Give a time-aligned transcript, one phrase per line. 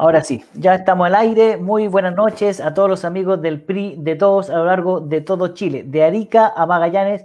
[0.00, 1.56] Ahora sí, ya estamos al aire.
[1.56, 5.22] Muy buenas noches a todos los amigos del PRI de todos a lo largo de
[5.22, 7.24] todo Chile, de Arica a Magallanes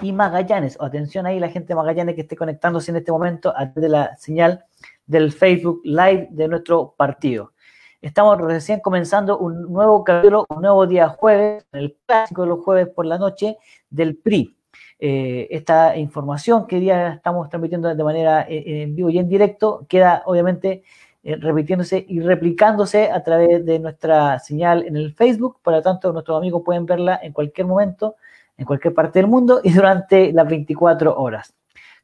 [0.00, 0.78] y Magallanes.
[0.80, 3.88] Atención ahí la gente de Magallanes que esté conectándose en este momento a través de
[3.90, 4.64] la señal
[5.06, 7.52] del Facebook Live de nuestro partido.
[8.00, 12.88] Estamos recién comenzando un nuevo capítulo, un nuevo día jueves, el clásico de los jueves
[12.88, 13.58] por la noche
[13.90, 14.56] del PRI.
[14.98, 19.84] Eh, esta información que día estamos transmitiendo de manera eh, en vivo y en directo
[19.86, 20.82] queda obviamente
[21.26, 25.58] eh, repitiéndose y replicándose a través de nuestra señal en el Facebook.
[25.60, 28.14] Por lo tanto, nuestros amigos pueden verla en cualquier momento,
[28.56, 31.52] en cualquier parte del mundo y durante las 24 horas.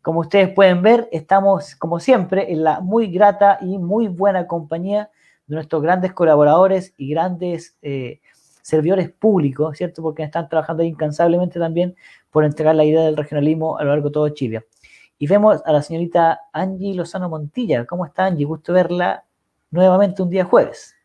[0.02, 5.08] Como ustedes pueden ver, estamos, como siempre, en la muy grata y muy buena compañía
[5.46, 8.18] de nuestros grandes colaboradores y grandes eh,
[8.60, 10.02] servidores públicos, ¿cierto?
[10.02, 11.94] Porque están trabajando incansablemente también
[12.32, 14.64] por entregar la idea del regionalismo a lo largo de todo Chile.
[15.22, 17.86] Y vemos a la señorita Angie Lozano Montilla.
[17.86, 18.44] ¿Cómo está Angie?
[18.44, 19.22] Gusto verla
[19.70, 20.96] nuevamente un día jueves.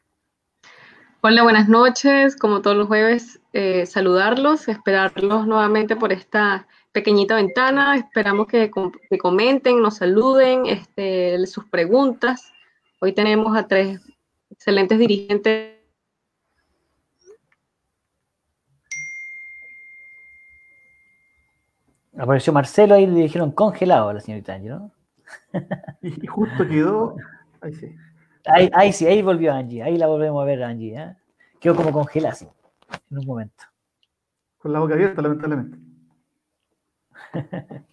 [1.22, 2.36] Hola, buenas noches.
[2.36, 7.96] Como todos los jueves, eh, saludarlos, esperarlos nuevamente por esta pequeñita ventana.
[7.96, 8.72] Esperamos que,
[9.20, 12.52] comenten, nos saluden, este, sus preguntas.
[13.00, 14.02] Hoy tenemos a tres
[14.50, 15.77] excelentes dirigentes
[22.18, 24.92] Apareció Marcelo ahí le dijeron congelado a la señorita Angie, ¿no?
[26.02, 27.16] y justo quedó.
[27.62, 27.96] Ahí sí.
[28.46, 29.84] Ahí, sí, ahí volvió Angie.
[29.84, 30.96] Ahí la volvemos a ver, Angie.
[30.96, 31.16] ¿eh?
[31.60, 32.38] Quedó como congelada
[33.10, 33.66] en un momento.
[34.58, 35.78] Con la boca abierta, lamentablemente.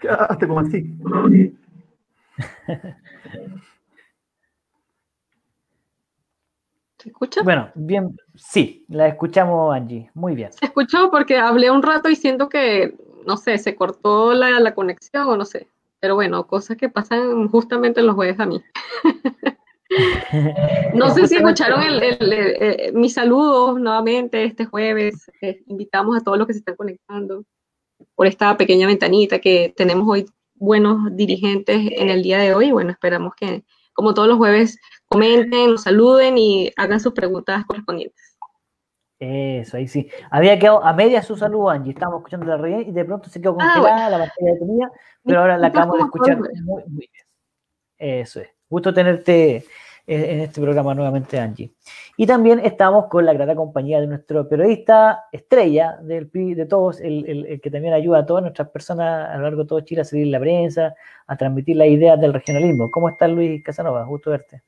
[0.00, 0.96] Quedaste como así.
[6.98, 7.42] ¿Se escucha?
[7.42, 10.10] Bueno, bien, sí, la escuchamos, Angie.
[10.14, 10.52] Muy bien.
[10.52, 12.94] Se escuchó porque hablé un rato y siento que
[13.26, 15.68] no sé, se cortó la, conexión o no sé.
[16.00, 18.62] Pero bueno, cosas que pasan justamente en los jueves a mí.
[20.94, 25.30] no sé si escucharon el, mis saludos nuevamente este jueves.
[25.42, 27.44] Eh, invitamos a todos los que se están conectando
[28.14, 32.70] por esta pequeña ventanita que tenemos hoy buenos dirigentes en el día de hoy.
[32.70, 38.29] Bueno, esperamos que, como todos los jueves, comenten, nos saluden y hagan sus preguntas correspondientes.
[39.20, 40.10] Eso, ahí sí.
[40.30, 41.92] Había quedado a media su salud, Angie.
[41.92, 44.92] Estábamos escuchando la reunión y de pronto se quedó ah, congelada la pantalla de comida,
[45.24, 47.10] pero ahora la acabamos de escuchar muy, muy bien.
[47.98, 48.48] Eso es.
[48.68, 49.64] Gusto tenerte
[50.06, 51.72] en este programa nuevamente, Angie.
[52.16, 57.46] Y también estamos con la grata compañía de nuestro periodista estrella del de todos, el,
[57.46, 60.04] el, que también ayuda a todas nuestras personas a lo largo de todo Chile a
[60.04, 60.94] seguir la prensa,
[61.26, 62.90] a transmitir las ideas del regionalismo.
[62.90, 64.04] ¿Cómo estás, Luis Casanova?
[64.04, 64.62] Gusto verte.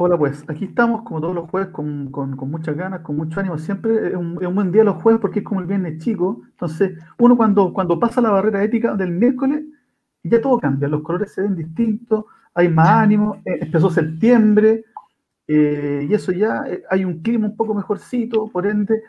[0.00, 2.12] Hola, pues aquí estamos como todos los jueves con,
[2.48, 3.58] muchas ganas, con mucho ánimo.
[3.58, 6.40] Siempre es un, buen día los jueves porque es como el viernes chico.
[6.50, 9.64] Entonces, uno cuando, cuando pasa la barrera ética del miércoles,
[10.22, 14.84] ya todo cambia, los colores se ven distintos, hay más ánimo, eh, empezó septiembre
[15.48, 19.02] eh, y eso ya eh, hay un clima un poco mejorcito, por ende,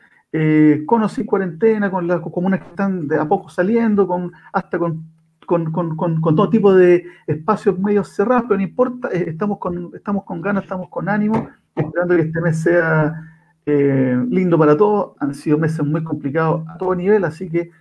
[0.87, 4.79] con o sin cuarentena, con las comunas que están de a poco saliendo, con hasta
[4.79, 5.03] con
[5.49, 10.41] con, todo tipo de espacios medio cerrados, pero no importa, eh, estamos con, estamos con
[10.41, 13.15] ganas, estamos con ánimo, esperando que este mes sea
[13.65, 15.15] eh, lindo para todos.
[15.19, 17.71] Han sido meses muy complicados a todo nivel, así que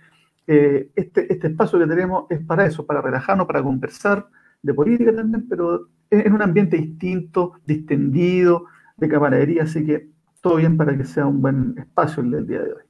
[0.47, 4.27] eh, este, este espacio que tenemos es para eso, para relajarnos, para conversar
[4.63, 8.65] de política también, pero en un ambiente distinto, distendido,
[8.97, 10.09] de camaradería, así que
[10.41, 12.88] todo bien para que sea un buen espacio el del día de hoy.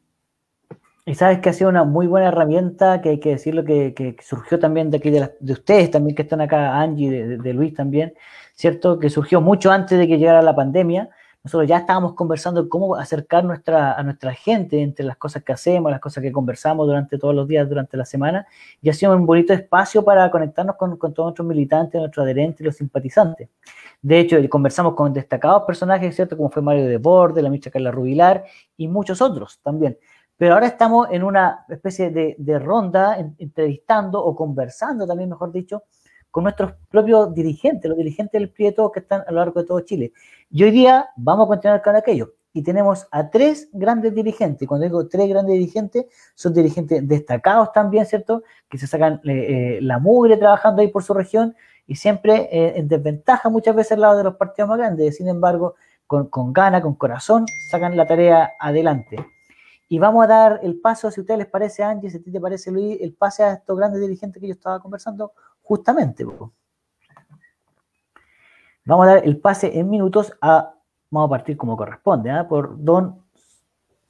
[1.10, 4.60] Y sabes que ha sido una muy buena herramienta, que hay que decirlo, que, surgió
[4.60, 7.10] también de aquí, de, de, ustedes también que están acá, Angie,
[7.40, 8.14] de, Luis también,
[8.54, 9.00] ¿cierto?
[9.00, 11.10] Que surgió mucho antes de que llegara la pandemia.
[11.44, 15.90] Nosotros ya estábamos conversando cómo acercar nuestra, a nuestra gente entre las cosas que hacemos,
[15.90, 18.46] las cosas que conversamos durante todos los días, durante la semana,
[18.80, 22.64] y ha sido un bonito espacio para conectarnos con, con todos nuestros militantes, nuestros adherentes
[22.64, 23.50] los simpatizantes.
[24.00, 26.38] De hecho, conversamos con destacados personajes, ¿cierto?
[26.38, 28.46] Como fue Mario de Borde, la ministra Carla Rubilar
[28.78, 29.98] y muchos otros también.
[30.40, 35.84] Pero ahora estamos en una especie de, ronda, entrevistando o conversando también, mejor dicho,
[36.32, 39.82] con nuestros propios dirigentes, los dirigentes del Prieto que están a lo largo de todo
[39.82, 40.14] Chile.
[40.50, 42.36] Y hoy día vamos a continuar con aquello.
[42.54, 44.66] Y tenemos a tres grandes dirigentes.
[44.66, 46.06] Cuando digo tres grandes dirigentes,
[46.36, 48.44] son dirigentes destacados también, ¿cierto?
[48.70, 51.54] Que se sacan eh, eh, la mugre trabajando ahí por su región
[51.86, 55.18] y siempre eh, en desventaja muchas veces al lado de los partidos más grandes.
[55.18, 55.76] Sin embargo,
[56.08, 59.18] con, con gana, con corazón, sacan la tarea adelante.
[59.92, 62.32] Y vamos a dar el paso, si a ustedes les parece, Angie, si a ti
[62.32, 65.34] te parece, Luis, el pase a estos grandes dirigentes que yo estaba conversando
[65.64, 66.24] justamente.
[68.86, 70.76] Vamos a dar el pase en minutos a,
[71.10, 72.48] vamos a partir como corresponde, ¿ah?
[72.48, 73.26] por don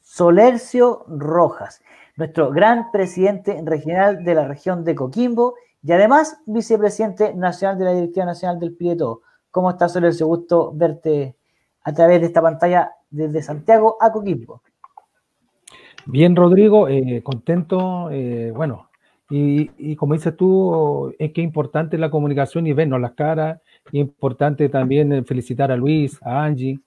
[0.02, 1.82] Solercio Rojas,
[2.18, 7.94] nuestro gran presidente regional de la región de Coquimbo y además vicepresidente nacional de la
[7.94, 9.22] Directiva Nacional del Prieto.
[9.50, 10.28] ¿Cómo estás, Solercio?
[10.28, 11.38] Gusto verte
[11.84, 14.62] a través de esta pantalla desde Santiago a Coquimbo.
[16.12, 18.10] Bien, Rodrigo, eh, contento.
[18.12, 18.90] Eh, bueno,
[19.30, 23.62] y, como dices tú, es que importante la comunicación y vernos las caras.
[23.92, 26.80] Importante también eh, felicitar a Luis, a Angie.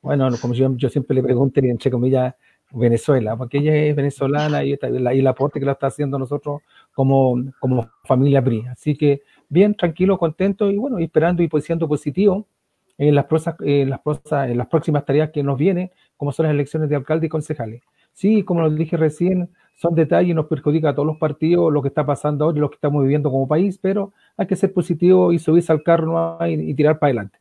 [0.00, 2.34] Bueno, como yo, siempre le pregunto, entre comillas,
[2.70, 6.62] Venezuela, porque ella es venezolana y, y el aporte que lo está haciendo nosotros
[6.92, 8.66] como, como familia PRI.
[8.68, 12.46] Así que bien, tranquilo, contento y bueno, esperando y pues siendo positivo
[12.96, 13.26] en las,
[13.60, 14.00] en las,
[14.30, 17.82] en las próximas tareas que nos vienen, como son las elecciones de alcalde y concejales.
[18.12, 19.48] Sí, como lo dije recién,
[19.82, 22.60] son detalles y nos perjudica a todos los partidos lo que está pasando ahora y
[22.60, 26.38] lo que estamos viviendo como país, pero hay que ser positivo y subirse al carro
[26.46, 27.38] y, tirar para adelante.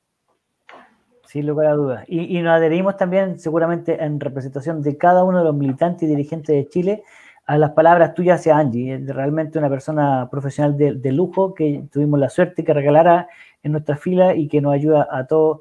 [1.28, 2.06] Sin lugar a dudas.
[2.08, 6.56] Y, nos adherimos también, seguramente, en representación de cada uno de los militantes y dirigentes
[6.56, 7.04] de Chile,
[7.46, 8.96] a las palabras tuyas hacia Angie.
[8.96, 13.28] Es realmente una persona profesional de, lujo que tuvimos la suerte que regalara
[13.64, 15.60] en nuestra fila y que nos ayuda a todos,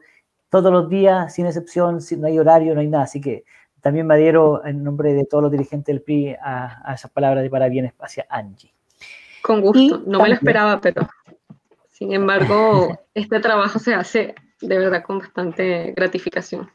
[0.48, 3.04] todos los días, sin excepción, si no hay horario, no hay nada.
[3.04, 3.44] Así que
[3.81, 7.50] también me adhiero en nombre de todos los dirigentes del PRI a, esas palabras de
[7.50, 8.73] parabienes hacia Angie.
[9.43, 11.09] Con gusto, no me lo esperaba, pero
[11.88, 16.71] sin embargo, este trabajo se hace de verdad con bastante gratificación.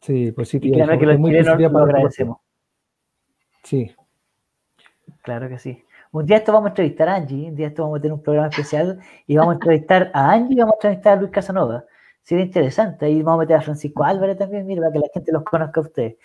[0.00, 2.38] Sí, pues sí, y que los chilenos lo agradecemos.
[3.62, 3.94] Sí.
[5.22, 5.84] Claro que sí.
[6.10, 8.22] Un día esto vamos a entrevistar a Angie, un día esto vamos a tener un
[8.22, 11.84] programa especial y vamos a entrevistar a Angie y vamos a entrevistar a Luis Casanova.
[12.22, 13.06] Sería interesante.
[13.06, 15.80] Ahí vamos a meter a Francisco Álvarez también, mira, para que la gente los conozca
[15.80, 16.16] a ustedes.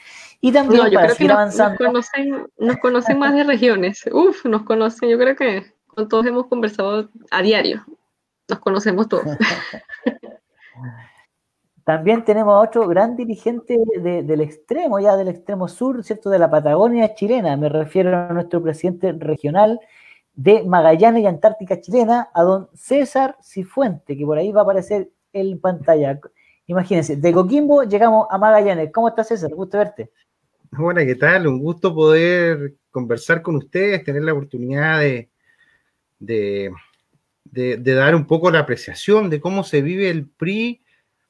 [0.41, 1.77] Y también para seguir avanzando.
[1.79, 4.05] Nos conocen, nos conocen más de regiones.
[4.11, 5.09] Uf, nos conocen.
[5.09, 7.83] Yo creo que con todos hemos conversado a diario.
[8.47, 9.25] Nos conocemos todos.
[11.83, 16.29] También tenemos a otro gran dirigente del extremo, ya del extremo sur, ¿cierto?
[16.29, 17.55] De la Patagonia chilena.
[17.55, 19.79] Me refiero a nuestro presidente regional
[20.33, 25.09] de Magallanes y Antártica chilena, a don César Cifuente, que por ahí va a aparecer
[25.39, 26.19] en pantalla.
[26.66, 28.92] Imagínense, de Coquimbo llegamos a Magallanes.
[28.92, 29.51] ¿Cómo estás, César?
[29.54, 30.12] Gusto verte.
[30.78, 31.48] Hola, ¿qué tal?
[31.48, 35.30] Un gusto poder conversar con ustedes, tener la oportunidad de,
[36.19, 36.72] de,
[37.45, 40.81] de dar un poco la apreciación de cómo se vive el PRI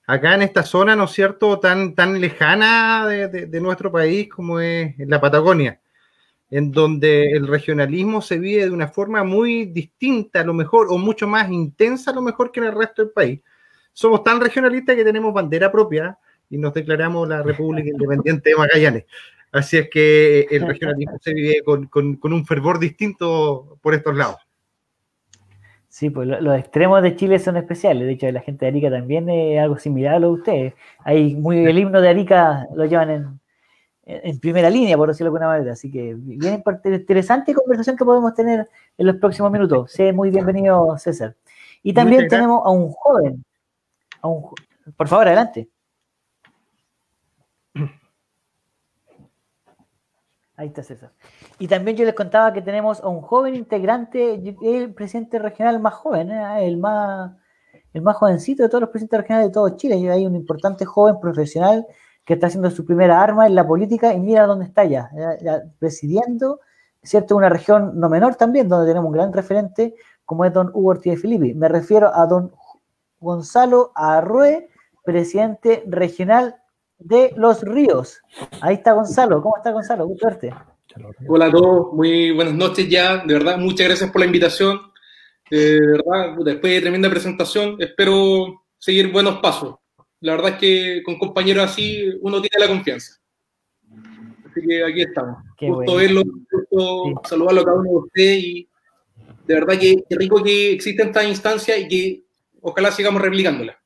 [0.07, 4.95] acá en esta zona, ¿no es cierto?, tan, tan lejana de, nuestro país como es
[4.99, 5.81] la Patagonia,
[6.49, 10.97] en donde el regionalismo se vive de una forma muy distinta a lo mejor, o
[10.97, 13.41] mucho más intensa a lo mejor que en el resto del país.
[13.97, 16.19] Somos tan regionalistas que tenemos bandera propia
[16.51, 19.05] y nos declaramos la República Independiente de Magallanes.
[19.51, 24.37] Así es que el regionalismo se vive con, con un fervor distinto por estos lados.
[25.87, 28.05] Sí, pues los extremos de Chile son especiales.
[28.05, 30.73] De hecho, la gente de Arica también es algo similar a lo de ustedes.
[30.99, 33.39] Hay muy, el himno de Arica lo llevan en,
[34.05, 35.73] en primera línea, por decirlo de alguna manera.
[35.73, 39.91] Así que bien interesante conversación que podemos tener en los próximos minutos.
[39.91, 41.35] Sé muy bienvenido, César.
[41.81, 43.43] Y también tenemos a un joven.
[44.95, 45.69] Por favor, adelante.
[50.55, 51.11] Ahí está César.
[51.59, 55.93] Y también yo les contaba que tenemos a un joven integrante, el presidente regional más
[55.93, 56.67] joven, ¿eh?
[56.67, 57.31] el más
[57.93, 59.97] el más jovencito de todos los presidentes regionales de todo Chile.
[59.97, 61.85] Y hay un importante joven profesional
[62.25, 65.09] que está haciendo su primera arma en la política y mira dónde está ya,
[65.79, 66.59] presidiendo,
[67.01, 67.35] ¿cierto?
[67.35, 69.95] Una región no menor también, donde tenemos un gran referente
[70.25, 71.53] como es don Hugo Ortiz de Filipe.
[71.55, 72.51] Me refiero a don
[73.19, 74.69] Gonzalo Arrué,
[75.03, 76.55] presidente regional
[76.99, 78.21] de Los Ríos.
[78.61, 79.41] Ahí está Gonzalo.
[79.41, 80.07] ¿Cómo está Gonzalo?
[80.07, 80.53] Gusto verte.
[81.27, 83.17] Hola a todos, muy buenas noches ya.
[83.17, 84.79] De verdad, muchas gracias por la invitación.
[85.49, 89.75] Eh, de verdad, después de tremenda presentación, espero seguir buenos pasos.
[90.19, 93.19] La verdad es que con compañeros así uno tiene la confianza.
[94.49, 95.37] Así que aquí estamos.
[95.57, 98.69] Qué gusto verlo, gusto saludarlo a cada uno de ustedes y
[99.45, 102.26] de verdad que, que rico que exista esta instancia y que
[102.67, 103.77] ojalá sigamos replicándola.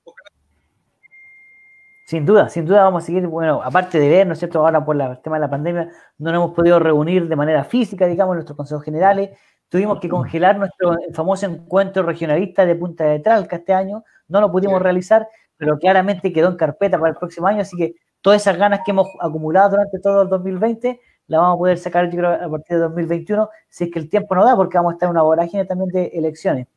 [2.05, 4.59] Sin duda, sin duda vamos a seguir, bueno, aparte de ver, ¿no es cierto?
[4.59, 8.05] Ahora por el tema de la pandemia no nos hemos podido reunir de manera física,
[8.05, 9.29] digamos, en nuestros consejos generales.
[9.69, 14.03] Tuvimos que congelar nuestro famoso encuentro regionalista de Punta de Tralca este año.
[14.27, 17.95] No lo pudimos realizar, pero claramente quedó en carpeta para el próximo año, así que
[18.19, 22.09] todas esas ganas que hemos acumulado durante todo el 2020 las vamos a poder sacar,
[22.09, 24.91] yo creo, a partir de 2021, si es que el tiempo nos da, porque vamos
[24.91, 26.67] a estar en una vorágine también de elecciones.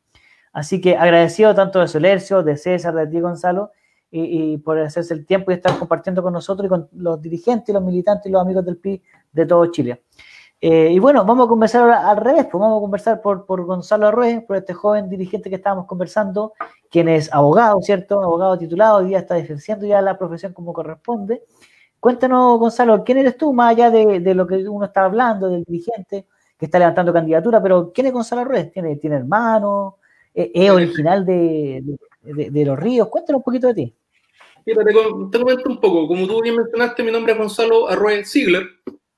[0.54, 3.72] Así que agradecido tanto de Solercio, de César, de ti, Gonzalo,
[4.16, 7.82] y, por hacerse el tiempo y estar compartiendo con nosotros y con los dirigentes, los
[7.82, 10.04] militantes y los amigos del PI de todo Chile.
[10.60, 14.42] Eh, y bueno, vamos a conversar al revés, pues vamos a conversar por, Gonzalo Arrué,
[14.46, 16.52] por este joven dirigente que estábamos conversando,
[16.88, 18.22] quien es abogado, ¿cierto?
[18.22, 21.42] Abogado titulado, hoy día está defendiendo ya la profesión como corresponde.
[21.98, 25.64] Cuéntanos, Gonzalo, ¿quién eres tú, más allá de, de, lo que uno está hablando, del
[25.64, 28.64] dirigente que está levantando candidatura, pero ¿quién es Gonzalo Arrué?
[28.66, 29.94] ¿Tiene, tiene hermanos?
[30.34, 31.82] Es, es original de,
[32.22, 33.08] de, de, Los Ríos.
[33.08, 33.94] Cuéntanos un poquito de ti.
[34.66, 36.08] Mira, te, te, comento un poco.
[36.08, 38.66] Como tú bien mencionaste, mi nombre es Gonzalo Arrué Ziegler.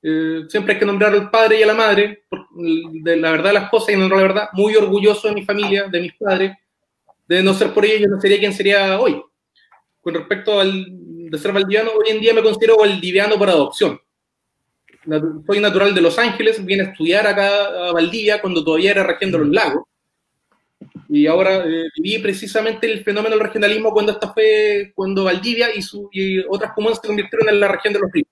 [0.03, 3.53] Eh, siempre hay que nombrar al padre y a la madre, por, de la verdad
[3.53, 6.53] las cosas, y no la verdad, muy orgulloso de mi familia, de mis padres.
[7.27, 9.21] De no ser por ellos, yo no sería quien sería hoy.
[10.01, 10.87] Con respecto al
[11.31, 14.01] de ser valdiviano, hoy en día me considero valdiviano por adopción.
[15.47, 19.31] Soy natural de Los Ángeles, vine a estudiar acá a Valdivia cuando todavía era región
[19.33, 19.85] de los lagos.
[21.09, 25.83] Y ahora eh, viví precisamente el fenómeno del regionalismo cuando esta fue, cuando Valdivia y,
[25.83, 28.29] su, y otras comunas se convirtieron en la región de los ríos.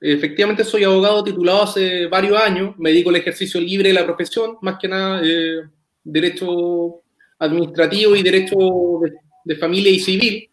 [0.00, 4.56] Efectivamente soy abogado titulado hace varios años, me dedico al ejercicio libre de la profesión,
[4.62, 5.62] más que nada eh,
[6.04, 7.02] derecho
[7.38, 8.56] administrativo y derecho
[9.02, 9.12] de,
[9.44, 10.50] de, familia y civil.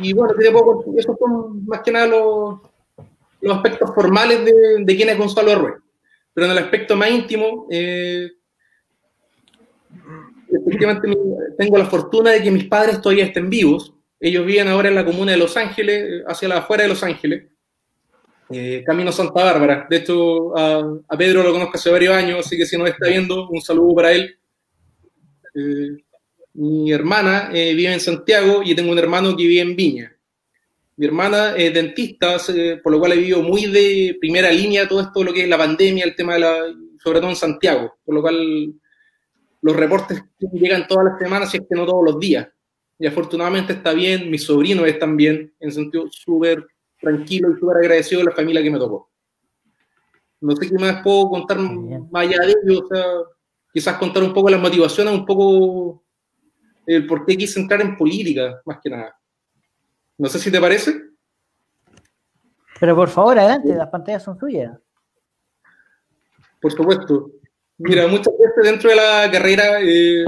[0.00, 0.34] Y bueno,
[0.96, 2.60] esos son más que nada los,
[3.40, 5.74] los aspectos formales de, de, quién es Gonzalo Arrué.
[6.34, 8.30] Pero en el aspecto más íntimo, eh,
[11.56, 13.94] tengo la fortuna de que mis padres todavía estén vivos.
[14.20, 17.44] Ellos viven ahora en la comuna de Los Ángeles, hacia la afuera de Los Ángeles
[18.50, 19.86] eh, Camino Santa Bárbara.
[19.88, 23.08] De hecho, a, a, Pedro lo conozco hace varios años, así que si nos está
[23.08, 24.38] viendo, un saludo para él.
[25.54, 25.96] Eh,
[26.54, 30.14] mi hermana eh, vive en Santiago y tengo un hermano que vive en Viña.
[30.96, 32.38] Mi hermana es dentista,
[32.82, 35.58] por lo cual he vivido muy de primera línea todo esto, lo que es la
[35.58, 36.56] pandemia, el tema de la,
[36.98, 38.74] sobre todo en Santiago, por lo cual
[39.60, 40.22] los reportes
[40.52, 42.48] llegan todas las semanas, si es que no todos los días.
[42.98, 46.66] Y afortunadamente está bien, mis sobrinos están bien, en sentido súper
[47.00, 49.10] tranquilo y súper agradecido de la familia que me tocó.
[50.40, 53.04] No sé qué más puedo contar más allá de ello, o sea,
[53.72, 56.04] quizás contar un poco las motivaciones, un poco
[56.86, 59.16] el por qué quise entrar en política, más que nada.
[60.16, 61.00] No sé si te parece.
[62.80, 64.76] Pero por favor, adelante, las pantallas son suyas.
[66.60, 67.30] Por supuesto.
[67.78, 70.24] Mira, muchas veces dentro de la carrera, eh,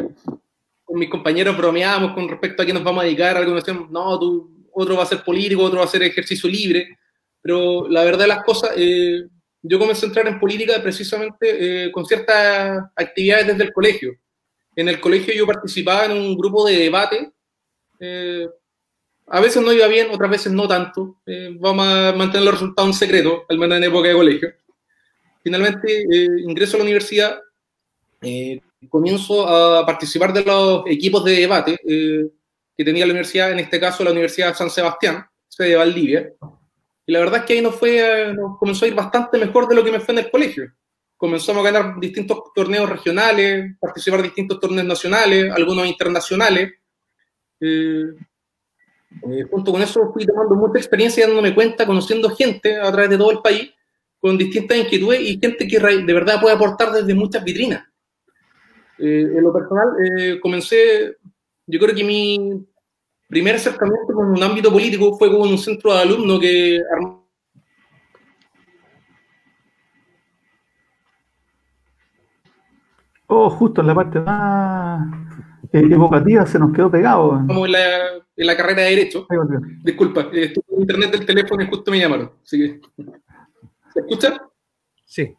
[0.85, 4.19] con mis compañeros bromeamos con respecto a qué nos vamos a dedicar, algunos decían, no,
[4.19, 6.99] tú otro va a ser político, otro va a ser ejercicio libre,
[7.42, 9.25] pero la verdad de las cosas, eh,
[9.62, 14.12] yo comencé a entrar en política precisamente eh, con ciertas actividades desde el colegio.
[14.76, 17.33] En el colegio yo participaba en un grupo de debate,
[17.99, 18.47] eh,
[19.26, 22.90] a veces no iba bien, otras veces no tanto, eh, vamos a mantener los resultados
[22.90, 24.52] en secreto, al menos en época de colegio.
[25.43, 27.41] Finalmente eh, ingreso a la universidad,
[28.23, 33.79] eh, comienzo a participar de los equipos de debate, que tenía la universidad, en este
[33.79, 36.33] caso la Universidad San Sebastián, sede de Valdivia.
[37.07, 39.75] Y la verdad es que ahí nos, fue, nos comenzó a ir bastante mejor de
[39.75, 40.73] lo que me fue en el colegio.
[41.17, 46.73] Comenzamos a ganar distintos torneos regionales, participar en distintos torneos nacionales, algunos internacionales.
[47.61, 48.07] Eh,
[49.29, 53.19] eh, junto con eso fui tomando mucha experiencia, dándome cuenta, conociendo gente a través de
[53.19, 53.71] todo el país,
[54.21, 57.85] con distintas inquietudes y gente que de verdad puede aportar desde muchas vitrinas.
[58.99, 61.17] Eh, en lo personal, eh, comencé,
[61.67, 62.67] yo creo que mi
[63.29, 66.81] primer acercamiento con un ámbito político fue con un centro de alumnos que
[73.33, 75.09] Oh, justo en la parte más
[75.73, 77.41] evocativa se nos quedó pegado.
[77.47, 79.27] Como en la, en la carrera de Derecho.
[79.85, 82.33] Disculpa, eh, estuve en internet del teléfono y justo me llamaron.
[82.43, 82.81] Así que,
[84.00, 84.42] ¿Se escucha?
[85.04, 85.35] Sí.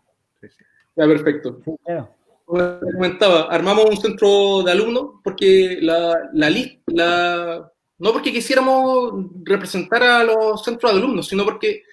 [0.96, 1.60] Ya, perfecto.
[1.64, 2.10] Sí, claro.
[2.46, 6.50] Como comentaba, armamos un centro de alumnos porque la, la,
[6.88, 9.14] la, no porque quisiéramos
[9.44, 11.84] representar a los centros de alumnos, sino porque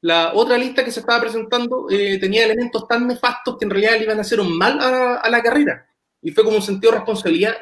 [0.00, 3.96] la otra lista que se estaba presentando eh, tenía elementos tan nefastos que en realidad
[3.96, 5.86] le iban a hacer un mal a, a la carrera.
[6.20, 7.54] Y fue como un sentido de responsabilidad.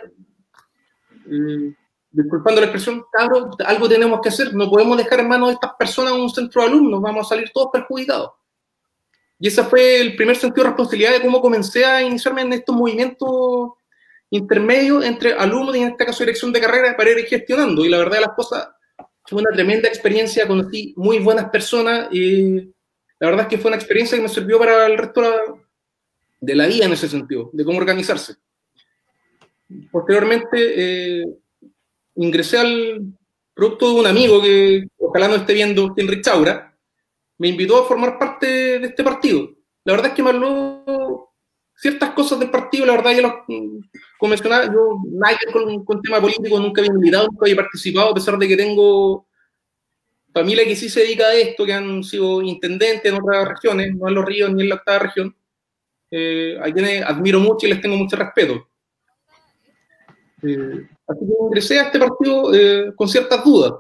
[1.31, 1.75] Eh,
[2.11, 4.55] disculpando la expresión, cabros, algo tenemos que hacer.
[4.55, 7.03] No podemos dejar en manos de estas personas un centro de alumnos.
[7.03, 8.31] Vamos a salir todos perjudicados.
[9.39, 12.75] Y ese fue el primer sentido de responsabilidad de cómo comencé a iniciarme en estos
[12.75, 13.73] movimientos
[14.31, 17.85] intermedio entre alumnos y en este caso dirección de carrera para ir gestionando.
[17.85, 18.69] Y la verdad de las cosas,
[19.25, 22.73] fue una tremenda experiencia, conocí muy buenas personas y
[23.19, 25.23] la verdad es que fue una experiencia que me sirvió para el resto
[26.41, 28.37] de la vida en ese sentido, de cómo organizarse.
[29.91, 31.25] Posteriormente eh,
[32.15, 33.03] ingresé al
[33.53, 36.76] producto de un amigo que ojalá no esté viendo, Henry Chaura,
[37.39, 38.47] me invitó a formar parte
[38.79, 39.51] de este partido.
[39.85, 41.33] La verdad es que me habló
[41.77, 43.45] ciertas cosas del partido, la verdad, ya lo,
[44.19, 48.15] como mencionaba, yo nada con, con tema político, nunca había militado, nunca había participado, a
[48.15, 49.27] pesar de que tengo
[50.33, 54.09] familia que sí se dedica a esto, que han sido intendentes en otras regiones, no
[54.09, 55.37] en los ríos ni en la octava región,
[56.11, 58.69] eh, a quienes admiro mucho y les tengo mucho respeto.
[60.43, 63.73] Eh, así que ingresé a este partido eh, con ciertas dudas,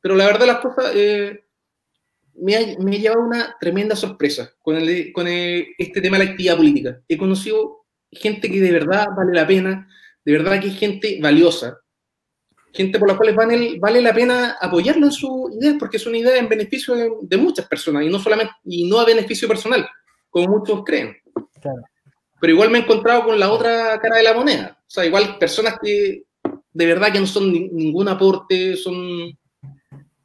[0.00, 1.43] pero la verdad las cosas eh,
[2.36, 6.24] me ha, me ha, llevado una tremenda sorpresa con, el, con el, este tema de
[6.24, 7.00] la actividad política.
[7.08, 9.88] He conocido gente que de verdad vale la pena,
[10.24, 11.78] de verdad que es gente valiosa,
[12.72, 16.18] gente por la cual vale, vale la pena apoyarlo en su idea, porque es una
[16.18, 19.86] idea en beneficio de, muchas personas y no solamente y no a beneficio personal,
[20.28, 21.16] como muchos creen.
[22.40, 24.78] Pero igual me he encontrado con la otra cara de la moneda.
[24.80, 26.24] O sea, igual personas que
[26.72, 29.38] de verdad que no son ningún aporte, son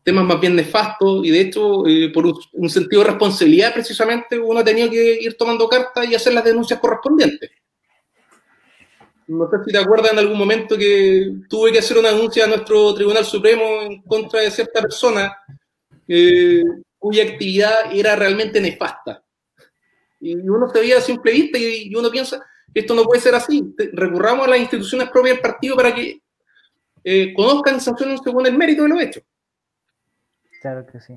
[0.04, 4.60] temas más bien nefastos y de hecho, eh, por un, sentido de responsabilidad precisamente, uno
[4.60, 7.52] ha tenido que ir tomando cartas y hacer las denuncias correspondientes.
[9.28, 12.48] No sé si te acuerdas en algún momento que tuve que hacer una denuncia a
[12.48, 15.38] nuestro Tribunal Supremo en contra de cierta persona
[16.08, 16.64] eh,
[16.98, 19.24] cuya actividad era realmente nefasta.
[20.20, 23.74] Y uno se veía a simple vista y, uno piensa esto no puede ser así.
[23.94, 26.22] Recurramos a las instituciones propias del partido para que
[27.04, 29.22] eh, conozcan y sancionen según el mérito de lo hecho.
[30.62, 31.16] Claro que sí.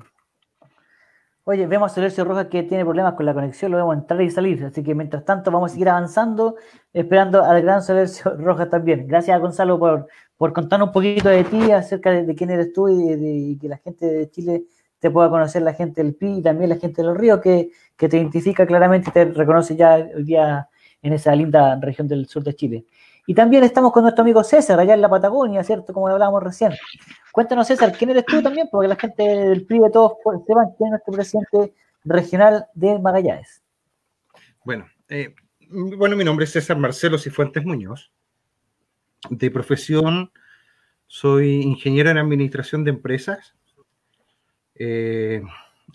[1.45, 4.31] Oye, vemos a Celeste Rojas que tiene problemas con la conexión, lo vemos entrar y
[4.31, 6.55] salir, así que mientras tanto vamos a seguir avanzando,
[6.93, 9.05] esperando al gran Celeste Rojas también.
[9.07, 10.07] Gracias a Gonzalo por,
[10.37, 13.77] por contarnos un poquito de ti, acerca de, quién eres tú y, de, que la
[13.77, 14.63] gente de Chile
[14.99, 17.71] te pueda conocer, la gente del PI y también la gente de los ríos, que,
[17.97, 20.69] que te identifica claramente y te reconoce ya hoy día
[21.01, 22.85] en esa linda región del sur de Chile.
[23.27, 25.91] Y también estamos con nuestro amigo César, allá en la Patagonia, ¿cierto?
[25.91, 26.71] Como hablábamos recién.
[27.33, 28.69] Cuéntanos, César, ¿quién eres tú también?
[28.71, 30.13] Porque la gente del PRI de todos
[30.45, 31.73] sepan quién es nuestro presidente
[32.03, 33.63] regional de Magallanes.
[34.63, 35.33] Bueno, eh,
[35.67, 38.11] bueno, mi nombre es César Marcelo Cifuentes Muñoz.
[39.31, 40.31] De profesión,
[41.07, 43.55] soy ingeniero en administración de empresas.
[44.75, 45.41] Eh,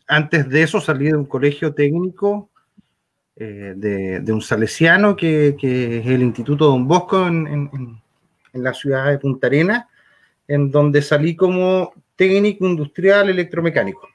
[0.09, 2.51] antes de eso salí de un colegio técnico
[3.37, 8.03] eh, de, un salesiano que, es el Instituto Don Bosco en,
[8.55, 9.88] la ciudad de Punta Arena,
[10.49, 14.09] en donde salí como técnico industrial electromecánico.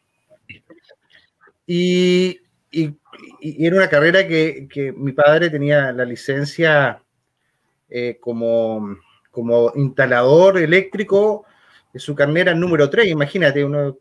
[1.66, 2.40] Y,
[3.40, 7.02] era una carrera que, mi padre tenía la licencia
[7.90, 8.98] eh, como,
[9.30, 11.46] como instalador eléctrico,
[11.96, 13.98] su carnera número 3, imagínate, uno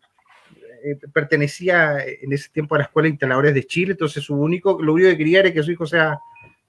[0.84, 4.82] eh, pertenecía en ese tiempo a la Escuela de Instaladores de Chile, entonces su único,
[4.82, 6.18] lo único que quería era que su hijo sea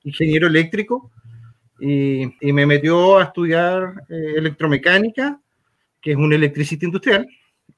[0.04, 1.12] ingeniero eléctrico
[1.80, 5.40] y, me metió a estudiar eh, electromecánica,
[6.04, 7.28] que es un electricista industrial,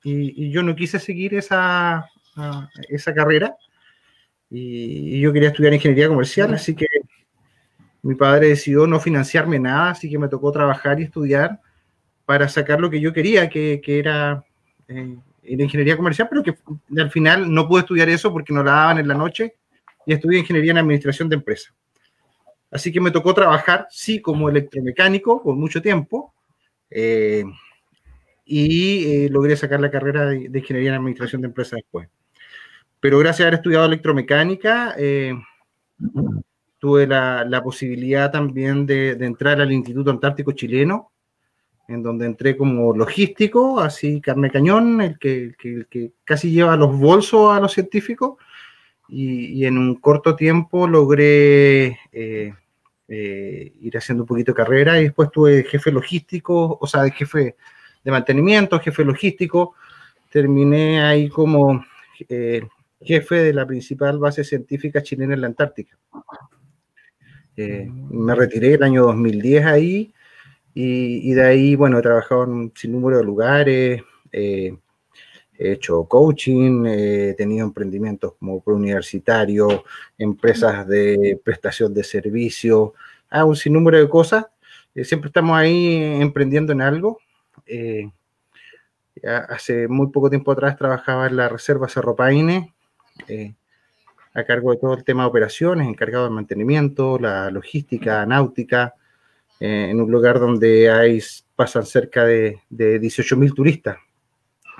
[0.03, 2.09] y, yo no quise seguir esa,
[2.89, 3.55] esa carrera
[4.49, 6.87] y, yo quería estudiar ingeniería comercial, así que
[8.01, 11.59] mi padre decidió no financiarme nada, así que me tocó trabajar y estudiar
[12.25, 14.43] para sacar lo que yo quería, que, que era
[14.87, 16.55] eh, en ingeniería comercial, pero que
[16.97, 19.55] al final no pude estudiar eso porque no la daban en la noche
[20.05, 21.73] y estudié ingeniería en administración de empresas.
[22.71, 26.33] Así que me tocó trabajar, sí, como electromecánico por mucho tiempo
[26.89, 27.43] eh,
[28.45, 32.07] y eh, logré sacar la carrera de, ingeniería en administración de empresas después.
[32.99, 35.33] Pero gracias a haber estudiado electromecánica, eh,
[36.77, 41.11] tuve la, posibilidad también de, entrar al Instituto Antártico Chileno,
[41.87, 47.55] en donde entré como logístico, así carne cañón, el que, que, casi lleva los bolsos
[47.55, 48.35] a los científicos,
[49.07, 52.53] y, en un corto tiempo logré eh,
[53.07, 57.55] ir haciendo un poquito de carrera y después tuve jefe logístico, o sea, de jefe
[58.05, 59.73] de mantenimiento, jefe logístico,
[60.31, 61.83] terminé ahí como
[62.29, 62.61] eh,
[63.01, 65.97] jefe de la principal base científica chilena en la Antártica.
[67.57, 70.13] me retiré el año 2010 ahí
[70.73, 74.75] y, de ahí, bueno, he trabajado en un sinnúmero de lugares, eh,
[75.57, 79.85] he hecho coaching, he tenido emprendimientos como preuniversitario,
[80.17, 82.91] empresas de prestación de servicios,
[83.29, 84.47] ah, un sinnúmero de cosas.
[84.93, 87.19] Eh, siempre estamos ahí emprendiendo en algo.
[87.65, 88.09] Eh,
[89.49, 92.73] hace muy poco tiempo atrás trabajaba en la Reserva Cerro Paine,
[94.35, 98.93] a cargo de todo el tema de operaciones, encargado de mantenimiento, la logística, náutica,
[99.59, 101.23] eh, en un lugar donde hay,
[101.55, 103.97] pasan cerca de, de 18.000 turistas.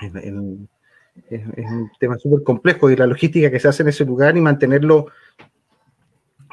[0.01, 4.41] es, un tema súper complejo y la logística que se hace en ese lugar y
[4.41, 5.07] mantenerlo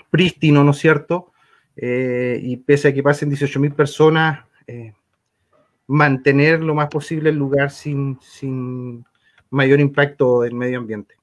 [0.09, 1.33] prístino, ¿no es cierto?
[1.75, 4.93] Eh, y pese a que pasen 18.000 personas, eh,
[5.87, 9.05] mantener lo más posible el lugar sin, sin
[9.51, 11.17] mayor impacto del medio ambiente.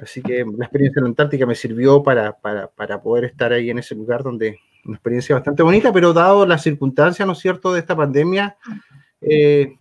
[0.00, 3.70] Así que la experiencia en la Antártica me sirvió para, para, para poder estar ahí
[3.70, 7.72] en ese lugar donde, una experiencia bastante bonita, pero dado las circunstancias, ¿no es cierto?,
[7.72, 8.56] de esta pandemia,
[9.20, 9.76] eh,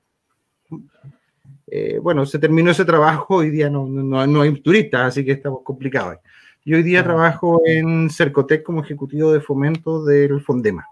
[1.72, 5.34] eh, bueno, se terminó ese trabajo, hoy día no, no, no, hay turistas, así que
[5.34, 6.18] estamos complicados.
[6.66, 10.86] Y hoy día trabajo en Cercotec como ejecutivo de fomento del Fondema.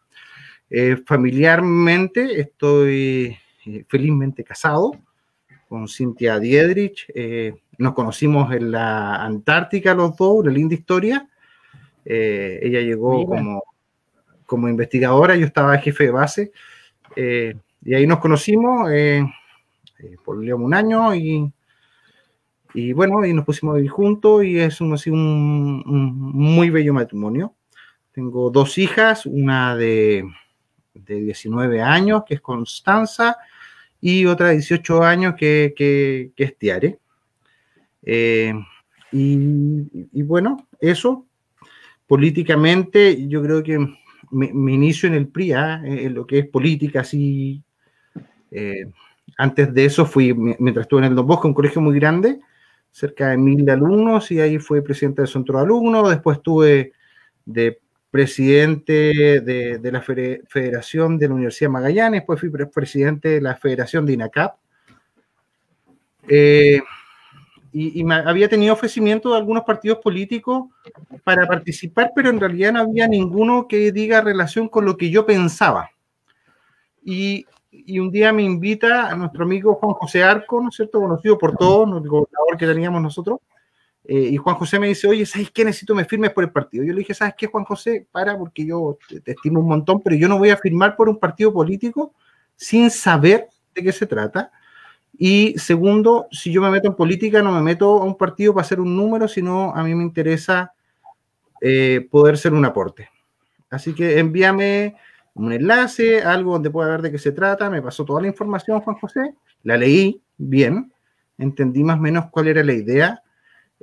[0.69, 3.37] Eh, familiarmente estoy
[3.87, 4.91] felizmente casado
[5.67, 7.07] con Cintia Diedrich.
[7.77, 11.27] nos conocimos en la Antártica los dos, una linda historia.
[12.05, 13.63] ella llegó como
[14.47, 16.51] como investigadora, yo estaba jefe de base,
[17.15, 18.89] y ahí nos conocimos,
[20.23, 21.51] por un año, y,
[22.73, 26.69] y bueno, y nos pusimos a vivir juntos, y es un, así un, un muy
[26.69, 27.53] bello matrimonio.
[28.13, 30.23] Tengo dos hijas, una de,
[31.05, 33.37] de 19 años, que es Constanza,
[33.99, 36.99] y otra de 18 años, que, que, es Tiare.
[38.03, 38.53] Eh,
[39.11, 41.25] y, bueno, eso,
[42.05, 43.79] políticamente, yo creo que
[44.31, 45.81] mi, inicio en el PRI, ¿ah?
[45.83, 47.63] en lo que es política, así,
[48.51, 48.85] eh,
[49.37, 52.39] antes de eso fui, mientras estuve en el Don Bosco, un colegio muy grande,
[52.91, 56.93] cerca de mil alumnos, y ahí fui presidente del centro de alumnos, después estuve
[57.45, 63.55] de presidente de, la Federación de la Universidad de Magallanes, después fui presidente de la
[63.55, 64.55] Federación de INACAP,
[66.29, 66.81] eh,
[67.73, 70.65] y, había tenido ofrecimiento de algunos partidos políticos
[71.23, 75.25] para participar, pero en realidad no había ninguno que diga relación con lo que yo
[75.25, 75.91] pensaba.
[77.03, 80.99] Y, y un día me invita a nuestro amigo Juan José Arco, ¿no es cierto?
[80.99, 83.39] Conocido por todos, el gobernador que teníamos nosotros.
[84.09, 85.65] Eh, y Juan José me dice, oye, ¿sabes qué?
[85.65, 86.83] Necesito me firmes por el partido.
[86.83, 88.07] Yo le dije, ¿sabes qué, Juan José?
[88.11, 91.19] Para, porque yo te estimo un montón, pero yo no voy a firmar por un
[91.19, 92.13] partido político
[92.55, 94.51] sin saber de qué se trata
[95.17, 98.65] y segundo, si yo me meto en política, no me meto a un partido para
[98.65, 100.73] hacer un número, sino a mí me interesa
[101.59, 103.09] eh, poder ser un aporte.
[103.69, 104.95] Así que envíame
[105.33, 107.69] un enlace, algo donde pueda ver de qué se trata.
[107.69, 109.33] Me pasó toda la información, Juan José.
[109.63, 110.93] La leí bien,
[111.39, 113.23] entendí más o menos cuál era la idea.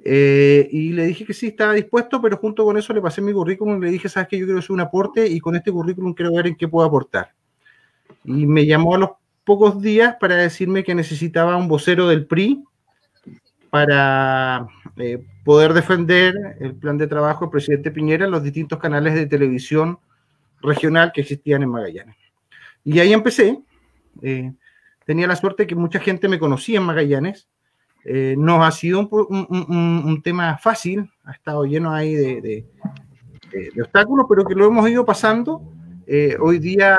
[0.02, 3.32] Eh, y le dije que sí, estaba dispuesto, pero junto con eso le pasé mi
[3.32, 6.14] currículum y le dije, sabes que yo quiero hacer un aporte y con este currículum
[6.14, 7.32] quiero ver en qué puedo aportar.
[8.24, 9.10] Y me llamó a los
[9.44, 12.64] pocos días para decirme que necesitaba un vocero del PRI
[13.70, 19.14] para eh, poder defender el plan de trabajo del presidente Piñera en los distintos canales
[19.14, 19.98] de televisión
[20.62, 22.16] regional que existían en Magallanes.
[22.84, 23.60] Y ahí empecé.
[24.22, 24.52] Eh,
[25.04, 27.48] tenía la suerte que mucha gente me conocía en Magallanes.
[28.04, 34.44] Eh, no ha sido un, tema fácil, ha estado lleno ahí de, de obstáculos, pero
[34.44, 35.62] que lo hemos ido pasando.
[36.40, 36.98] hoy día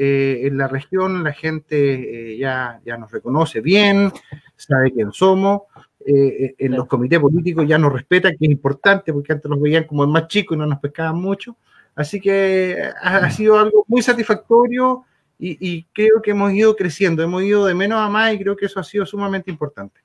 [0.00, 4.12] eh, en la región la gente eh, ya, ya nos reconoce bien,
[4.54, 5.62] sabe quién somos,
[6.06, 9.82] eh, en los comités políticos ya nos respeta, que es importante, porque antes nos veían
[9.88, 11.56] como el más chico y no nos pescaban mucho.
[11.96, 15.02] Así que ha, sido algo muy satisfactorio
[15.36, 18.66] y, creo que hemos ido creciendo, hemos ido de menos a más y creo que
[18.66, 20.00] eso ha sido sumamente importante.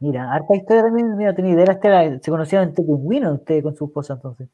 [0.00, 3.86] Mira, harta historia también, mira, tenía idea, este se conocían entre pingüinos usted con su
[3.86, 4.48] esposa entonces.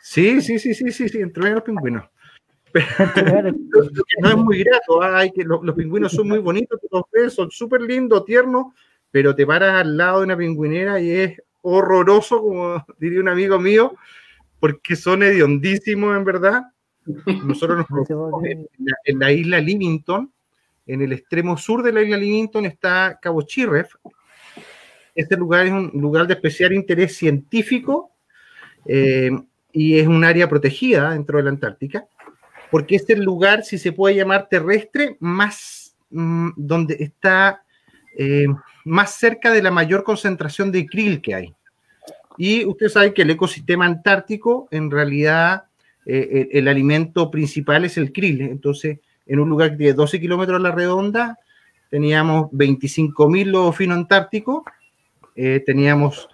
[0.00, 2.04] Sí, sí, sí, sí, sí, sí, entre los pingüinos.
[4.22, 5.18] no es muy grato, ¿ah?
[5.18, 8.66] hay que, los, pingüinos son muy bonitos, los ves, son súper lindos, tiernos,
[9.10, 13.58] pero te paras al lado de una pingüinera y es horroroso, como diría un amigo
[13.58, 13.94] mío,
[14.60, 16.62] porque son hediondísimos en verdad.
[17.44, 18.10] Nosotros nos
[18.44, 20.32] en la, en la isla Livington,
[20.86, 23.94] en el extremo sur de la isla Livington está Cabo Chirref.
[25.16, 28.12] Este lugar es un lugar de especial interés científico
[28.84, 29.30] eh,
[29.72, 32.06] y es un área protegida dentro de la Antártica
[32.70, 37.62] porque es el lugar, si se puede llamar terrestre, más mm, donde está
[38.18, 38.46] eh,
[38.84, 41.54] más cerca de la mayor concentración de krill que hay.
[42.38, 45.64] Y usted sabe que el ecosistema antártico, en realidad,
[46.04, 48.42] eh, el, alimento principal es el krill.
[48.42, 51.38] Entonces, en un lugar de 12 kilómetros a la redonda,
[51.90, 54.64] teníamos 25.000 lobos finos antárticos,
[55.36, 56.28] eh, teníamos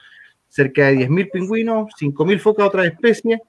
[0.49, 3.41] cerca de 10.000 pingüinos, 5.000 focas de otras especies,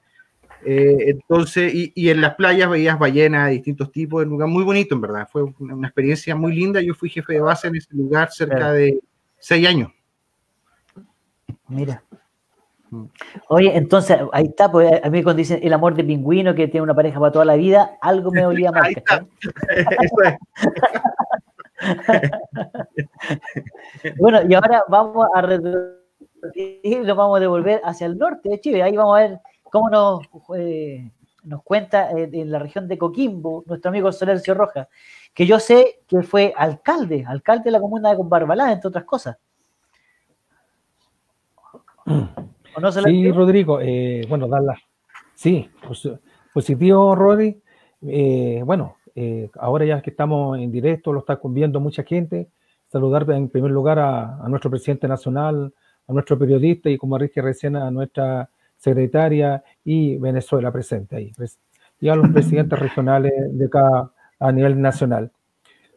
[0.65, 4.95] eh, entonces, y, en las playas veías ballenas de distintos tipos, un lugar muy bonito,
[4.95, 5.27] en verdad.
[5.31, 6.81] Fue una, experiencia muy linda.
[6.81, 8.99] Yo fui jefe de base en ese lugar cerca de
[9.39, 9.91] seis años.
[11.67, 12.03] Mira.
[12.91, 13.05] Mm.
[13.49, 16.83] Oye, entonces, ahí está, pues a mí cuando dicen el amor de pingüino que tiene
[16.83, 18.85] una pareja para toda la vida, algo me olía mal.
[18.85, 19.25] ahí está.
[24.19, 25.41] bueno, y ahora vamos a
[26.56, 28.84] y vamos a devolver hacia el norte de Chile.
[28.84, 30.22] Ahí vamos a ver cómo nos,
[30.58, 31.10] eh,
[31.43, 34.88] nos cuenta eh, en la región de Coquimbo nuestro amigo Solercio Rojas,
[35.34, 39.38] que yo sé que fue alcalde, alcalde de la comuna de Barbalá, entre otras cosas.
[43.04, 44.78] sí, Rodrigo, eh, bueno, darla.
[45.36, 45.69] Sí,
[46.54, 47.62] positivo, Rodri.
[48.63, 48.98] bueno,
[49.60, 52.49] ahora ya que estamos en directo, lo está viendo mucha gente.
[52.88, 55.73] Saludar en primer lugar a, a nuestro presidente nacional,
[56.08, 61.32] a nuestro periodista y como dije recién a nuestra secretaria y Venezuela presente ahí,
[61.99, 65.32] y a los presidentes regionales de cada a nivel nacional.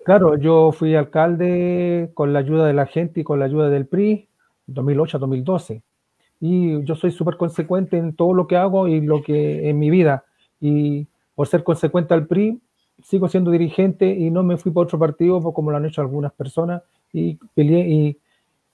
[0.04, 3.86] Claro, yo fui alcalde con la ayuda de la gente y con la ayuda del
[3.86, 4.28] PRI,
[4.66, 5.82] 2008 a 2012.
[6.40, 9.90] y yo soy súper consecuente en todo lo que hago y lo que en mi
[9.90, 10.24] vida.
[10.60, 12.60] Y por ser consecuente al PRI,
[13.06, 16.32] sigo siendo dirigente y no me fui por otro partido como lo han hecho algunas
[16.32, 18.18] personas y peleé y,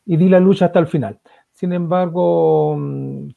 [0.06, 1.20] y di la lucha hasta el final.
[1.52, 3.28] Sin embargo, mm,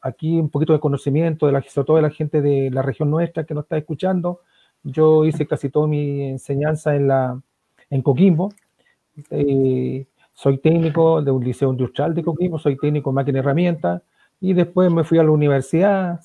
[0.00, 3.10] aquí un poquito de conocimiento de la, sobre todo de la gente de la región
[3.10, 4.40] nuestra que nos está escuchando.
[4.82, 7.40] Yo hice casi toda mi enseñanza en, la,
[7.88, 8.52] en Coquimbo.
[9.30, 14.02] Eh, soy técnico de un liceo industrial de Coquimbo, soy técnico en máquina y herramienta.
[14.40, 16.20] Y después me fui a la universidad,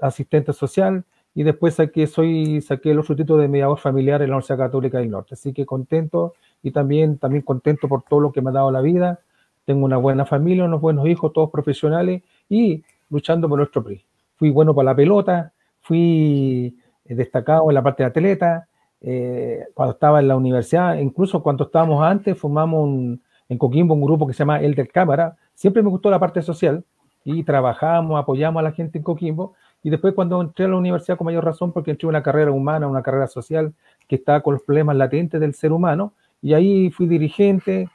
[0.00, 4.58] asistente social, y después saqué, soy, saqué los título de mediador familiar en la Universidad
[4.58, 5.34] Católica del Norte.
[5.34, 8.80] Así que contento y también, también contento por todo lo que me ha dado la
[8.80, 9.20] vida.
[9.64, 14.04] Tengo una buena familia, unos buenos hijos, todos profesionales y luchando por nuestro PRI.
[14.36, 18.66] Fui bueno para la pelota, fui eh, destacado en la parte de atleta,
[19.00, 24.26] eh, cuando estaba en la universidad, incluso cuando estábamos antes, formamos en Coquimbo un grupo
[24.26, 25.36] que se llama El del Cámara.
[25.54, 26.84] Siempre me gustó la parte social
[27.24, 29.54] y trabajamos, apoyamos a la gente en Coquimbo.
[29.82, 32.86] Y después cuando entré a la universidad con mayor razón, porque entré una carrera humana,
[32.86, 33.72] una carrera social
[34.06, 36.12] que estaba con los problemas latentes del ser humano,
[36.42, 37.88] y ahí fui dirigente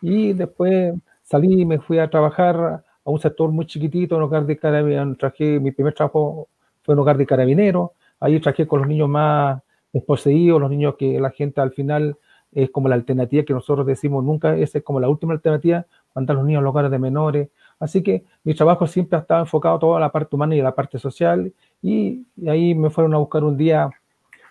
[0.00, 4.46] y después salí y me fui a trabajar a un sector muy chiquitito, en hogar
[4.46, 6.48] de carabineros, traje, mi primer trabajo
[6.82, 9.60] fue en hogar de carabineros, ahí traje con los niños más
[9.92, 12.16] desposeídos, los niños que la gente al final
[12.52, 16.36] es como la alternativa que nosotros decimos nunca, esa es como la última alternativa, mandar
[16.36, 17.48] a los niños a los hogares de menores.
[17.80, 20.98] Así que mi trabajo siempre ha estado enfocado toda la parte humana y la parte
[20.98, 23.90] social, y, y ahí me fueron a buscar un día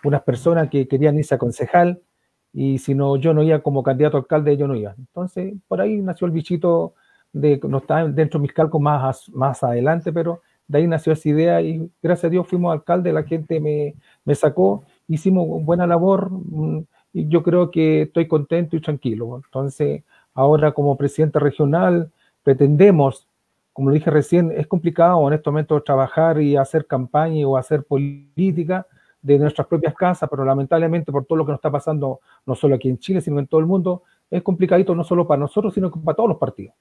[0.04, 2.00] unas personas que querían irse a concejal,
[2.52, 4.94] y si no, yo no iba como candidato a alcalde, yo no iba.
[4.98, 6.94] Entonces, por ahí nació el bichito
[7.32, 11.28] de, no está dentro de mis calcos más, más adelante, pero de ahí nació esa
[11.28, 16.30] idea y gracias a Dios fuimos alcalde, la gente me, me sacó, hicimos buena labor
[16.30, 16.80] mm,
[17.12, 19.40] y yo creo que estoy contento y tranquilo.
[19.44, 22.10] Entonces, ahora como presidente regional,
[22.48, 23.28] pretendemos,
[23.74, 27.84] como lo dije recién, es complicado en este momento trabajar y hacer campaña o hacer
[27.84, 28.86] política,
[29.20, 32.76] de nuestras propias casas, pero lamentablemente por todo lo que nos está pasando, no solo
[32.76, 35.90] aquí en Chile, sino en todo el mundo, es complicadito no solo para nosotros, sino
[35.90, 36.74] para todos los partidos.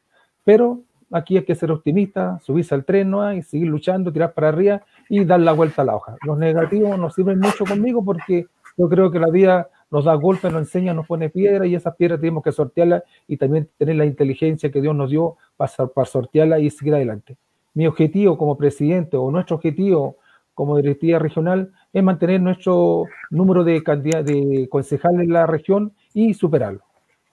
[0.45, 3.33] Pero aquí hay que ser optimista, subirse al tren ¿no?
[3.33, 6.15] y seguir luchando, tirar para arriba y dar la vuelta a la hoja.
[6.25, 8.45] Los negativos nos sirven mucho conmigo porque
[8.77, 11.95] yo creo que la vida nos da golpes, nos enseña, nos pone piedra y esas
[11.95, 16.05] piedras tenemos que sortearlas y también tener la inteligencia que Dios nos dio para, para
[16.05, 17.37] sortearlas y seguir adelante.
[17.73, 20.17] Mi objetivo como presidente o nuestro objetivo
[20.57, 26.81] como directiva regional es mantener nuestro número de, de concejales en la región y superarlo.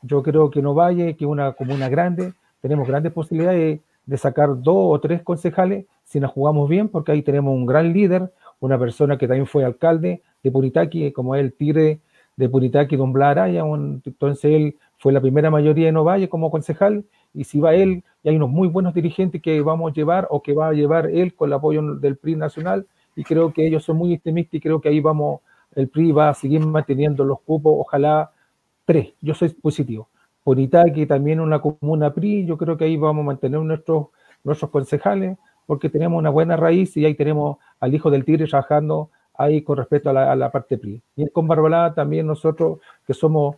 [0.02, 4.76] Yo creo que no vaya, que una comuna grande, tenemos grandes posibilidades de, sacar dos
[4.76, 9.16] o tres concejales si nos jugamos bien, porque ahí tenemos un gran líder, una persona
[9.16, 12.00] que también fue alcalde de Puritaqui, como es el tigre
[12.36, 13.64] de Puritaqui, don Blaraya,
[14.04, 18.28] entonces él fue la primera mayoría de Novalle como concejal, y si va él, y
[18.28, 21.34] hay unos muy buenos dirigentes que vamos a llevar o que va a llevar él
[21.34, 24.80] con el apoyo del PRI nacional, y creo que ellos son muy optimistas y creo
[24.80, 25.40] que ahí vamos,
[25.74, 28.30] el PRI va a seguir manteniendo los cupos, ojalá
[28.84, 30.08] tres, yo soy positivo.
[30.94, 34.08] que también una comuna PRI, yo creo que ahí vamos a mantener nuestros,
[34.42, 39.10] nuestros concejales, porque tenemos una buena raíz y ahí tenemos al hijo del tigre trabajando
[39.36, 41.02] ahí con respecto a la, parte PRI.
[41.16, 43.56] Y con Barbalá también nosotros que somos,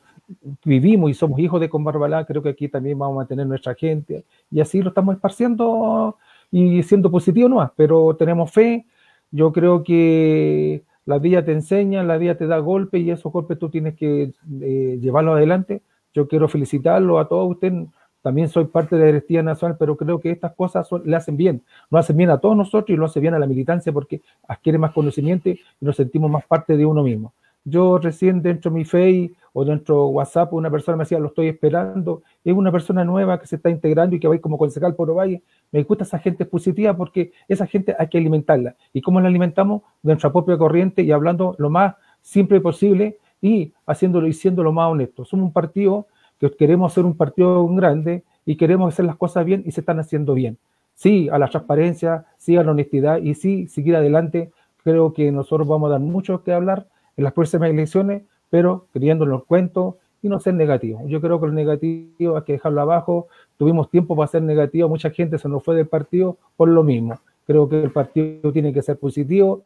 [0.64, 4.24] vivimos y somos hijos de Barbalá, creo que aquí también vamos a mantener nuestra gente
[4.50, 6.16] y así lo estamos esparciendo
[6.50, 8.86] y siendo positivo no pero tenemos fe
[9.30, 13.58] yo creo que la vida te enseña, la vida te da golpes y esos golpes
[13.58, 15.82] tú tienes que eh, llevarlos adelante.
[16.12, 17.86] Yo quiero felicitarlo a todos ustedes.
[18.26, 21.62] También soy parte de la directiva nacional, pero creo que estas cosas le hacen bien.
[21.92, 24.78] Nos hacen bien a todos nosotros y lo hace bien a la militancia porque adquiere
[24.78, 27.34] más conocimiento y nos sentimos más parte de uno mismo.
[27.64, 31.28] Yo recién dentro de mi Face o dentro de WhatsApp una persona me decía, lo
[31.28, 32.24] estoy esperando.
[32.44, 34.96] Es una persona nueva que se está integrando y que va a ir como concejal
[34.96, 35.44] por Ovalle.
[35.70, 38.74] Me gusta esa gente positiva porque esa gente hay que alimentarla.
[38.92, 39.82] ¿Y cómo la alimentamos?
[40.02, 44.72] De nuestra propia corriente y hablando lo más simple posible y haciéndolo y siendo lo
[44.72, 45.24] más honesto.
[45.24, 46.08] Somos un partido
[46.40, 49.98] que queremos ser un partido grande y queremos hacer las cosas bien y se están
[49.98, 50.58] haciendo bien.
[50.94, 54.50] Sí a la transparencia, sí a la honestidad y sí seguir adelante.
[54.82, 59.26] Creo que nosotros vamos a dar mucho que hablar en las próximas elecciones, pero creyendo
[59.26, 61.00] los cuentos y no ser negativo.
[61.06, 63.28] Yo creo que el negativo hay que dejarlo abajo.
[63.58, 67.18] Tuvimos tiempo para ser negativo, mucha gente se nos fue del partido por lo mismo.
[67.46, 69.62] Creo que el partido tiene que ser positivo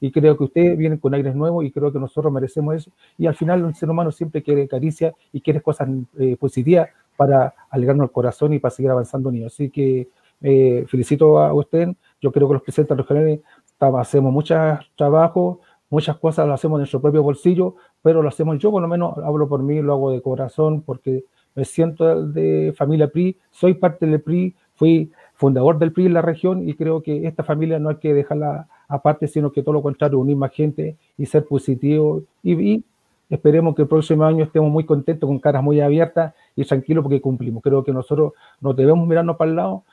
[0.00, 2.90] y creo que ustedes vienen con aires nuevos y creo que nosotros merecemos eso.
[3.18, 7.54] Y al final un ser humano siempre quiere caricia y quiere cosas eh, positivas para
[7.70, 9.54] alegrarnos el corazón y para seguir avanzando unidos.
[9.54, 10.08] Así que
[10.42, 11.88] eh, felicito a usted.
[12.20, 13.40] Yo creo que los presidentes regionales
[13.78, 14.54] hacemos mucho
[14.96, 18.88] trabajo, Muchas cosas las hacemos en nuestro propio bolsillo, pero lo hacemos yo, por lo
[18.88, 23.74] menos hablo por mí, lo hago de corazón, porque me siento de familia PRI, soy
[23.74, 27.78] parte del PRI, fui fundador del PRI en la región y creo que esta familia
[27.78, 31.44] no hay que dejarla aparte, sino que todo lo contrario, unir más gente y ser
[31.44, 32.84] positivo y,
[33.28, 37.20] esperemos que el próximo año estemos muy contentos, con caras muy abiertas y tranquilos porque
[37.20, 37.60] cumplimos.
[37.60, 39.84] Creo que nosotros no debemos mirarnos para el lado,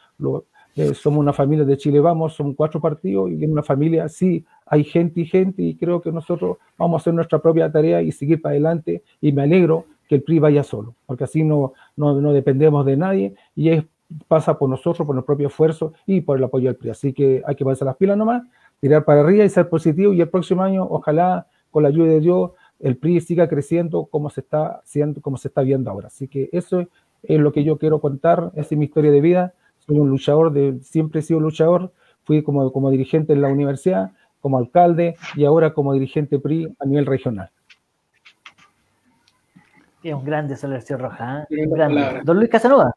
[0.75, 4.43] eh, somos una familia de Chile Vamos, son cuatro partidos y en una familia sí
[4.65, 8.11] hay gente y gente y creo que nosotros vamos a hacer nuestra propia tarea y
[8.11, 12.19] seguir para adelante y me alegro que el PRI vaya solo, porque así no, no,
[12.19, 13.83] no dependemos de nadie y es,
[14.27, 16.89] pasa por nosotros, por nuestro propio esfuerzo y por el apoyo del PRI.
[16.89, 18.43] Así que hay que ponerse las pilas nomás,
[18.83, 22.19] tirar para arriba y ser positivo y el próximo año, ojalá, con la ayuda de
[22.19, 26.07] Dios, el PRI siga creciendo como se está, haciendo, como se está viendo ahora.
[26.07, 26.85] Así que eso
[27.23, 29.53] es lo que yo quiero contar, esa es mi historia de vida
[29.85, 31.93] soy un luchador, de, siempre he sido luchador,
[32.25, 36.85] fui como, como dirigente en la universidad, como alcalde y ahora como dirigente PRI a
[36.85, 37.49] nivel regional.
[40.03, 41.65] Es un grande Solercio Roja, ¿eh?
[41.67, 42.21] grande.
[42.25, 42.93] Don Luis Casanova.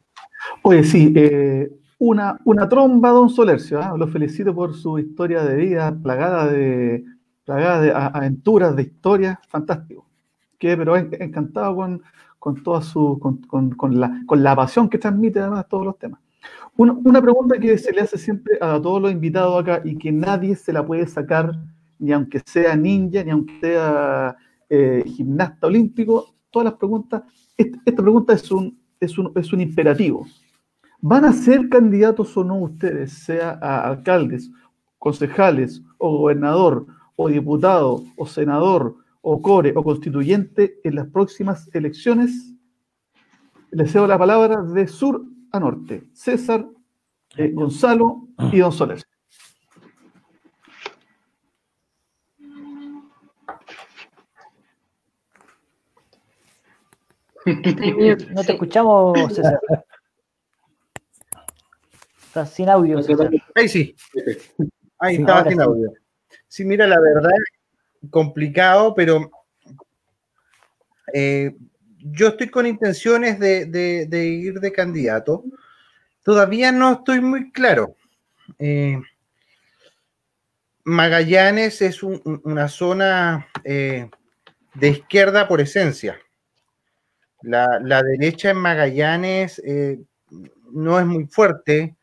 [0.63, 3.81] Oye, sí, eh, una, una tromba, don Solercio.
[3.81, 3.87] ¿eh?
[3.97, 7.05] Lo felicito por su historia de vida, plagada de,
[7.45, 10.07] plagada de aventuras, de historias, fantástico.
[10.59, 12.03] Que, pero encantado con,
[12.39, 13.39] con toda su, con,
[13.75, 16.21] con, la, con la pasión que transmite además todos los temas.
[16.77, 20.55] Una, pregunta que se le hace siempre a todos los invitados acá y que nadie
[20.55, 21.53] se la puede sacar,
[21.99, 24.37] ni aunque sea ninja, ni aunque sea
[24.69, 27.23] eh, gimnasta olímpico, todas las preguntas,
[27.57, 30.27] esta, pregunta es un, es, un, es un imperativo.
[31.01, 34.51] ¿Van a ser candidatos o no ustedes, sea a alcaldes,
[34.99, 42.55] concejales, o gobernador, o diputado, o senador, o core, o constituyente en las próximas elecciones?
[43.71, 46.05] Les cedo la palabra de sur a norte.
[46.13, 46.67] César,
[47.37, 49.03] eh, Gonzalo y Don Soler.
[57.45, 59.61] No te escuchamos, César.
[62.37, 63.03] Estás sin audio.
[63.03, 63.31] César.
[63.55, 63.97] Ahí sí.
[64.99, 65.91] Ahí estaba sin audio.
[66.47, 67.31] Sí, mira, la verdad,
[68.11, 69.31] complicado, pero
[71.15, 71.57] eh,
[71.99, 75.45] yo estoy con intenciones de, ir de candidato.
[76.23, 77.97] Todavía no estoy muy claro.
[78.59, 79.01] Eh,
[80.85, 84.11] Magallanes es una zona eh,
[84.75, 86.21] de izquierda por esencia.
[87.41, 89.99] La, derecha en Magallanes eh,
[90.71, 91.96] no es muy fuerte.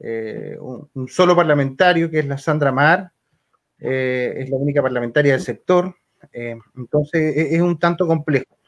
[0.00, 3.12] Un, solo parlamentario, que es la Sandra Mar,
[3.78, 5.94] es la única parlamentaria del sector.
[6.32, 8.60] entonces es un tanto complejo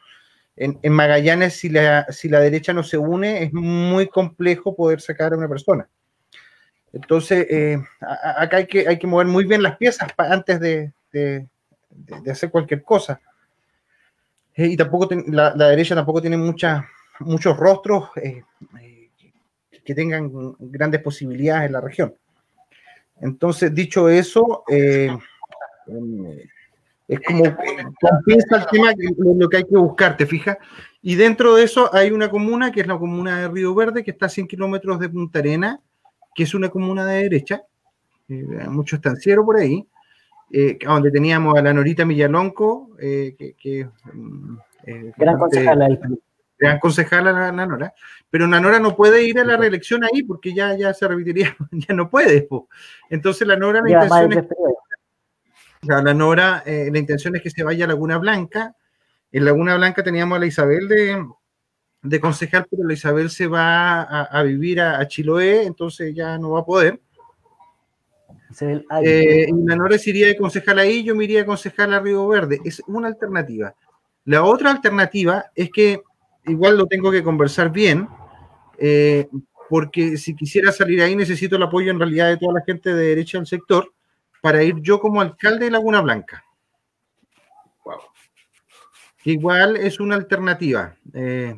[0.56, 5.32] en, Magallanes, si la, si la derecha no se une, es muy complejo poder sacar
[5.32, 5.88] a una persona.
[6.92, 10.92] Entonces, eh, acá hay que, hay que mover muy bien las piezas antes de,
[12.30, 13.20] hacer cualquier cosa.
[14.54, 18.42] Eh, y tampoco la, derecha tampoco tiene muchos rostros eh,
[19.84, 22.14] que tengan grandes posibilidades en la región.
[23.20, 25.18] Entonces, dicho eso, em,
[27.08, 27.44] es como
[28.00, 30.56] compensa el tema lo que hay que buscar, ¿te fijas?
[31.02, 34.12] Y dentro de eso hay una comuna que es la comuna de Río Verde, que
[34.12, 35.80] está a 100 kilómetros de Punta Arena,
[36.34, 37.62] que es una comuna de derecha,
[38.28, 39.86] eh, mucho estanciero por ahí,
[40.52, 44.56] eh, donde teníamos a la Norita Millalonco, eh, que, mm,
[45.16, 45.88] gran concejala
[46.62, 47.94] gran concejala la, la, Nora,
[48.30, 51.56] pero la Nora no puede ir a la reelección ahí porque ya, ya se repetiría,
[51.72, 52.48] ya no puede.
[53.10, 54.46] Entonces la Nora la intención es
[55.82, 58.76] la Nora, eh, la intención es que se vaya a Laguna Blanca.
[59.32, 61.26] En Laguna Blanca teníamos a la Isabel de,
[62.02, 66.60] de concejal, pero la Isabel se va a, vivir a, Chiloé, entonces ya no va
[66.60, 67.00] a poder.
[68.60, 72.00] Eh, y la Nora se iría de concejal ahí, yo me iría de concejal a
[72.00, 72.60] Río Verde.
[72.64, 73.74] Es una alternativa.
[74.24, 76.02] La otra alternativa es que
[76.44, 78.08] igual lo tengo que conversar bien,
[78.78, 79.28] eh,
[79.68, 83.08] porque si quisiera salir ahí necesito el apoyo en realidad de toda la gente de
[83.08, 83.92] derecha del sector
[84.40, 86.44] para ir yo como alcalde de Laguna Blanca.
[89.24, 91.56] igual es una alternativa, eh,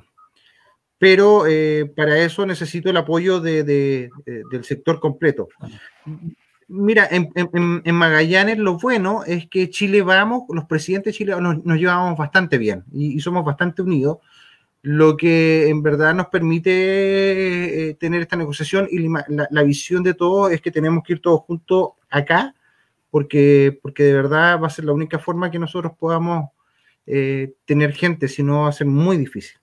[0.99, 5.49] pero eh, para eso necesito el apoyo de, del sector completo.
[6.69, 12.17] Mira, en, Magallanes lo bueno es que Chile vamos, los presidentes de Chile nos, llevamos
[12.17, 14.19] bastante bien y, somos bastante unidos,
[14.85, 20.13] lo que en verdad nos permite eh, tener esta negociación y la, la, visión de
[20.13, 22.55] todos es que tenemos que ir todos juntos acá
[23.11, 26.51] porque, porque de verdad va a ser la única forma que nosotros podamos
[27.07, 29.59] eh, tener gente, si no va a ser muy difícil.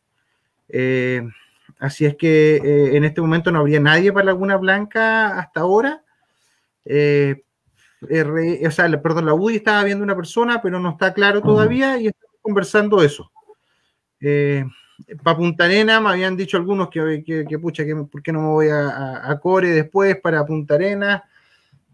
[0.70, 1.22] Eh,
[1.78, 2.56] así es que
[2.96, 6.04] en este momento no habría nadie para Laguna Blanca hasta ahora.
[6.84, 12.08] o sea, perdón, la UDI estaba viendo una persona, pero no está claro todavía y
[12.08, 13.32] estamos conversando eso.
[15.24, 18.48] Para Punta Arena, me habían dicho algunos que, que, pucha, que por qué no me
[18.48, 21.24] voy a, Core después para Punta Arena,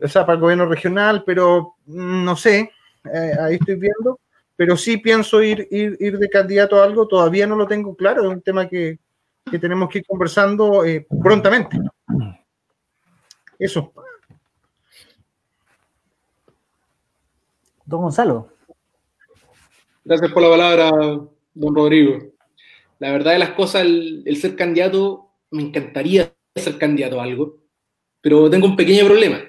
[0.02, 2.72] o sea, para el gobierno regional, pero mm, no sé,
[3.14, 4.20] eh, ahí estoy viendo,
[4.56, 8.24] pero sí pienso ir, ir, ir, de candidato a algo, todavía no lo tengo claro,
[8.24, 9.00] es un tema que,
[9.50, 11.80] que tenemos que ir conversando eh, prontamente.
[13.58, 13.92] Eso.
[17.86, 18.50] Don Gonzalo.
[20.04, 20.92] Gracias por la palabra,
[21.54, 22.37] don Rodrigo.
[23.00, 27.58] La verdad de las cosas, el, ser candidato, me encantaría ser candidato a algo,
[28.22, 29.44] pero tengo un pequeño problema.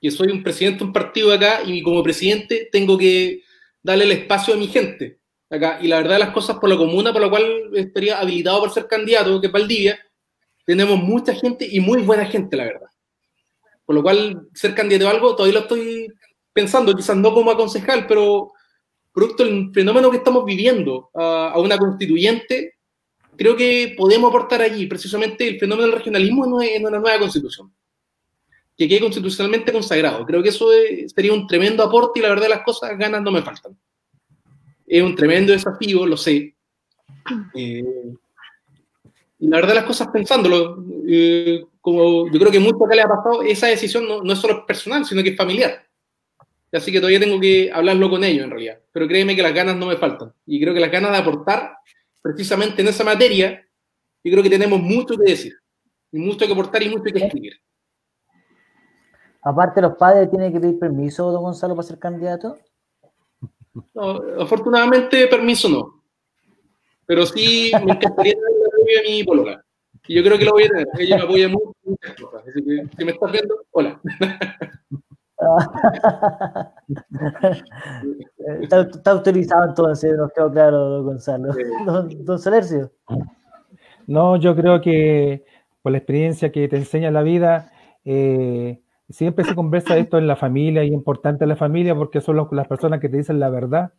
[0.00, 3.42] Que soy un presidente de un partido acá y como presidente tengo que
[3.82, 5.78] darle el espacio a mi gente acá.
[5.80, 8.72] Y la verdad de las cosas, por la comuna por la cual estaría habilitado para
[8.72, 9.98] ser candidato, que es Valdivia,
[10.64, 12.88] tenemos mucha gente y muy buena gente, la verdad.
[13.84, 16.08] Por lo cual, ser candidato a algo, todavía lo estoy
[16.52, 18.52] pensando, quizás no como concejal, pero
[19.16, 22.74] producto del fenómeno que estamos viviendo a, una constituyente,
[23.34, 27.72] creo que podemos aportar allí precisamente el fenómeno del regionalismo en una, nueva constitución,
[28.76, 30.26] que quede constitucionalmente consagrado.
[30.26, 30.68] Creo que eso
[31.14, 33.74] sería un tremendo aporte y la verdad las cosas, ganas no me faltan.
[34.86, 36.54] Es un tremendo desafío, lo sé.
[37.54, 37.82] Eh,
[39.38, 43.08] y la verdad las cosas pensándolo, eh, como yo creo que mucho que le ha
[43.08, 45.85] pasado, esa decisión no, no es solo personal, sino que es familiar
[46.76, 48.78] así que todavía tengo que hablarlo con ellos en realidad.
[48.92, 50.32] Pero créeme que las ganas no me faltan.
[50.46, 51.76] Y creo que las ganas de aportar
[52.22, 53.64] precisamente en esa materia,
[54.22, 55.54] yo creo que tenemos mucho que decir,
[56.12, 57.54] y mucho que aportar y mucho que escribir.
[59.42, 62.58] Aparte, los padres tienen que pedir permiso, don Gonzalo, para ser candidato.
[64.40, 66.02] afortunadamente, permiso no.
[67.06, 68.34] Pero sí me encantaría
[68.86, 69.64] tener de mi polola.
[70.08, 70.88] Y yo creo que lo voy a tener.
[70.98, 71.72] Ella me apoya mucho.
[72.36, 74.00] Así que si me estás viendo, hola.
[78.62, 81.52] está, está, autorizado entonces, nos quedó claro, don Gonzalo.
[81.86, 82.90] Don, don Solercio.
[84.06, 85.44] No, yo creo que
[85.82, 87.70] por la experiencia que te enseña la vida,
[88.04, 92.48] eh, siempre se conversa esto en la familia y es importante la familia porque son
[92.50, 93.92] las personas que te dicen la verdad,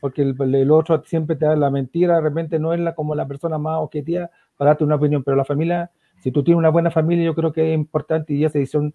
[0.00, 3.26] porque el, otro siempre te da la mentira, de repente no es la, como la
[3.26, 5.90] persona más objetiva para darte una opinión, pero la familia,
[6.22, 8.94] si tú tienes una buena familia, yo creo que es importante y esa decisión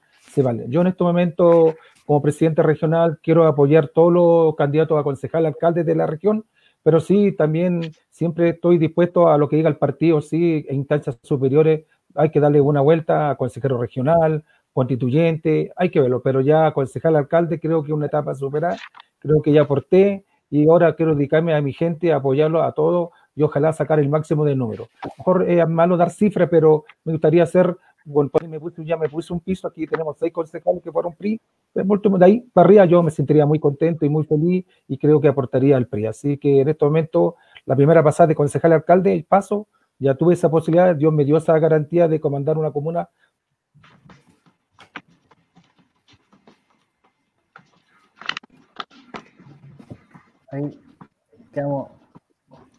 [0.67, 1.75] Yo en este momento
[2.05, 6.45] como presidente regional quiero apoyar todos los candidatos a concejal, alcaldes de la región,
[6.83, 11.17] pero sí, también siempre estoy dispuesto a lo que diga el partido, sí, en instancias
[11.23, 16.71] superiores hay que darle una vuelta a consejero regional, constituyente, hay que verlo, pero ya
[16.71, 18.77] concejal, alcalde, creo que una etapa superada,
[19.19, 23.43] creo que ya aporté y ahora quiero dedicarme a mi gente, apoyarlo a todos y
[23.43, 24.88] ojalá sacar el máximo de número.
[25.17, 27.75] Mejor es malo dar cifras, pero me gustaría hacer
[28.06, 31.14] bueno, pues me puse, ya me puse un piso, aquí tenemos seis concejales que fueron
[31.14, 31.41] PRI,
[31.74, 35.28] de ahí para arriba yo me sentiría muy contento y muy feliz y creo que
[35.28, 36.06] aportaría al PRI.
[36.06, 37.36] Así que en este momento,
[37.66, 39.68] la primera pasada de concejal alcalde, el paso,
[39.99, 43.10] ya tuve esa posibilidad, Dios me dio esa garantía de comandar una comuna.
[50.51, 50.80] Ahí
[51.51, 51.89] quedamos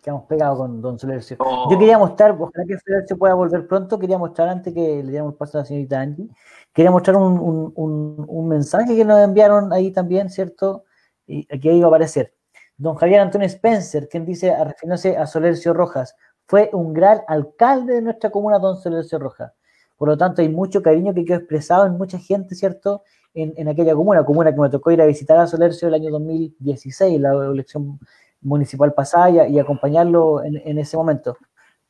[0.07, 1.36] quedamos pegados con Don Solercio.
[1.68, 5.34] Yo quería mostrar, ojalá que Solercio pueda volver pronto, quería mostrar antes que le diéramos
[5.34, 6.28] paso a la señorita Angie,
[6.72, 10.84] quería mostrar un, un, un, mensaje que nos enviaron ahí también, ¿cierto?
[11.26, 12.32] Y aquí iba a aparecer.
[12.76, 16.14] Don Javier Antonio Spencer, quien dice, a refiriéndose a Solercio Rojas,
[16.46, 19.54] fue un gran alcalde de nuestra comuna, don Solercio Rojas.
[19.96, 23.02] Por lo tanto, hay mucho cariño que quedó expresado en mucha gente, ¿cierto?
[23.34, 26.12] En, en aquella comuna, comuna que me tocó ir a visitar a Solercio el año
[26.12, 27.98] 2016, la elección
[28.47, 31.36] municipal pasada y, acompañarlo en, ese momento.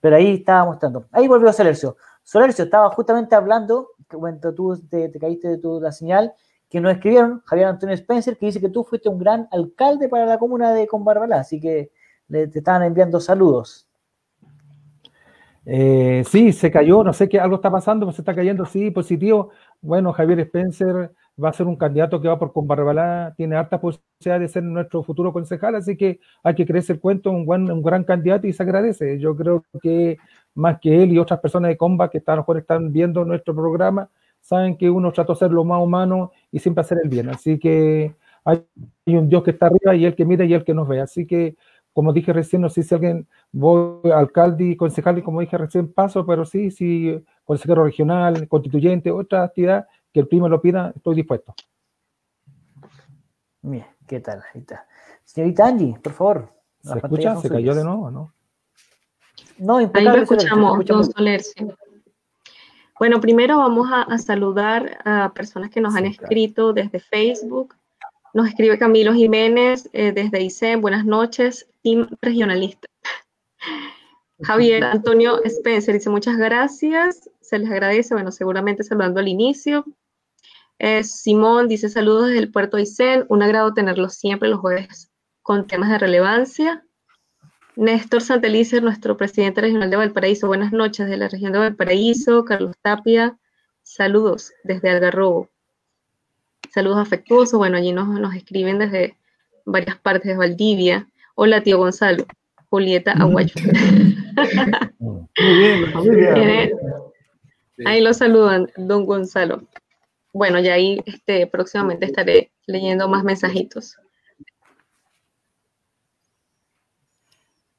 [0.00, 1.06] Pero ahí estaba mostrando.
[1.12, 1.96] Ahí volvió Solercio.
[2.22, 6.32] Solercio estaba justamente hablando, cuando tú te, caíste de tu, la señal,
[6.68, 10.26] que nos escribieron, Javier Antonio Spencer, que dice que tú fuiste un gran alcalde para
[10.26, 11.92] la comuna de Combarbalá, así que
[12.28, 13.86] le, te estaban enviando saludos.
[15.64, 18.90] Eh, sí, se cayó, no sé qué, algo está pasando, pues se está cayendo, sí,
[18.90, 19.50] positivo.
[19.80, 21.12] Bueno, Javier Spencer
[21.42, 25.02] va a ser un candidato que va por Combarbalá, tiene harta posibilidad de ser nuestro
[25.02, 28.52] futuro concejal, así que hay que creerse el cuento, un, buen, un gran candidato y
[28.52, 29.18] se agradece.
[29.18, 30.16] Yo creo que
[30.54, 34.08] más que él y otras personas de Comba que están, están viendo nuestro programa,
[34.40, 37.28] saben que uno trata de ser lo más humano y siempre hacer el bien.
[37.28, 38.14] Así que
[38.44, 38.64] hay
[39.06, 41.00] un Dios que está arriba y el que mira y el que nos ve.
[41.00, 41.56] Así que,
[41.92, 45.92] como dije recién, no sé si alguien, voy alcalde y concejal, y como dije recién,
[45.92, 51.14] paso, pero sí, sí, consejero regional, constituyente, otra actividad, que el primo lo pida, estoy
[51.14, 51.54] dispuesto.
[53.60, 54.42] Bien, ¿qué tal?
[54.54, 54.86] Ahí está.
[55.24, 56.52] Señorita Angie, por favor.
[56.80, 57.36] ¿Se escucha?
[57.36, 58.32] ¿Se cayó de nuevo no?
[59.58, 61.76] No, Ahí lo escuchamos, don Solercio.
[62.98, 67.74] Bueno, primero vamos a, saludar a personas que nos han escrito desde Facebook.
[68.32, 70.80] Nos escribe Camilo Jiménez eh, desde ICEM.
[70.80, 72.88] Buenas noches, team regionalista.
[74.40, 79.84] Javier Antonio Spencer dice muchas gracias, se les agradece, bueno, seguramente saludando al inicio.
[80.78, 85.10] Eh, Simón dice saludos desde el puerto de Aysén, un agrado tenerlos siempre los jueves
[85.42, 86.84] con temas de relevancia.
[87.76, 92.44] Néstor Santelice, nuestro presidente regional de Valparaíso, buenas noches de la región de Valparaíso.
[92.44, 93.38] Carlos Tapia,
[93.82, 95.50] saludos desde Algarrobo.
[96.72, 99.16] Saludos afectuosos, bueno, allí nos, nos escriben desde
[99.64, 101.08] varias partes de Valdivia.
[101.34, 102.26] Hola, tío Gonzalo.
[102.68, 103.54] Julieta Aguayo.
[104.98, 106.70] Muy bien, familia.
[107.84, 109.62] Ahí lo saludan, don Gonzalo.
[110.36, 113.96] Bueno, ya ahí este, próximamente estaré leyendo más mensajitos.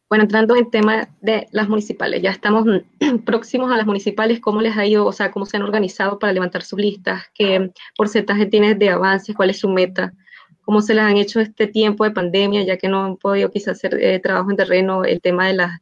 [0.10, 2.66] Bueno, entrando en tema de las municipales, ya estamos
[3.26, 6.34] próximos a las municipales, ¿cómo les ha ido, o sea, cómo se han organizado para
[6.34, 7.26] levantar sus listas?
[7.36, 9.36] ¿Qué porcentaje tienes de avances?
[9.36, 10.14] ¿Cuál es su meta?
[10.62, 13.78] ¿Cómo se les han hecho este tiempo de pandemia, ya que no han podido quizás
[13.78, 15.80] hacer eh, trabajo en terreno, el tema de las,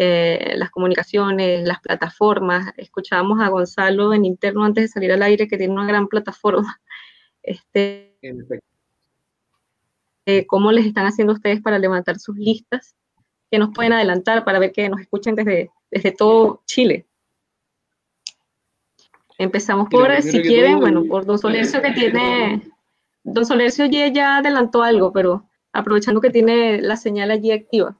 [0.00, 2.72] eh, las comunicaciones, las plataformas?
[2.76, 6.80] Escuchábamos a Gonzalo en interno antes de salir al aire que tiene una gran plataforma.
[7.40, 8.18] Este,
[10.26, 12.94] eh, ¿Cómo les están haciendo ustedes para levantar sus listas?
[13.50, 17.06] que nos pueden adelantar para ver que nos escuchen desde, desde todo Chile.
[19.38, 22.62] Empezamos por, si quieren, bueno, por Don Solercio que tiene,
[23.22, 27.96] Don Solercio ya, ya adelantó algo, pero aprovechando que tiene la señal allí activa.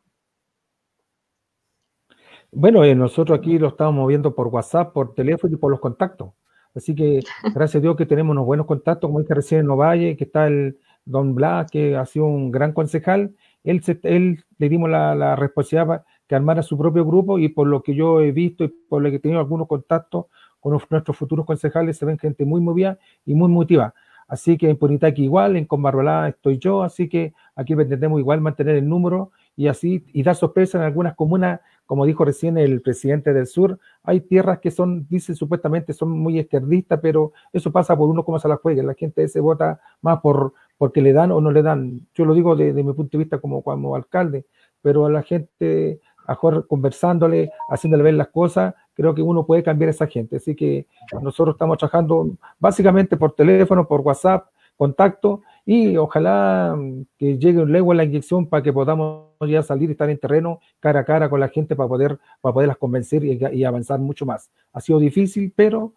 [2.61, 6.33] Bueno, eh, nosotros aquí lo estamos moviendo por WhatsApp, por teléfono y por los contactos.
[6.75, 7.21] Así que
[7.55, 10.49] gracias a Dios que tenemos unos buenos contactos, como dije recién en Ovalle, que está
[10.49, 16.05] el Don Blas, que ha sido un gran concejal, él, él le dimos la, responsabilidad
[16.27, 19.11] que armara su propio grupo y por lo que yo he visto y por lo
[19.11, 20.27] que he tenido algunos contactos
[20.59, 23.95] con nuestros futuros concejales, se ven gente muy movida y muy motivada.
[24.27, 28.75] Así que en Punitaki igual, en Combarrolá estoy yo, así que aquí pretendemos igual mantener
[28.75, 33.33] el número y así, y dar sorpresa en algunas comunas, como dijo recién el presidente
[33.33, 38.09] del sur, hay tierras que son, dicen supuestamente, son muy izquierdistas, pero eso pasa por
[38.09, 41.41] uno como se las juegue, la gente se vota más por, porque le dan o
[41.41, 42.07] no le dan.
[42.15, 44.47] Yo lo digo desde mi punto de vista como, como alcalde,
[44.81, 49.89] pero a la gente, mejor conversándole, haciéndole ver las cosas, creo que uno puede cambiar
[49.89, 50.37] a esa gente.
[50.37, 50.87] Así que
[51.21, 52.31] nosotros estamos trabajando
[52.61, 54.47] básicamente por teléfono, por WhatsApp,
[54.77, 56.75] contacto, y ojalá
[57.19, 61.01] que llegue luego la inyección para que podamos ya salir y estar en terreno cara
[61.01, 64.51] a cara con la gente para poder para poderlas convencer y, y avanzar mucho más.
[64.73, 65.93] Ha sido difícil, pero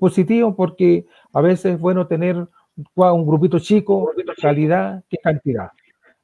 [0.00, 2.44] positivo porque a veces es bueno tener
[2.96, 4.10] un grupito chico,
[4.42, 5.70] calidad que cantidad.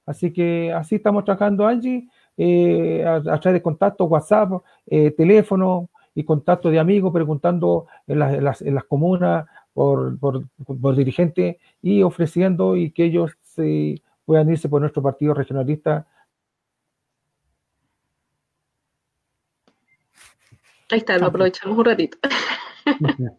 [0.04, 4.50] Así que así estamos trabajando, Angie, eh, a, través de contacto, WhatsApp,
[4.86, 10.96] eh, teléfono y contacto de amigos, preguntando en las, en las, comunas por, por, por,
[10.96, 16.06] dirigentes y ofreciendo y que ellos se puedan irse por nuestro partido regionalista.
[20.90, 22.18] Ahí está, lo aprovechamos un ratito.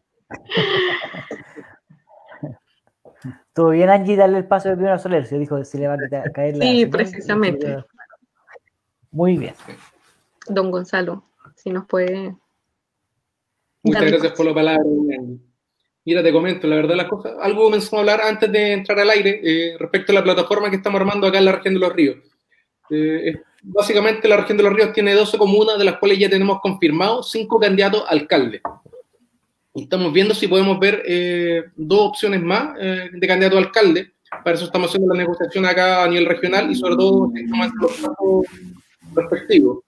[3.47, 5.93] Estuvo bien Angie darle el paso de primero a Soler, se dijo se le va
[5.93, 6.65] a caer la.
[6.65, 7.85] Sí, precisamente.
[9.11, 9.55] Muy bien.
[10.49, 11.23] Don Gonzalo,
[11.55, 12.35] si nos puede.
[13.81, 14.83] Muchas gracias por la palabra.
[16.05, 17.33] Mira, te comento, la verdad, las cosas.
[17.41, 20.75] Algo comenzamos a hablar antes de entrar al aire eh, respecto a la plataforma que
[20.75, 22.17] estamos armando acá en la región de los ríos.
[22.91, 26.59] Eh, básicamente, la región de los ríos tiene 12 comunas, de las cuales ya tenemos
[26.61, 28.61] confirmados 5 candidatos a alcalde.
[29.73, 34.13] Estamos viendo si podemos ver eh, dos opciones más de candidato a alcalde.
[34.43, 37.91] Para eso estamos haciendo la negociación acá a nivel regional y sobre todo estamos los
[37.93, 38.45] casos
[39.15, 39.84] respectivos.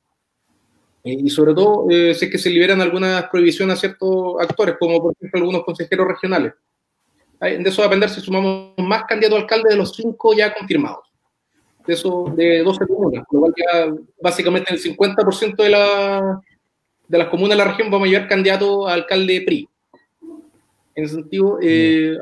[1.08, 5.02] Eh, y sobre todo si es que se liberan algunas prohibiciones a ciertos actores, como
[5.02, 6.54] por ejemplo algunos consejeros regionales.
[7.40, 10.54] De eso va a depender si sumamos más candidatos a alcalde de los cinco ya
[10.54, 11.06] confirmados.
[11.86, 16.42] De eso, de 12 comunas, lo cual ya básicamente el 50% de, la,
[17.08, 19.70] de las comunas de la región vamos a llevar candidato a alcalde PRI.
[20.96, 22.18] En ese sentido, eh,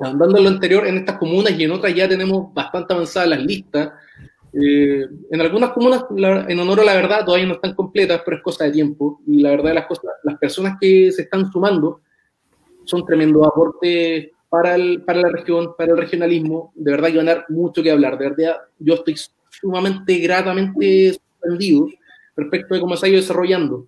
[0.00, 3.92] andando lo anterior, en estas comunas y en otras ya tenemos bastante avanzadas las listas.
[4.60, 8.42] Eh, en algunas comunas, en honor a la verdad, todavía no están completas, pero es
[8.42, 9.20] cosa de tiempo.
[9.26, 12.00] Y la verdad de las cosas, las personas que se están sumando
[12.84, 16.72] son tremendos aportes para, el, para la región, para el regionalismo.
[16.74, 18.18] De verdad que van a dar mucho que hablar.
[18.18, 19.16] De verdad, yo estoy
[19.50, 21.88] sumamente gratamente sorprendido
[22.36, 23.86] respecto de cómo se ha ido desarrollando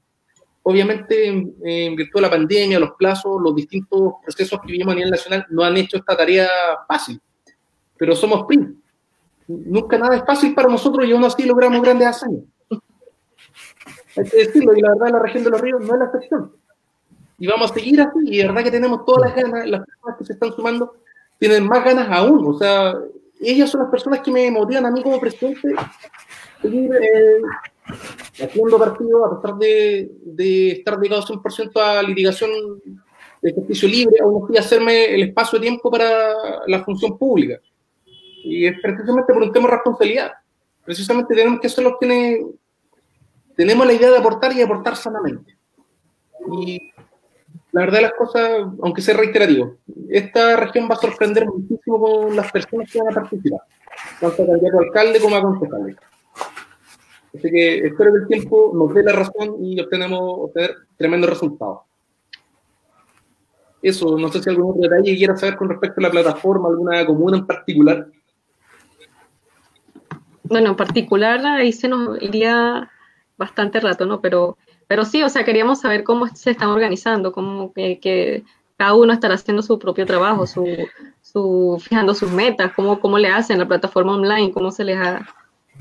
[0.62, 5.10] obviamente, en virtud de la pandemia, los plazos, los distintos procesos que vivimos a nivel
[5.10, 6.48] nacional no han hecho esta tarea
[6.86, 7.20] fácil,
[7.96, 8.79] pero somos PRI.
[9.50, 12.44] Nunca nada es fácil para nosotros y aún así logramos grandes hazañas.
[14.16, 16.52] Hay que decirlo, y la verdad la región de los ríos no es la excepción.
[17.38, 20.18] Y vamos a seguir así, y de verdad que tenemos todas las ganas, las personas
[20.18, 20.94] que se están sumando
[21.38, 22.94] tienen más ganas aún, o sea,
[23.40, 25.68] ellas son las personas que me motivan a mí como presidente
[26.60, 27.40] seguir eh,
[28.44, 32.50] haciendo partido, a pesar de, de estar dedicado 100% a litigación
[33.40, 36.34] de ejercicio libre, aún así hacerme el espacio de tiempo para
[36.66, 37.58] la función pública.
[38.44, 40.32] Y es precisamente por un tema de responsabilidad.
[40.84, 42.46] Precisamente tenemos que ser los que
[43.56, 45.56] tenemos la idea de aportar y aportar sanamente.
[46.52, 46.92] Y
[47.72, 49.76] la verdad las cosas, aunque sea reiterativo,
[50.08, 53.60] esta región va a sorprender muchísimo con las personas que van a participar,
[54.20, 55.96] tanto a candidato alcalde como a concejales.
[57.32, 61.80] Así que espero que el tiempo nos dé la razón y obtenemos obtener tremendos resultados.
[63.82, 67.06] Eso, no sé si algún otro detalle quiera saber con respecto a la plataforma, alguna
[67.06, 68.06] comuna en particular.
[70.50, 72.90] Bueno, en particular ahí se nos iría
[73.38, 74.20] bastante rato, ¿no?
[74.20, 74.58] Pero
[74.90, 78.42] pero sí, o sea, queríamos saber cómo se están organizando, cómo que,
[78.76, 80.66] cada uno estará haciendo su propio trabajo, su,
[81.22, 85.24] su, fijando sus metas, cómo, cómo le hacen la plataforma online, cómo se les ha,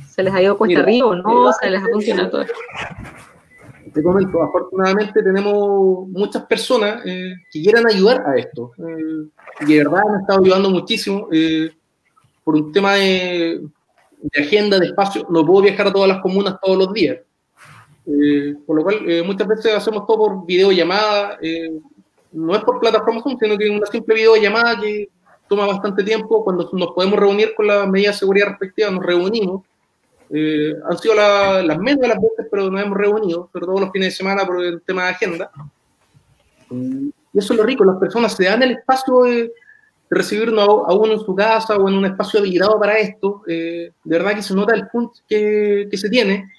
[0.08, 1.52] se les ha ido cuesta arriba, ¿no?
[1.54, 2.46] Se les ha funcionado todo.
[3.96, 8.74] Te comento, afortunadamente tenemos muchas personas eh, que quieran ayudar a esto.
[8.78, 9.28] Eh,
[9.62, 11.30] y de verdad han estado ayudando muchísimo.
[11.32, 11.72] Eh,
[12.44, 13.60] por un tema de,
[14.22, 17.20] de agenda, de espacio, no puedo viajar a todas las comunas todos los días.
[18.06, 21.80] Eh, por lo cual, eh, muchas veces hacemos todo por videollamada, eh,
[22.32, 25.10] no es por plataforma Zoom, sino que una simple videollamada que
[25.48, 26.44] toma bastante tiempo.
[26.44, 29.64] Cuando nos podemos reunir con las medidas de seguridad respectivas, nos reunimos.
[30.32, 34.10] han sido las menos de las veces, pero nos hemos reunido, sobre todo los fines
[34.10, 35.52] de semana por el tema de agenda.
[36.72, 39.52] y eso es lo rico, las personas se dan el espacio de,
[40.10, 43.44] recibirnos a, uno en su casa o en un espacio habilitado para esto.
[43.46, 46.50] de verdad que se nota el punto que, que se tiene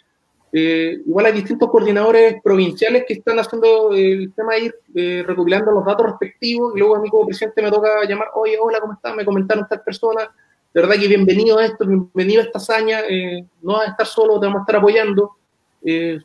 [0.52, 5.70] eh, igual hay distintos coordinadores provinciales que están haciendo el tema de ir eh, recopilando
[5.70, 8.94] los datos respectivos y luego a mí como presidente me toca llamar, oye, hola, ¿cómo
[8.94, 9.14] estás?
[9.14, 10.28] Me comentaron estas personas,
[10.74, 14.06] de verdad que bienvenido a esto, bienvenido a esta hazaña, eh, no vas a estar
[14.06, 15.36] solo, te vamos a estar apoyando.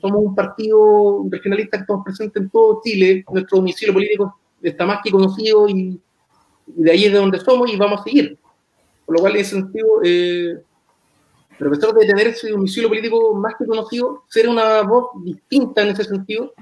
[0.01, 5.01] somos un partido regionalista que estamos presentes en todo Chile, nuestro domicilio político está más
[5.03, 6.01] que conocido y,
[6.67, 8.37] y de ahí es de donde somos y vamos a seguir.
[9.05, 10.01] Por lo cual, en ese sentido,
[11.57, 15.83] pero a pesar de tener ese domicilio político más que conocido, ser una voz distinta
[15.83, 16.53] en ese sentido,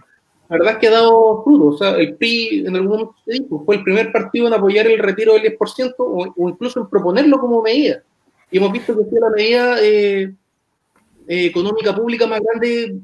[0.50, 1.66] la verdad es que ha dado fruto.
[1.68, 4.86] O sea, el PRI en algún momento se dijo, fue el primer partido en apoyar
[4.88, 8.04] el retiro del 10% o, o incluso en proponerlo como medida.
[8.52, 10.32] Y hemos visto que fue la medida eh,
[11.28, 13.00] eh, económica pública más grande,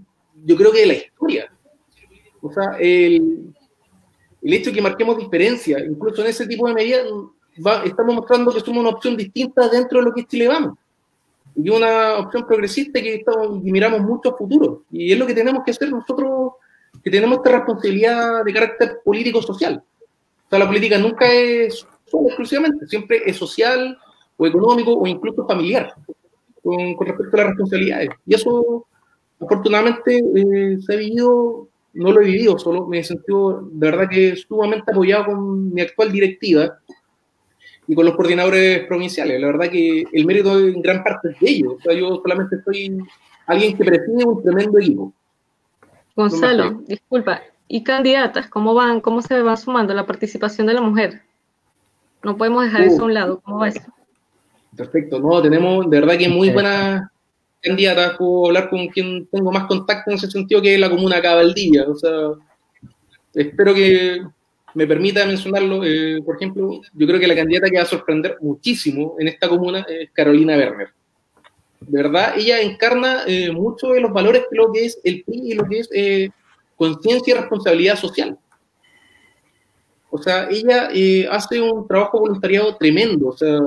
[0.45, 1.51] yo creo que de la historia.
[2.41, 3.55] O sea, el,
[4.41, 7.05] el hecho de que marquemos diferencia, incluso en ese tipo de medidas,
[7.85, 10.77] estamos mostrando que somos una opción distinta dentro de lo que es Chile Vamos
[11.55, 14.83] y una opción progresista que estamos, miramos mucho a futuro.
[14.91, 16.53] Y es lo que tenemos que hacer nosotros,
[17.03, 19.83] que tenemos esta responsabilidad de carácter político-social.
[20.45, 23.97] O sea, la política nunca es solo exclusivamente, siempre es social
[24.37, 25.93] o económico o incluso familiar
[26.63, 28.09] con, con respecto a las responsabilidades.
[28.25, 28.87] Y eso,
[29.39, 31.67] afortunadamente, eh, se ha vivido,
[31.99, 35.81] no lo he vivido solo, me he sentido de verdad que sumamente apoyado con mi
[35.81, 36.79] actual directiva,
[37.89, 39.41] y con los coordinadores provinciales.
[39.41, 41.73] La verdad que el mérito en gran parte es de ellos.
[41.73, 42.99] O sea, yo solamente soy
[43.47, 45.11] alguien que preside un tremendo equipo.
[46.15, 48.47] Gonzalo, disculpa, ¿y candidatas?
[48.47, 49.01] ¿Cómo van?
[49.01, 51.23] ¿Cómo se va sumando la participación de la mujer?
[52.21, 53.41] No podemos dejar eso a un lado.
[53.43, 53.81] ¿Cómo va eso?
[54.77, 57.09] Perfecto, no, tenemos de verdad que muy buenas
[57.61, 58.17] candidatas.
[58.17, 61.85] Puedo hablar con quien tengo más contacto en ese sentido que es la comuna Cabaldilla.
[61.87, 62.11] O sea,
[63.33, 64.21] espero que
[64.73, 68.37] me permita mencionarlo, eh, por ejemplo, yo creo que la candidata que va a sorprender
[68.41, 70.89] muchísimo en esta comuna es Carolina Werner.
[71.81, 75.51] De verdad, ella encarna eh, mucho de los valores de lo que es el PRI
[75.51, 76.29] y lo que es eh,
[76.75, 78.37] conciencia y responsabilidad social.
[80.11, 80.89] O sea, ella
[81.31, 83.27] hace un trabajo voluntariado tremendo.
[83.27, 83.59] O sea,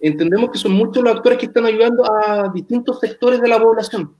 [0.00, 4.14] entendemos que son muchos los actores que están ayudando a distintos sectores de la población,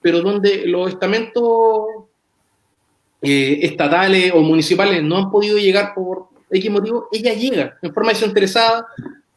[0.00, 1.86] pero donde los estamentos
[3.20, 8.10] eh, estatales o municipales no han podido llegar por X motivo, ella llega en forma
[8.10, 8.86] desinteresada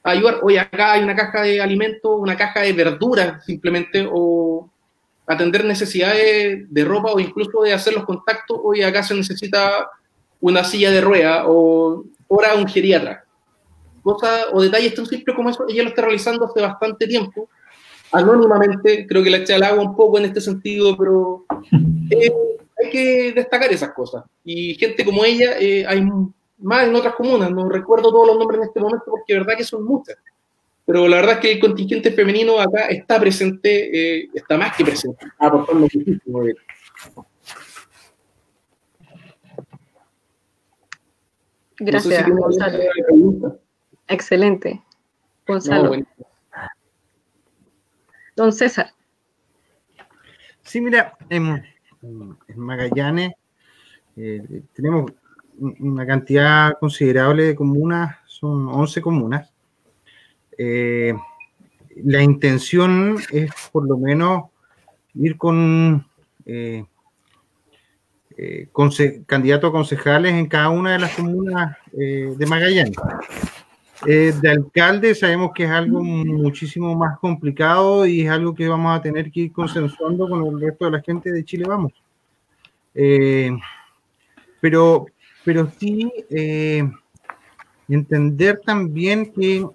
[0.03, 0.39] a ayudar.
[0.43, 4.69] Hoy acá hay una caja de alimentos, una caja de verduras simplemente, o
[5.27, 8.59] atender necesidades de ropa o incluso de hacer los contactos.
[8.63, 9.89] Hoy acá se necesita
[10.41, 13.24] una silla de rueda o hora un geriatra.
[14.05, 17.49] Cosas o detalles tan simples como eso, ella lo está realizando hace bastante tiempo,
[18.11, 21.45] anónimamente, creo que la echa al agua un poco en este sentido, pero
[22.11, 22.31] eh,
[22.83, 24.23] hay que destacar esas cosas.
[24.43, 26.07] Y gente como ella eh, hay
[26.59, 29.57] más en otras comunas, no recuerdo todos los nombres en este momento porque de verdad
[29.57, 30.17] que son muchas.
[30.85, 34.85] Pero la verdad es que el contingente femenino acá está presente, eh, está más que
[34.85, 36.43] presente, aportando muchísimo.
[41.77, 43.59] Gracias, Gonzalo.
[44.07, 44.81] Excelente.
[45.47, 45.93] Gonzalo.
[48.35, 48.91] Don César.
[50.63, 51.63] Sí, mira, en,
[52.01, 53.33] en Magallanes
[54.17, 55.11] eh, tenemos
[55.57, 59.51] una cantidad considerable de comunas, son 11 comunas.
[60.57, 61.13] Eh,
[62.03, 64.45] la intención es por lo menos
[65.13, 66.05] ir con
[66.45, 66.85] eh,
[68.37, 68.67] eh,
[69.25, 72.97] candidatos a concejales en cada una de las comunas de Magallanes.
[74.05, 79.01] De alcalde sabemos que es algo muchísimo más complicado y es algo que vamos a
[79.01, 81.93] tener que ir consensuando con el resto de la gente de Chile Vamos.
[84.61, 85.07] pero,
[85.43, 86.11] pero sí
[87.87, 89.65] entender también que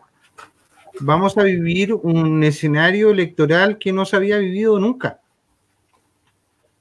[1.01, 5.21] vamos a vivir un escenario electoral que no se había vivido nunca.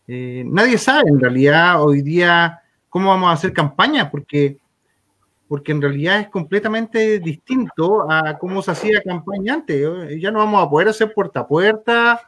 [0.08, 4.58] Eh, nadie sabe en realidad hoy día cómo vamos a hacer campaña, porque,
[5.50, 9.84] porque en realidad es completamente distinto a cómo se hacía campaña antes.
[10.22, 12.22] Ya no vamos a poder hacer puerta a puerta,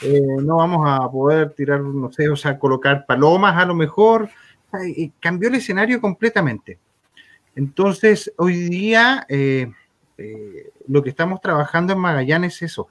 [0.00, 4.30] eh, no vamos a poder tirar, no sé, o sea, colocar palomas a lo mejor.
[4.96, 6.78] Eh, cambió el escenario completamente.
[7.56, 12.88] Entonces, hoy día eh, lo que estamos trabajando en Magallanes es eso.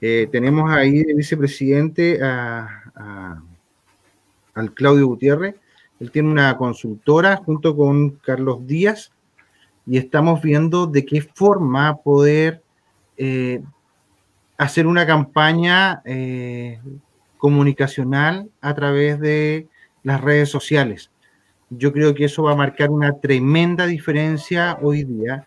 [0.00, 3.42] Eh, tenemos ahí de vicepresidente a,
[4.54, 5.56] al Claudio Gutiérrez.
[6.00, 9.12] Él tiene una consultora junto con Carlos Díaz
[9.86, 12.62] y estamos viendo de qué forma poder
[13.16, 13.62] eh,
[14.56, 16.02] hacer una campaña
[17.38, 19.68] comunicacional a través de
[20.02, 21.10] las redes sociales.
[21.70, 25.46] Yo creo que eso va a marcar una tremenda diferencia hoy día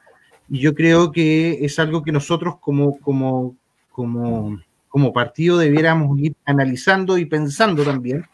[0.49, 3.55] y yo creo que es algo que nosotros como, como,
[3.91, 8.25] como, como partido debiéramos ir analizando y pensando también,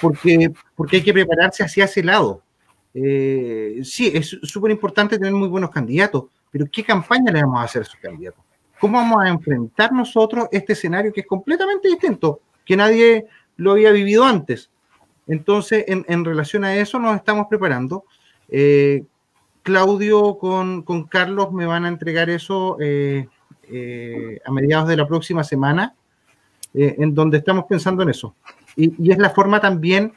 [0.00, 2.42] porque, porque hay que prepararse hacia ese lado.
[2.98, 7.64] Eh, sí, es súper importante tener muy buenos candidatos, pero ¿qué campaña le vamos a
[7.64, 8.42] hacer a esos candidatos?
[8.80, 13.26] ¿Cómo vamos a enfrentar nosotros este escenario que es completamente distinto, que nadie
[13.56, 14.70] lo había vivido antes?
[15.26, 18.04] Entonces, en, relación a eso nos estamos preparando.
[18.48, 19.04] Eh,
[19.62, 23.28] Claudio con, Carlos me van a entregar eso eh,
[24.44, 25.94] a mediados de la próxima semana,
[26.72, 28.34] en donde estamos pensando en eso.
[28.76, 30.12] Y, es la forma también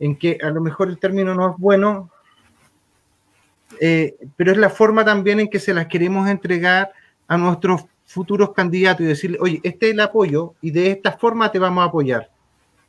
[0.00, 2.10] en que a lo mejor el término no es bueno,
[4.36, 6.92] pero es la forma también en que se las queremos entregar
[7.26, 11.50] a nuestros futuros candidatos y decirle, oye, este es el apoyo y de esta forma
[11.50, 12.30] te vamos a apoyar.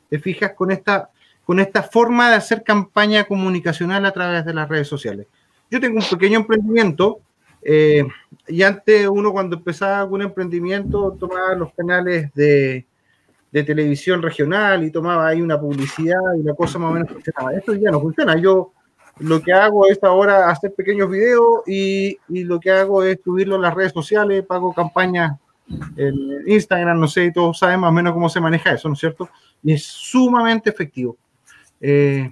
[0.08, 1.10] ¿Te fijas con esta,
[1.44, 5.26] con esta forma de hacer campaña comunicacional a través de las redes sociales?
[5.70, 7.18] Yo tengo un pequeño emprendimiento
[7.62, 8.06] eh,
[8.46, 12.86] y antes uno cuando empezaba algún emprendimiento tomaba los canales de,
[13.64, 17.54] televisión regional y tomaba ahí una publicidad y la cosa más o menos funcionaba.
[17.54, 18.36] Esto ya no funciona.
[18.36, 18.72] Yo
[19.18, 23.56] lo que hago es ahora hacer pequeños videos y, y lo que hago es subirlo
[23.56, 25.38] en las redes sociales, pago campañas
[25.96, 26.14] en
[26.46, 29.00] Instagram, no sé, y todos saben más o menos cómo se maneja eso, ¿no es
[29.00, 29.28] cierto?
[29.62, 31.16] Y es sumamente efectivo.
[31.80, 32.30] Eh,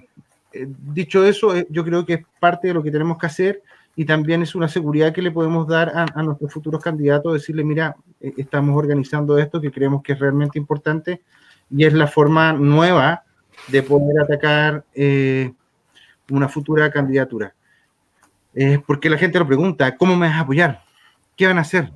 [0.53, 3.61] eh, dicho eso, eh, yo creo que es parte de lo que tenemos que hacer
[3.95, 7.95] y también es una seguridad que le podemos dar a, nuestros futuros candidatos, decirle, mira,
[8.19, 11.21] eh, estamos organizando esto que creemos que es realmente importante
[11.69, 13.23] y es la forma nueva
[13.67, 14.83] de poder atacar
[16.29, 17.55] una futura candidatura.
[18.85, 20.83] porque la gente lo pregunta, ¿cómo me vas a apoyar?
[21.35, 21.91] ¿Qué van a hacer?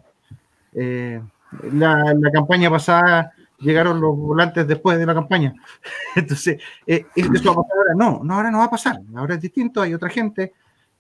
[0.74, 5.54] la, la, campaña pasada llegaron los volantes después de la campaña.
[6.16, 7.94] Entonces, eh, ¿eso va a pasar ahora?
[7.96, 9.00] No, no, ahora no va a pasar.
[9.16, 10.54] Ahora es distinto, hay otra gente.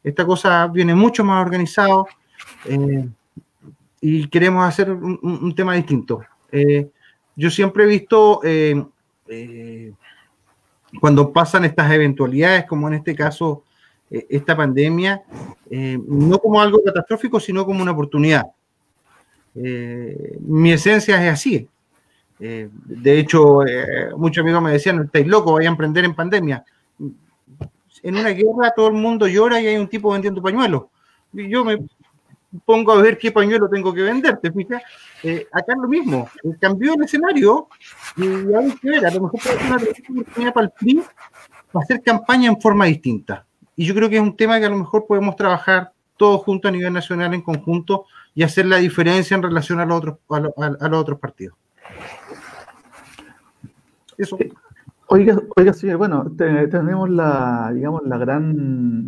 [0.03, 2.07] Esta cosa viene mucho más organizado
[2.65, 3.07] eh,
[4.01, 6.21] y queremos hacer un, tema distinto.
[6.51, 6.89] Eh,
[7.35, 8.41] yo siempre he visto
[10.99, 13.63] cuando pasan estas eventualidades, como en este caso
[14.09, 15.21] esta pandemia,
[15.69, 18.45] no como algo catastrófico, sino como una oportunidad.
[19.53, 21.69] mi esencia es así,
[22.39, 26.63] eh, de hecho, eh, muchos amigos me decían, estáis locos, vais a emprender en pandemia.
[28.03, 30.83] En una guerra todo el mundo llora y hay un tipo vendiendo pañuelos.
[31.33, 31.77] Y yo me
[32.65, 34.81] pongo a ver qué pañuelo tengo que vender, ¿te fijas?
[35.23, 36.29] Eh, acá es lo mismo,
[36.59, 37.67] cambió el escenario
[38.17, 41.03] y hay que ver, a lo mejor puede ser una oportunidad para el PRI
[41.71, 43.45] para hacer campaña en forma distinta.
[43.75, 46.69] Y yo creo que es un tema que a lo mejor podemos trabajar todos juntos
[46.69, 50.89] a nivel nacional en conjunto y hacer la diferencia en relación a los otros, a
[50.89, 51.55] los otros partidos.
[54.17, 54.37] Eso.
[55.11, 59.07] Oiga, oiga, señor, bueno, tenemos la, digamos, la gran,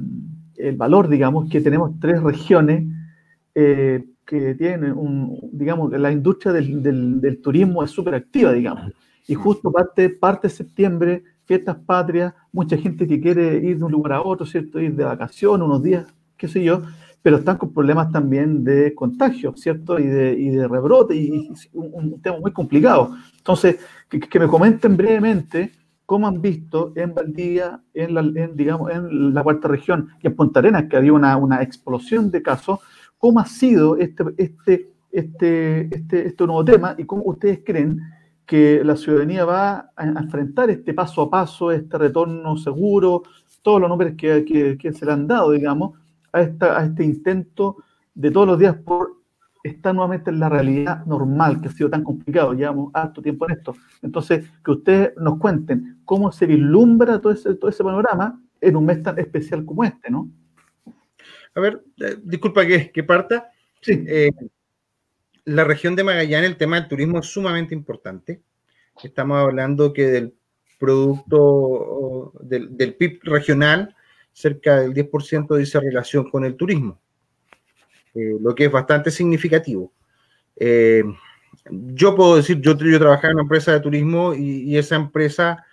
[0.55, 2.91] el valor, digamos, que tenemos tres regiones
[3.53, 8.91] eh, que tienen un, digamos, la industria del, turismo es súper activa, digamos.
[9.27, 13.91] Y justo parte, parte de septiembre, fiestas patrias, mucha gente que quiere ir de un
[13.91, 14.79] lugar a otro, ¿cierto?
[14.79, 16.81] Ir de vacaciones, unos días, qué sé yo,
[17.21, 19.99] pero están con problemas también de contagio, ¿cierto?
[19.99, 23.15] Y de, y de rebrote, y, un, tema muy complicado.
[23.37, 23.77] Entonces,
[24.09, 25.73] que, me comenten brevemente
[26.11, 30.59] cómo han visto en Valdivia, en la, digamos, en la cuarta región y en Punta
[30.59, 32.79] Arenas, que había una, una explosión de casos,
[33.17, 38.01] cómo ha sido este, este, este, este, este nuevo tema y cómo ustedes creen
[38.45, 43.23] que la ciudadanía va a enfrentar este paso a paso, este retorno seguro,
[43.61, 45.97] todos los nombres que, que, se le han dado, digamos,
[46.33, 47.77] a, esta, a este intento
[48.13, 49.20] de todos los días por
[49.63, 53.57] estar nuevamente en la realidad normal, que ha sido tan complicado, llevamos harto tiempo en
[53.57, 53.75] esto.
[54.01, 58.85] Entonces, que ustedes nos cuenten cómo se vislumbra todo ese, todo ese panorama en un
[58.85, 60.29] mes tan especial como este, ¿no?
[61.53, 63.49] A ver, eh, disculpa que, que parta.
[63.81, 64.03] Sí.
[64.07, 64.31] Eh,
[65.45, 68.41] la región de Magallanes, el tema del turismo es sumamente importante.
[69.03, 70.33] Estamos hablando que del
[70.79, 73.95] producto del, del PIB regional,
[74.31, 76.99] cerca del 10% dice relación con el turismo,
[78.13, 79.91] eh, lo que es bastante significativo.
[80.57, 81.03] Eh,
[81.69, 85.65] yo puedo decir, yo, yo trabajaba en una empresa de turismo y, y, esa empresa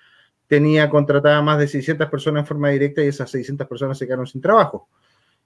[0.47, 4.26] tenía contratada más de 600 personas en forma directa y esas 600 personas se quedaron
[4.26, 4.89] sin trabajo.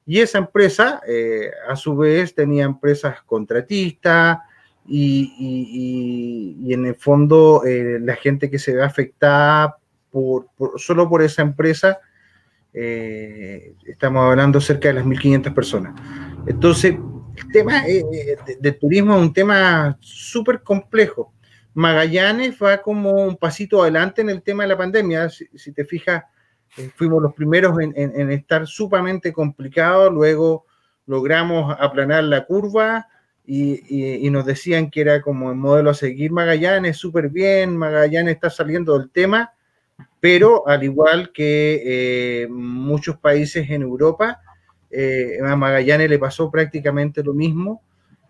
[0.05, 4.39] Y esa empresa, eh, a su vez, tenía empresas contratistas
[4.87, 9.77] y, y, en el fondo la gente que se ve afectada
[10.11, 12.01] por, por, solo por esa empresa,
[12.73, 15.95] estamos hablando cerca de las 1.500 personas.
[16.47, 16.97] Entonces,
[17.37, 21.33] el tema eh, de, de, turismo es un tema súper complejo.
[21.75, 25.29] Magallanes va como un pasito adelante en el tema de la pandemia.
[25.31, 26.25] Si, te fijas,
[26.77, 30.67] eh, fuimos los primeros en, estar sumamente complicados, luego
[31.07, 33.09] logramos aplanar la curva
[33.45, 38.35] y, y, nos decían que era como el modelo a seguir Magallanes, súper bien, Magallanes
[38.35, 39.53] está saliendo del tema,
[40.21, 44.41] pero al igual que eh, muchos países en Europa,
[44.93, 47.83] eh, a Magallanes le pasó prácticamente lo mismo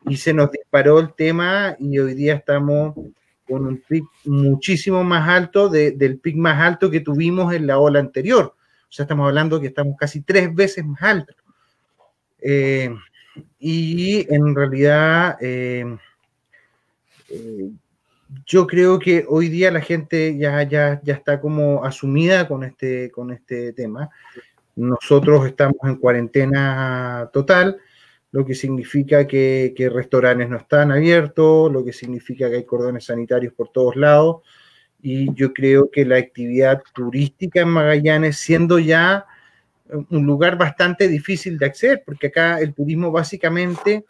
[0.06, 2.94] y se nos disparó el tema y hoy día estamos
[3.46, 7.78] con un pic muchísimo más alto de, del pic más alto que tuvimos en la
[7.78, 8.54] ola anterior.
[8.56, 11.36] O sea, estamos hablando que estamos casi tres veces más altos.
[12.40, 12.94] Eh,
[13.58, 15.96] y en realidad, eh,
[17.30, 17.70] eh,
[18.44, 23.10] yo creo que hoy día la gente ya, ya, ya está como asumida con este,
[23.10, 24.10] con este tema.
[24.76, 27.78] Nosotros estamos en cuarentena total,
[28.30, 33.52] lo que significa que, restaurantes no están abiertos, lo que significa que hay cordones sanitarios
[33.52, 34.42] por todos lados.
[35.02, 39.26] Y yo creo que la actividad turística en Magallanes, siendo ya
[40.08, 44.06] un lugar bastante difícil de acceder, porque acá el turismo básicamente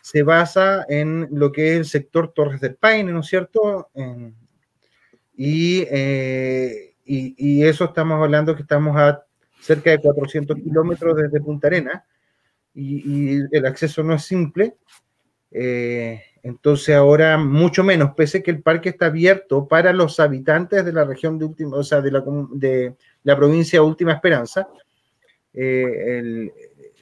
[0.00, 3.90] se basa en lo que es el sector Torres del Paine, ¿no es cierto?
[5.36, 9.22] Y, eh, y, y, eso estamos hablando que estamos a
[9.60, 12.04] cerca de 400 kilómetros desde Punta Arena
[12.74, 14.76] y, el acceso no es simple.
[15.50, 20.92] Eh, entonces ahora mucho menos, pese que el parque está abierto para los habitantes de
[20.92, 22.94] la región de última, o sea, de la, de
[23.24, 24.68] la provincia Última Esperanza,
[25.52, 26.52] eh, el,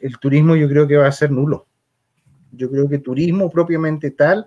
[0.01, 1.67] el, turismo yo creo que va a ser nulo.
[2.53, 4.47] Yo creo que turismo propiamente tal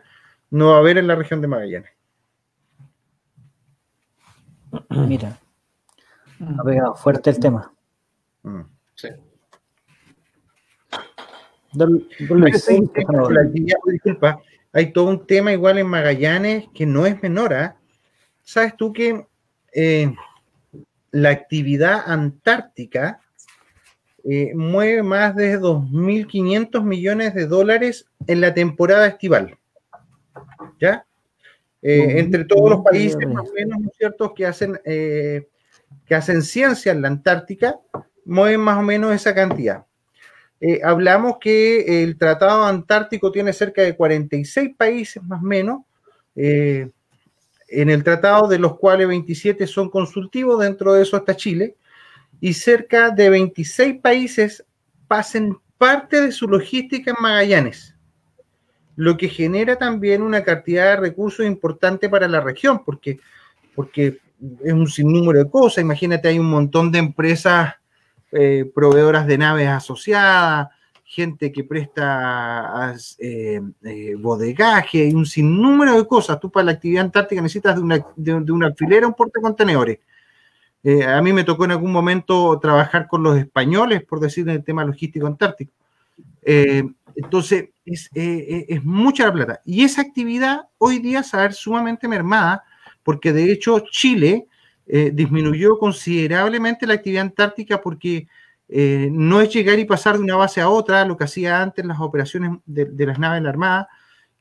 [0.50, 1.92] no va a haber en la región de Magallanes.
[4.90, 5.40] Mira,
[6.58, 7.72] ha pegado fuerte el tema.
[8.44, 8.62] Mm.
[8.96, 9.08] Sí.
[13.86, 14.42] disculpa,
[14.74, 17.54] hay todo un tema igual en Magallanes que no es menor.
[17.54, 17.72] ¿eh?
[18.44, 19.26] ¿Sabes tú que
[19.74, 20.14] eh,
[21.12, 23.22] la actividad antártica
[24.24, 29.58] eh, mueve más de 2.500 millones de dólares en la temporada estival.
[30.80, 31.06] ¿Ya?
[31.82, 35.48] Eh, entre todos los países, más o menos, ¿no es cierto?, que hacen, eh,
[36.06, 37.80] que hacen ciencia en la Antártica,
[38.30, 39.86] mueven más o menos esa cantidad.
[40.62, 45.82] Eh, hablamos que el Tratado Antártico tiene cerca de 46 países más o menos,
[46.36, 46.90] eh,
[47.72, 51.76] en el tratado de los cuales 27 son consultivos, dentro de eso está Chile,
[52.42, 54.66] y cerca de 26 países
[55.08, 57.96] pasen parte de su logística en Magallanes,
[58.96, 63.20] lo que genera también una cantidad de recursos importante para la región, porque,
[63.76, 64.20] porque
[64.64, 65.84] es un sinnúmero de cosas.
[65.84, 67.76] Imagínate, hay un montón de empresas
[68.32, 70.70] eh, proveedoras de naves asociadas,
[71.10, 76.40] gente que presta eh, eh, bodegaje y un sinnúmero de cosas.
[76.40, 78.68] Tú para la actividad antártica necesitas de una, de, de una
[79.08, 79.98] un portacontenedores.
[80.84, 84.56] Eh, a mí me tocó en algún momento trabajar con los españoles, por decir, en
[84.56, 85.74] el tema logístico antártico.
[87.16, 89.62] Entonces, es, es, mucha la plata.
[89.66, 92.64] Y esa actividad hoy día se va a ver sumamente mermada,
[93.02, 94.46] porque de hecho Chile
[94.90, 98.28] eh, disminuyó considerablemente la actividad antártica porque
[98.72, 102.00] no es llegar y pasar de una base a otra, lo que hacía antes las
[102.00, 103.90] operaciones de, de las naves de la Armada.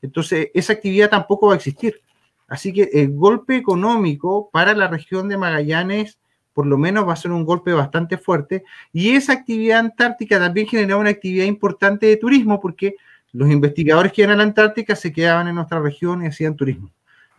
[0.03, 1.99] Entonces, esa actividad tampoco va a existir.
[2.47, 6.19] Así que el golpe económico para la región de Magallanes
[6.59, 8.65] por lo menos va a ser un golpe bastante fuerte.
[8.91, 12.95] Y esa actividad antártica también generaba una actividad importante de turismo porque
[13.31, 16.91] los investigadores que iban a la Antártica se quedaban en nuestra región y hacían turismo.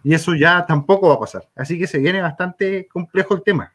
[0.03, 1.49] Y eso ya tampoco va a pasar.
[1.55, 3.73] Así que se viene bastante complejo el tema.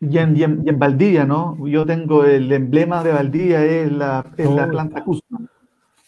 [0.00, 1.56] Y en, y, en, Valdivia, ¿no?
[1.66, 4.70] Yo tengo el emblema de Valdivia, es la, es la oh.
[4.70, 5.40] planta Cusco.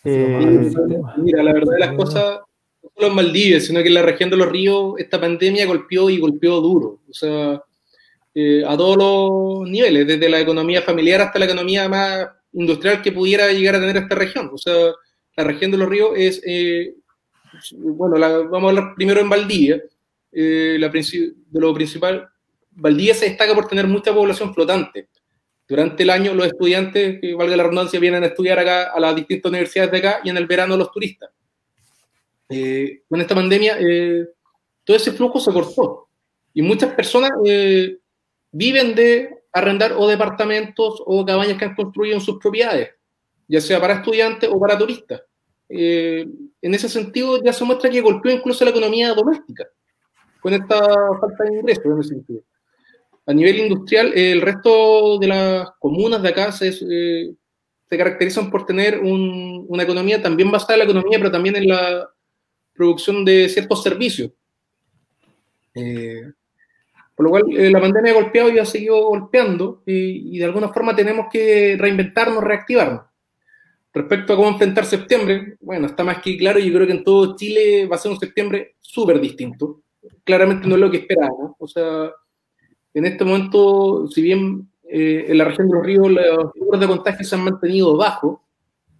[0.04, 0.70] Eh,
[1.16, 2.40] mira, la verdad de las cosas,
[2.82, 6.10] no solo en Valdivia, sino que en la región de los ríos, esta pandemia golpeó
[6.10, 6.98] y golpeó duro.
[7.08, 7.62] O sea,
[8.34, 13.12] eh, a todos los niveles, desde la economía familiar hasta la economía más industrial que
[13.12, 14.50] pudiera llegar a tener esta región.
[14.52, 14.74] O sea,
[15.36, 16.94] la región de los ríos es, eh,
[17.76, 19.82] bueno, vamos a hablar primero en Valdivia.
[20.32, 22.28] la de lo principal,
[22.72, 25.08] Valdivia se destaca por tener mucha población flotante.
[25.66, 29.16] Durante el año los estudiantes, que valga la redundancia, vienen a estudiar acá a las
[29.16, 31.30] distintas universidades de acá y en el verano los turistas.
[32.48, 34.26] Eh, con esta pandemia, eh,
[34.84, 36.08] todo ese flujo se cortó
[36.52, 37.96] y muchas personas eh,
[38.54, 42.90] viven de arrendar o departamentos o cabañas que han construido en sus propiedades,
[43.46, 45.22] ya sea para estudiantes o para turistas.
[45.68, 49.66] en ese sentido, ya se muestra que golpeó incluso la economía doméstica
[50.40, 50.78] con esta
[51.20, 52.42] falta de ingresos en ese sentido
[53.26, 57.34] a nivel industrial, el resto de las comunas de acá se, eh,
[57.88, 62.08] se caracterizan por tener una economía también basada en la economía, pero también en la
[62.74, 64.30] producción de ciertos servicios.
[67.14, 70.68] Por lo cual, eh, la pandemia ha golpeado y ha seguido golpeando, y, de alguna
[70.68, 73.02] forma tenemos que reinventarnos, reactivarnos.
[73.92, 77.36] Respecto a cómo enfrentar septiembre, bueno, está más que claro, yo creo que en todo
[77.36, 79.82] Chile va a ser un septiembre súper distinto.
[80.24, 81.52] Claramente no es lo que esperábamos.
[81.58, 82.10] O sea,
[82.92, 86.86] en este momento, si bien eh, en la región de los ríos los números de
[86.88, 88.38] contagio se han mantenido bajos,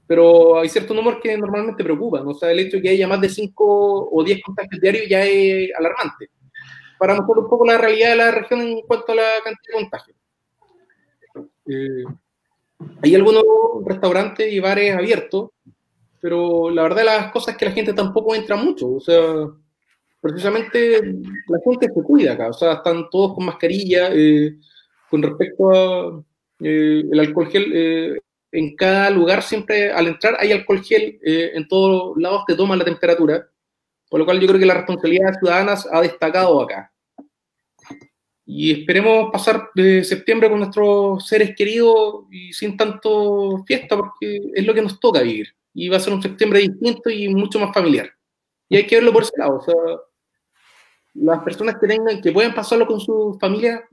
[0.07, 2.27] pero hay ciertos números que normalmente preocupan.
[2.27, 5.25] O sea, el hecho de que haya más de 5 o 10 contagios diarios ya
[5.25, 6.31] es alarmante.
[6.99, 9.83] Para mostrar un poco la realidad de la región en cuanto a la cantidad de
[9.83, 10.17] contagios.
[11.67, 12.05] Eh,
[13.03, 13.43] hay algunos
[13.85, 15.51] restaurantes y bares abiertos,
[16.21, 18.95] pero la verdad de las cosas es que la gente tampoco entra mucho.
[18.95, 19.49] O sea,
[20.21, 21.03] precisamente
[21.49, 24.11] la gente se cuida acá, o sea, están todos con mascarilla.
[24.13, 24.57] Eh,
[25.11, 26.25] con respecto a
[26.61, 28.19] eh, el alcohol gel, eh,
[28.51, 32.85] en cada lugar siempre al entrar hay alcohol gel, en todos lados te toman la
[32.85, 33.47] temperatura,
[34.09, 36.93] por lo cual yo creo que la responsabilidad de ciudadanas ha destacado acá.
[38.47, 39.71] Y esperemos pasar
[40.03, 45.23] septiembre con nuestros seres queridos y sin tanto fiesta, porque es lo que nos toca
[45.23, 45.49] vivir.
[45.73, 48.11] Y va a ser un septiembre distinto y mucho más familiar.
[48.69, 49.57] Y hay que verlo por ese lado.
[49.57, 49.75] O sea,
[51.15, 53.89] las personas que tengan, que puedan pasarlo con su familia,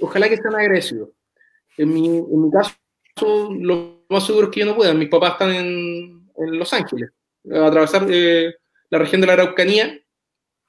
[0.00, 1.10] ojalá que estén agradecidos.
[1.76, 2.74] En mi, en mi caso,
[3.52, 4.92] lo más seguro es que yo no pueda.
[4.92, 7.10] Mis papás están en, en Los Ángeles,
[7.54, 8.54] a atravesar eh,
[8.92, 9.98] la región de la Araucanía.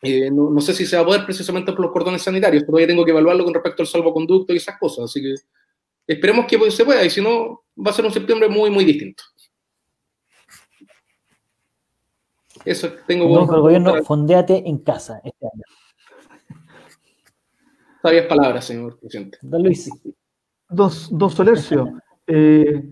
[0.02, 2.80] Eh, no, no, sé si se va a poder precisamente por los cordones sanitarios, pero
[2.80, 5.06] ya tengo que evaluarlo con respecto al salvoconducto y esas cosas.
[5.06, 5.36] Así que
[6.08, 9.24] esperemos que se pueda, y si no, va a ser un septiembre muy, muy distinto.
[12.66, 15.64] Eso tengo No, el gobierno, fondéate en casa este año.
[18.02, 19.38] Sabias palabras, señor presidente.
[19.42, 19.90] Don Luis.
[20.70, 22.84] Don, Solercio, eh,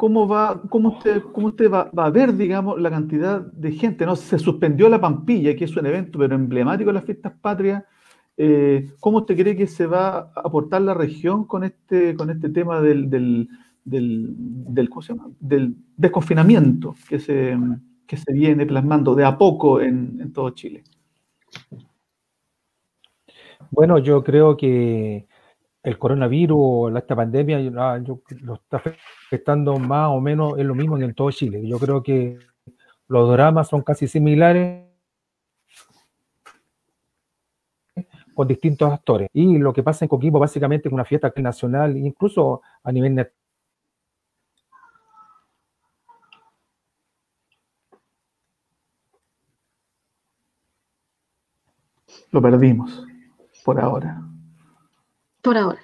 [0.00, 4.06] ¿cómo, va, cómo usted, cómo usted va, a ver, digamos, la cantidad de gente?
[4.06, 4.16] ¿no?
[4.16, 7.84] Se suspendió la Pampilla, que es un evento pero emblemático de las fiestas patrias.
[8.38, 12.48] Eh, ¿Cómo usted cree que se va a aportar la región con este, con este
[12.48, 13.46] tema del, del,
[13.84, 14.34] del,
[15.38, 17.58] del desconfinamiento que se,
[18.06, 20.82] que se viene plasmando de a poco en, todo Chile?
[23.70, 25.26] Bueno, yo creo que
[25.82, 27.98] el coronavirus, esta pandemia, ah,
[28.42, 28.82] lo está
[29.26, 31.66] afectando más o menos, es lo mismo en todo Chile.
[31.66, 32.38] Yo creo que
[33.08, 34.86] los dramas son casi similares
[38.34, 39.28] con distintos actores.
[39.32, 43.14] Y lo que pasa en Coquimbo básicamente es una fiesta nacional, incluso a nivel
[52.32, 53.04] Lo perdimos,
[53.64, 54.29] por ahora.
[55.42, 55.80] Por ahora.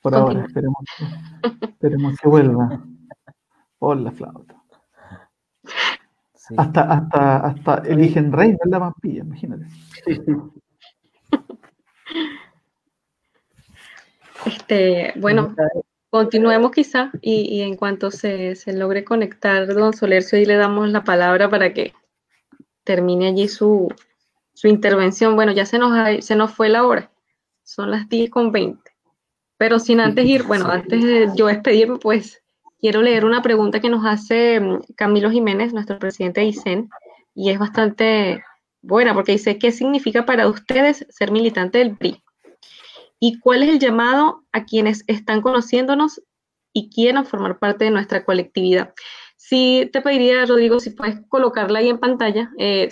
[0.00, 0.84] Por ahora, esperemos,
[1.62, 2.84] esperemos que vuelva.
[3.78, 4.62] Por la flauta.
[6.56, 9.66] Hasta, hasta, hasta eligen reina en la vampilla, imagínate.
[14.46, 15.54] Este, bueno,
[16.10, 20.90] continuemos quizá y, y en cuanto se, se, logre conectar don Solercio y le damos
[20.90, 21.94] la palabra para que
[22.84, 23.88] termine allí su,
[24.52, 25.34] su intervención.
[25.34, 27.10] Bueno, ya se nos, se nos fue la hora,
[27.64, 28.78] son las 10 con 20.
[29.56, 32.42] Pero sin antes ir, bueno, antes de yo despedirme, pues
[32.80, 36.90] quiero leer una pregunta que nos hace mm, Camilo Jiménez, nuestro presidente de ICEN,
[37.34, 38.44] y es bastante
[38.82, 42.22] buena porque dice, ¿qué significa para ustedes ser militante del PRI?
[43.18, 46.22] ¿Y cuál es el llamado a quienes están conociéndonos
[46.72, 48.92] y quieran formar parte de nuestra colectividad?
[49.36, 52.90] Sí, te pediría, Rodrigo, si puedes colocarla ahí en pantalla, eh,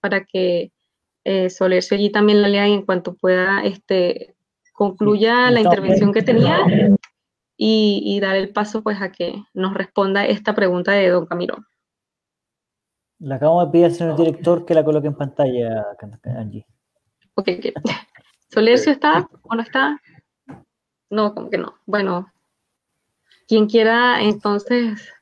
[0.00, 0.72] para que
[1.28, 4.36] eh, Solercio allí también la lea y en cuanto pueda este,
[4.72, 6.60] concluya la intervención que tenía
[7.56, 11.56] y, dar el paso pues a que nos responda esta pregunta de don Camilo.
[13.18, 15.84] Le acabo de pedir al señor director que la coloque en pantalla,
[16.38, 16.64] Angie.
[17.34, 17.74] Ok, ok.
[18.48, 20.00] ¿Solercio está o no está?
[21.10, 21.74] No, como que no.
[21.86, 22.32] Bueno,
[23.48, 25.12] quien quiera, entonces.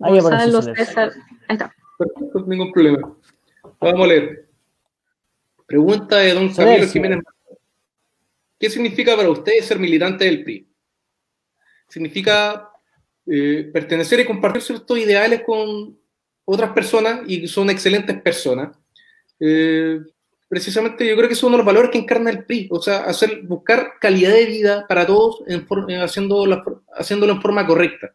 [0.00, 1.12] Ahí Gonzalo, César.
[1.48, 1.74] Ahí está.
[1.98, 3.14] Perfecto, ningún problema.
[3.80, 4.43] Vamos a leer.
[5.66, 7.20] Pregunta de don Camilo Jiménez.
[8.58, 10.68] ¿Qué significa para ustedes ser militante del PRI?
[11.88, 12.70] Significa
[13.26, 15.98] eh, pertenecer y compartir ciertos ideales con
[16.44, 18.76] otras personas y son excelentes personas.
[19.40, 20.00] Eh,
[20.48, 23.04] precisamente yo creo que es uno de los valores que encarna el PRI, o sea,
[23.04, 28.14] hacer, buscar calidad de vida para todos en eh, haciéndolo, haciéndolo en forma correcta.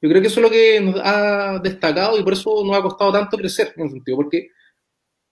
[0.00, 2.82] Yo creo que eso es lo que nos ha destacado y por eso nos ha
[2.82, 4.50] costado tanto crecer en ese sentido, porque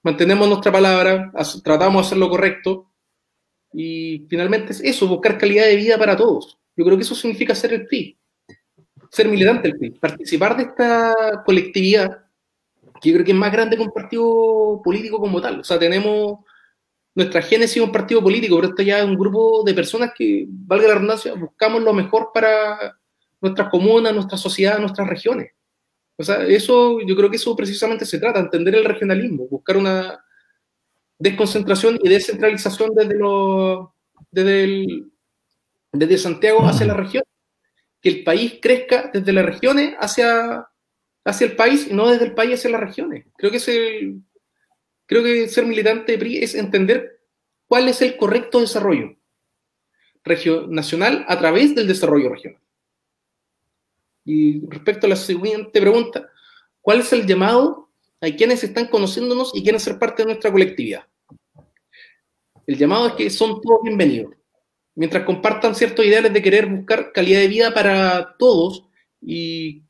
[0.06, 1.32] mantenemos nuestra palabra,
[1.64, 2.92] tratamos de hacer lo correcto
[3.72, 6.56] y finalmente es eso, buscar calidad de vida para todos.
[6.76, 8.16] Yo creo que eso significa ser el PRI,
[9.10, 12.24] ser militante del PRI, participar de esta colectividad
[13.00, 15.58] que yo creo que es más grande que un partido político como tal.
[15.58, 16.38] O sea, tenemos
[17.12, 20.86] nuestra génesis un partido político, pero esto ya es un grupo de personas que, valga
[20.86, 22.96] la redundancia, buscamos lo mejor para
[23.40, 25.50] nuestras comunas, nuestra sociedad, nuestras regiones.
[26.16, 30.24] O sea, eso, yo creo que eso precisamente se trata, entender el regionalismo, buscar una
[31.18, 33.94] desconcentración y descentralización desde, lo,
[34.30, 34.86] desde,
[35.92, 37.24] desde Santiago hacia la región.
[38.00, 40.68] Que el país crezca desde las regiones hacia,
[41.24, 43.26] hacia el país y no desde el país hacia las regiones.
[43.36, 44.22] Creo que, es el,
[45.06, 47.20] creo que ser militante PRI es entender
[47.66, 49.16] cuál es el correcto desarrollo
[50.68, 52.60] nacional a través del desarrollo regional.
[54.26, 56.28] Y respecto a la siguiente pregunta,
[56.82, 57.88] ¿cuál es el llamado
[58.20, 61.06] a quienes están conociéndonos y quieren ser parte de nuestra colectividad?
[62.66, 64.34] El llamado es que son todos bienvenidos.
[64.96, 68.88] Mientras compartan ciertos ideales de querer buscar calidad de vida para todos
[69.20, 69.84] y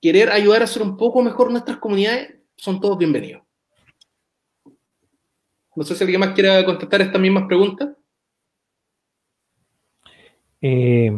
[0.00, 3.42] querer ayudar a hacer un poco mejor nuestras comunidades, son todos bienvenidos.
[5.74, 7.88] No sé si alguien más quiera contestar estas mismas preguntas.
[10.60, 11.10] Eh,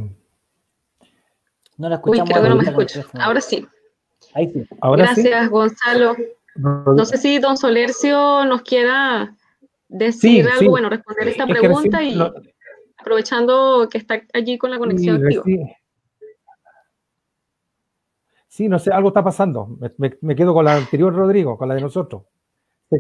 [1.77, 2.29] no la escuchamos.
[2.29, 3.05] Uy, creo que no me escucho.
[3.15, 3.67] Ahora sí.
[4.35, 4.67] Ahí sí.
[4.81, 6.17] Gracias, Gonzalo.
[6.57, 9.35] No sé si don Solercio nos quiera
[9.89, 12.19] decir algo, bueno, responder esta pregunta y
[12.97, 15.67] aprovechando que está allí con la conexión activa.
[18.49, 19.77] Sí, no sé, algo está pasando.
[19.99, 22.23] Me, quedo con la anterior, Rodrigo, con la de nosotros.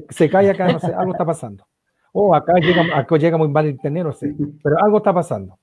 [0.08, 1.64] Se, cae acá, no sé, algo está pasando.
[2.12, 5.58] Oh, acá llega, acá llega muy mal el internet, no sé, pero algo está pasando.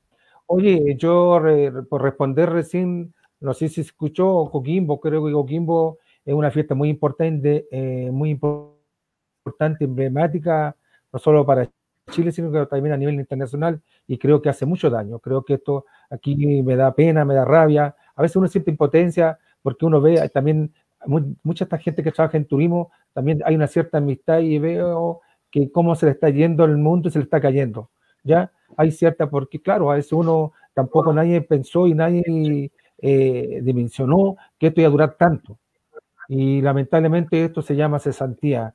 [0.54, 1.42] Oye, yo
[1.90, 6.90] por responder recién, no sé si escuchó Coquimbo, creo que Coquimbo es una fiesta muy
[6.90, 10.76] importante, eh, muy importante, emblemática,
[11.14, 11.70] no solo para
[12.10, 15.20] Chile, sino que también a nivel internacional, y creo que hace mucho daño.
[15.20, 17.96] Creo que esto aquí me da pena, me da rabia.
[18.14, 20.74] A veces uno siente impotencia, porque uno ve también
[21.44, 25.72] mucha esta gente que trabaja en turismo, también hay una cierta amistad y veo que
[25.72, 27.90] cómo se le está yendo el mundo y se le está cayendo.
[28.26, 34.38] Ya hay cierta, porque claro, a veces uno tampoco nadie pensó y nadie eh, dimensionó
[34.58, 35.58] que esto iba a durar tanto.
[36.28, 38.74] Y lamentablemente esto se llama cesantía.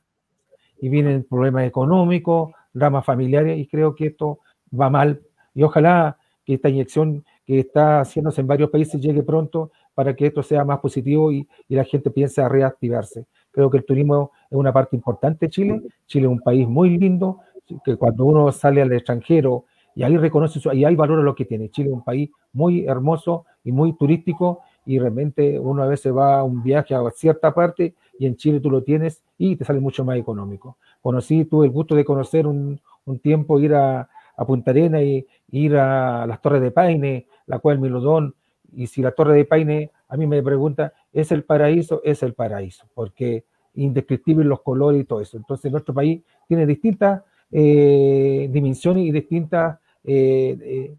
[0.78, 4.40] Y vienen problemas económicos, dramas familiares, y creo que esto
[4.78, 5.22] va mal.
[5.54, 10.26] Y ojalá que esta inyección que está haciéndose en varios países llegue pronto para que
[10.26, 13.26] esto sea más positivo y, la gente piense a reactivarse.
[13.50, 15.82] Creo que el turismo es una parte importante de Chile.
[16.06, 17.40] Chile es un país muy lindo,
[17.84, 19.64] que cuando uno sale al extranjero
[19.96, 21.70] y ahí reconoce y ahí valora lo que tiene.
[21.70, 26.38] Chile es un país muy hermoso y muy turístico y realmente uno a veces va
[26.38, 29.80] a un viaje a cierta parte y en Chile tú lo tienes y te sale
[29.80, 30.76] mucho más económico.
[31.00, 32.78] Conocí, tuve el gusto de conocer un,
[33.22, 34.08] tiempo, ir a,
[34.46, 38.34] Punta Arena y ir a las Torres de Paine, la cual Milodón,
[38.74, 42.02] y si la Torre de Paine a mí me pregunta, ¿es el paraíso?
[42.04, 43.44] Es el paraíso, porque
[43.74, 45.38] indescriptible los colores y todo eso.
[45.38, 50.94] Entonces nuestro país tiene distintas eh, dimensiones y distintas eh,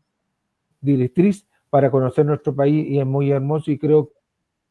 [0.82, 4.12] directrices para conocer nuestro país y es muy hermoso y creo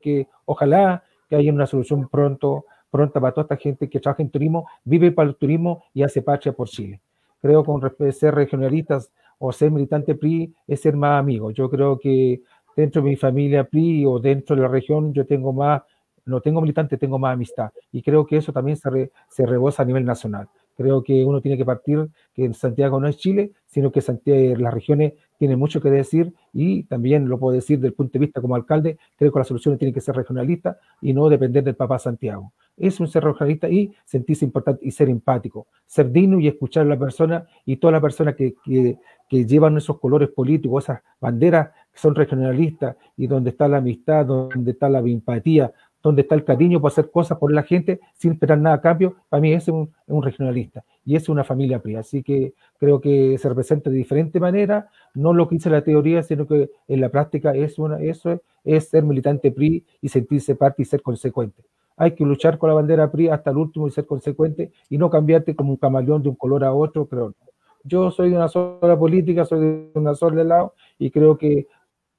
[0.00, 4.30] que ojalá que haya una solución pronto, pronta para toda esta gente que trabaja en
[4.30, 7.00] turismo, vive para el turismo y hace patria por Chile.
[7.40, 11.50] Creo a ser regionalistas o ser militante PRI es ser más amigo.
[11.50, 12.40] Yo creo que
[12.76, 15.82] dentro de mi familia PRI o dentro de la región yo tengo más,
[16.24, 17.70] no tengo militante, tengo más amistad.
[17.92, 20.48] Y creo que eso también se, se rebosa a nivel nacional.
[20.77, 24.74] Creo que uno tiene que partir que Santiago no es Chile, sino que Santiago, las
[24.74, 28.40] regiones tienen mucho que decir y también lo puedo decir desde el punto de vista
[28.40, 31.98] como alcalde, creo que las soluciones tienen que ser regionalistas y no depender del papá
[31.98, 32.53] Santiago.
[32.77, 36.89] Es un ser regionalista y sentirse importante y ser empático, ser digno y escuchar a
[36.90, 38.98] la persona y todas las personas que, que,
[39.28, 44.27] que llevan esos colores políticos, esas banderas que son regionalistas y donde está la amistad,
[44.27, 45.73] donde está la empatía,
[46.07, 49.16] donde está el cariño por hacer cosas por la gente sin esperar nada a cambio,
[49.28, 51.97] para mí es un, un regionalista y es una familia PRI.
[51.97, 56.23] Así que creo que se representa de diferente manera, no lo que dice la teoría,
[56.23, 60.83] sino que en la práctica es una, eso es ser militante PRI y sentirse parte
[60.83, 61.65] y ser consecuente.
[61.97, 65.11] Hay que luchar con la bandera PRI hasta el último y ser consecuente y no
[65.11, 67.35] cambiarte como un camaleón de un color a otro, creo.
[67.83, 71.66] Yo soy de una sola política, soy de una sola lado y creo que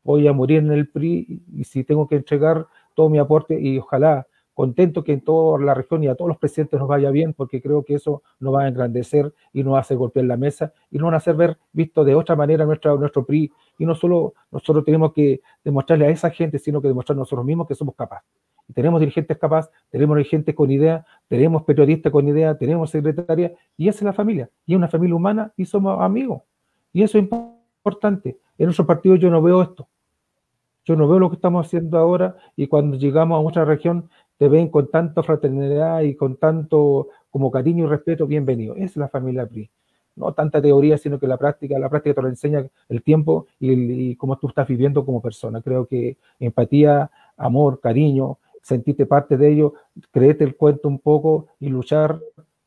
[0.03, 3.77] voy a morir en el PRI y si tengo que entregar todo mi aporte y
[3.77, 4.25] ojalá
[4.55, 7.61] contento que en toda la región y a todos los presidentes nos vaya bien, porque
[7.61, 11.11] creo que eso nos va a engrandecer y nos hace golpear la mesa y nos
[11.11, 13.51] va a hacer ver visto de otra manera nuestra, nuestro PRI.
[13.77, 17.67] Y no solo nosotros tenemos que demostrarle a esa gente, sino que demostrar nosotros mismos
[17.67, 18.27] que somos capaces.
[18.73, 23.99] Tenemos dirigentes capaces, tenemos dirigentes con idea, tenemos periodistas con idea, tenemos secretaria, y esa
[23.99, 24.49] es la familia.
[24.65, 26.41] Y es una familia humana y somos amigos.
[26.91, 28.39] Y eso es importante.
[28.57, 29.87] En nuestro partido yo no veo esto.
[30.87, 34.47] Yo no veo lo que estamos haciendo ahora y cuando llegamos a otra región te
[34.47, 38.73] ven con tanta fraternidad y con tanto como cariño y respeto, bienvenido.
[38.73, 39.69] Es la familia PRI.
[40.15, 43.73] No tanta teoría, sino que la práctica, la práctica te lo enseña el tiempo y,
[44.11, 45.61] y cómo tú estás viviendo como persona.
[45.61, 49.73] Creo que empatía, amor, cariño, sentirte parte de ello,
[50.09, 52.17] creerte el cuento un poco y luchar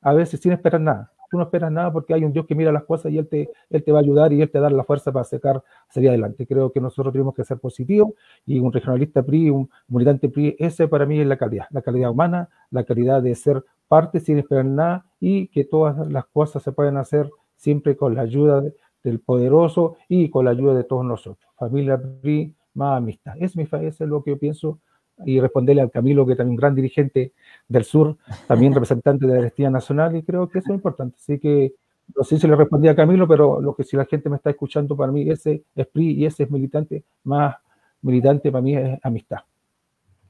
[0.02, 2.72] a veces sin esperar nada tú no esperas nada porque hay un Dios que mira
[2.72, 4.84] las cosas y Él te, él te va a ayudar y Él te da la
[4.84, 6.46] fuerza para sacar, salir adelante.
[6.46, 8.12] Creo que nosotros tenemos que ser positivos
[8.44, 12.10] y un regionalista PRI, un militante PRI, ese para mí es la calidad, la calidad
[12.10, 16.72] humana, la calidad de ser parte sin esperar nada y que todas las cosas se
[16.72, 18.62] pueden hacer siempre con la ayuda
[19.02, 21.50] del poderoso y con la ayuda de todos nosotros.
[21.56, 23.34] Familia PRI, más amistad.
[23.38, 24.80] Es mi, es lo que yo pienso
[25.24, 27.32] y responderle al Camilo, que también un gran dirigente
[27.68, 28.16] del sur,
[28.46, 31.16] también representante de la Destía Nacional, y creo que eso es importante.
[31.18, 31.74] Así que
[32.16, 34.50] no sé si le respondí a Camilo, pero lo que si la gente me está
[34.50, 37.56] escuchando, para mí ese es PRI y ese es militante, más
[38.02, 39.38] militante para mí es amistad.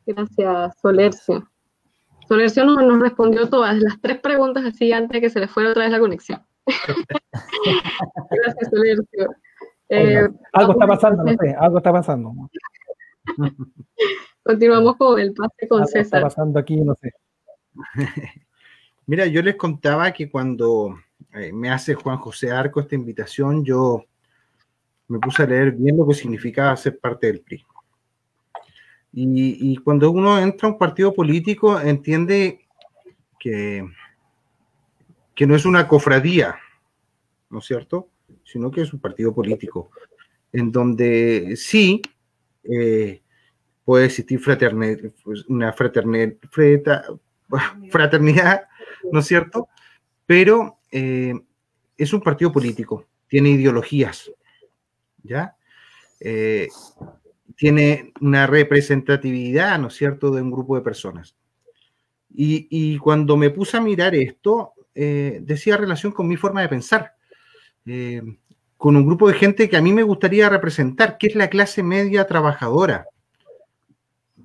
[0.07, 1.49] Gracias, Solercio.
[2.27, 5.71] Solercio nos, nos respondió todas las tres preguntas así antes de que se le fuera
[5.71, 6.43] otra vez la conexión.
[8.31, 9.29] Gracias, Solercio.
[9.89, 12.33] Eh, algo está pasando, no sé, algo está pasando.
[14.43, 16.03] Continuamos con el pase con César.
[16.03, 16.77] está pasando aquí?
[16.77, 17.13] No sé.
[19.07, 20.99] Mira, yo les contaba que cuando
[21.35, 24.05] eh, me hace Juan José Arco esta invitación, yo
[25.09, 27.65] me puse a leer bien lo que significaba ser parte del PRI.
[29.13, 32.61] Y, y cuando uno entra a un partido político, entiende
[33.39, 33.85] que,
[35.35, 36.57] que no es una cofradía,
[37.49, 38.09] ¿no es cierto?
[38.45, 39.91] Sino que es un partido político,
[40.53, 42.01] en donde sí,
[42.63, 43.23] eh,
[43.91, 46.35] puede existir fraternidad, pues, una fraternidad,
[47.91, 48.69] fraternidad,
[49.11, 49.69] ¿no es cierto?
[50.27, 51.35] Pero eh,
[51.97, 54.31] es un partido político, tiene ideologías,
[55.25, 55.57] ¿ya?
[56.21, 56.69] Eh,
[57.57, 61.35] tiene una representatividad, ¿no es cierto?, de un grupo de personas.
[62.33, 67.17] Y, cuando me puse a mirar esto, eh, decía relación con mi forma de pensar,
[68.77, 71.83] con un grupo de gente que a mí me gustaría representar, que es la clase
[71.83, 73.09] media trabajadora,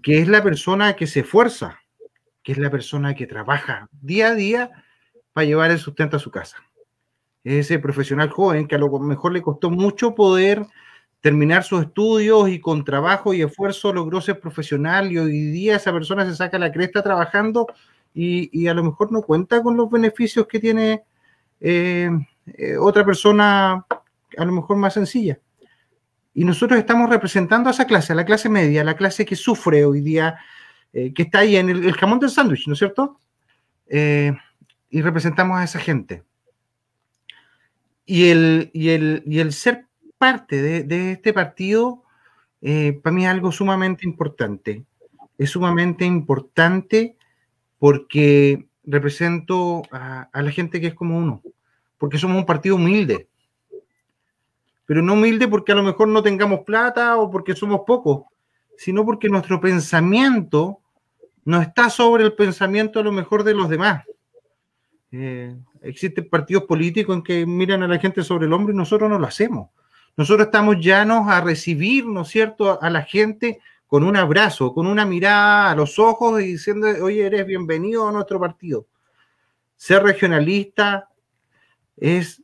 [0.05, 1.79] que es la persona que se esfuerza,
[2.43, 4.69] que es la persona que trabaja día a día
[5.33, 6.57] para llevar el sustento a su casa.
[7.43, 10.63] ese profesional joven que a lo mejor le costó mucho poder
[11.21, 15.91] terminar sus estudios y con trabajo y esfuerzo logró ser profesional y hoy día esa
[15.91, 17.65] persona se saca la cresta trabajando
[18.13, 21.01] y, a lo mejor no cuenta con los beneficios que tiene
[21.59, 22.11] eh,
[22.45, 23.83] eh, otra persona
[24.37, 25.39] a lo mejor más sencilla.
[26.37, 29.37] Y nosotros estamos representando a esa clase, a la clase media, a la clase que
[29.37, 30.35] sufre hoy día,
[30.91, 33.17] eh, que está ahí en el, jamón del sándwich, ¿no es cierto?
[33.87, 34.33] Eh,
[34.89, 36.23] y representamos a esa gente.
[38.05, 39.85] Y el, y el, ser
[40.17, 42.03] parte de, este partido,
[42.61, 44.83] eh, para mí es algo sumamente importante.
[45.37, 47.15] Es sumamente importante
[47.79, 51.41] porque represento a la gente que es como uno,
[51.97, 53.29] porque somos un partido humilde
[54.85, 58.23] pero no humilde porque a lo mejor no tengamos plata o porque somos pocos,
[58.77, 60.79] sino porque nuestro pensamiento
[61.43, 64.03] no está sobre el pensamiento a lo mejor de los demás.
[65.11, 69.09] Eh, existen partidos políticos en que miran a la gente sobre el hombro y nosotros
[69.09, 69.69] no lo hacemos.
[70.17, 74.87] Nosotros estamos llanos a recibir, ¿no es cierto?, a la gente con un abrazo, con
[74.87, 78.87] una mirada a los ojos y diciendo, oye, eres bienvenido a nuestro partido.
[79.75, 81.09] Ser regionalista
[81.97, 82.41] es,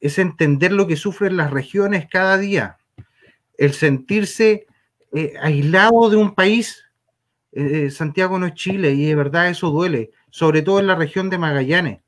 [0.00, 2.78] es entender lo que sufren las regiones cada día,
[3.58, 4.66] el sentirse
[5.12, 6.84] eh, aislado de un país.
[7.52, 11.30] Eh, Santiago no es Chile y de verdad eso duele, sobre todo en la región
[11.30, 12.00] de Magallanes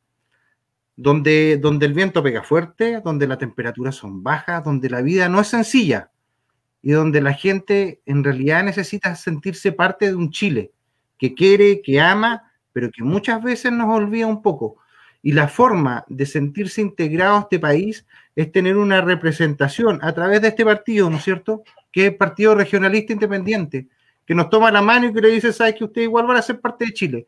[0.97, 5.41] donde, donde el viento pega fuerte, donde las temperaturas son bajas, donde la vida no
[5.41, 6.11] es sencilla
[6.81, 10.73] y donde la gente en realidad necesita sentirse parte de un Chile
[11.19, 14.79] que quiere, que ama, pero que muchas veces nos olvida un poco.
[15.23, 18.05] Y la forma de sentirse integrado a este país
[18.35, 21.63] es tener una representación a través de este partido, ¿no es cierto?
[21.93, 23.87] Que es el Partido Regionalista Independiente,
[24.27, 26.43] que nos toma la mano y que le dice, ¿sabes que usted igual van a
[26.43, 27.27] ser parte de Chile?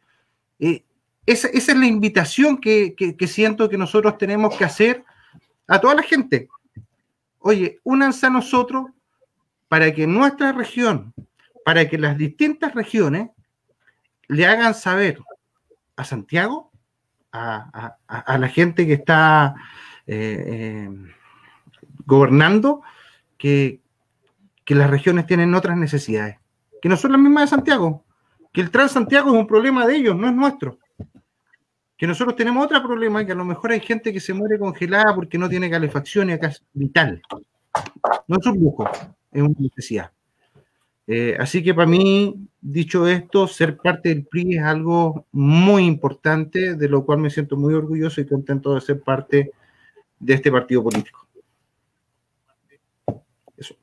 [0.58, 0.82] Eh,
[1.26, 2.94] esa, es la invitación que,
[3.26, 5.04] siento que nosotros tenemos que hacer
[5.66, 6.48] a toda la gente.
[7.38, 8.86] Oye, únanse a nosotros
[9.68, 11.14] para que nuestra región,
[11.64, 13.30] para que las distintas regiones
[14.28, 15.18] le hagan saber
[15.96, 16.70] a Santiago,
[17.34, 19.54] a, la gente que está
[20.06, 20.90] eh, eh,
[22.06, 22.82] gobernando,
[23.36, 23.80] que,
[24.64, 26.38] que las regiones tienen otras necesidades,
[26.80, 28.04] que no son las mismas de Santiago,
[28.52, 30.78] que el Transantiago es un problema de ellos, no es nuestro
[31.96, 35.14] que nosotros tenemos otro problema, que a lo mejor hay gente que se muere congelada
[35.14, 37.22] porque no tiene calefacción y acá es vital.
[38.26, 38.88] No es un lujo,
[39.32, 40.10] es una necesidad.
[41.06, 46.74] Eh, así que para mí, dicho esto, ser parte del PRI es algo muy importante,
[46.76, 49.52] de lo cual me siento muy orgulloso y contento de ser parte
[50.18, 51.26] de este partido político.
[53.56, 53.74] Eso.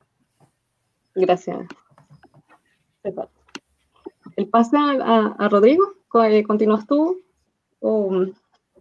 [1.13, 1.59] Gracias.
[4.35, 5.93] El pase a, a Rodrigo,
[6.25, 7.21] eh, continúas tú.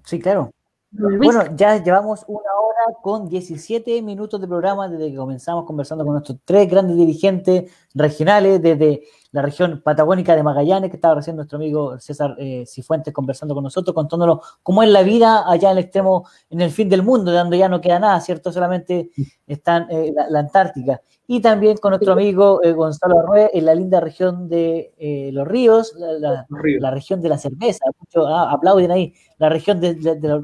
[0.05, 0.53] Sí, claro.
[0.93, 6.15] Bueno, ya llevamos una hora con 17 minutos de programa desde que comenzamos conversando con
[6.15, 11.57] nuestros tres grandes dirigentes regionales desde la región patagónica de Magallanes, que estaba recién nuestro
[11.57, 15.85] amigo César eh, Cifuentes conversando con nosotros, contándonos cómo es la vida allá en el
[15.85, 18.51] extremo, en el fin del mundo, donde ya no queda nada, ¿cierto?
[18.51, 19.11] Solamente
[19.47, 21.01] está eh, la, Antártica.
[21.27, 25.47] Y también con nuestro amigo eh, Gonzalo Arrué en la linda región de eh, Los
[25.47, 27.85] Ríos, la, región de la cerveza.
[28.01, 29.97] Muchos ah, aplauden ahí, la región de,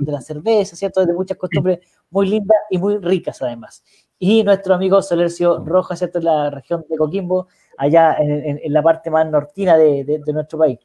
[0.06, 1.04] la cerveza, ¿cierto?
[1.04, 1.80] De muchas costumbres
[2.10, 3.82] muy lindas y muy ricas además.
[4.18, 6.18] Y nuestro amigo Solercio Rojas, ¿cierto?
[6.18, 7.48] En la región de Coquimbo,
[7.78, 10.78] allá en, la parte más nortina de, nuestro país.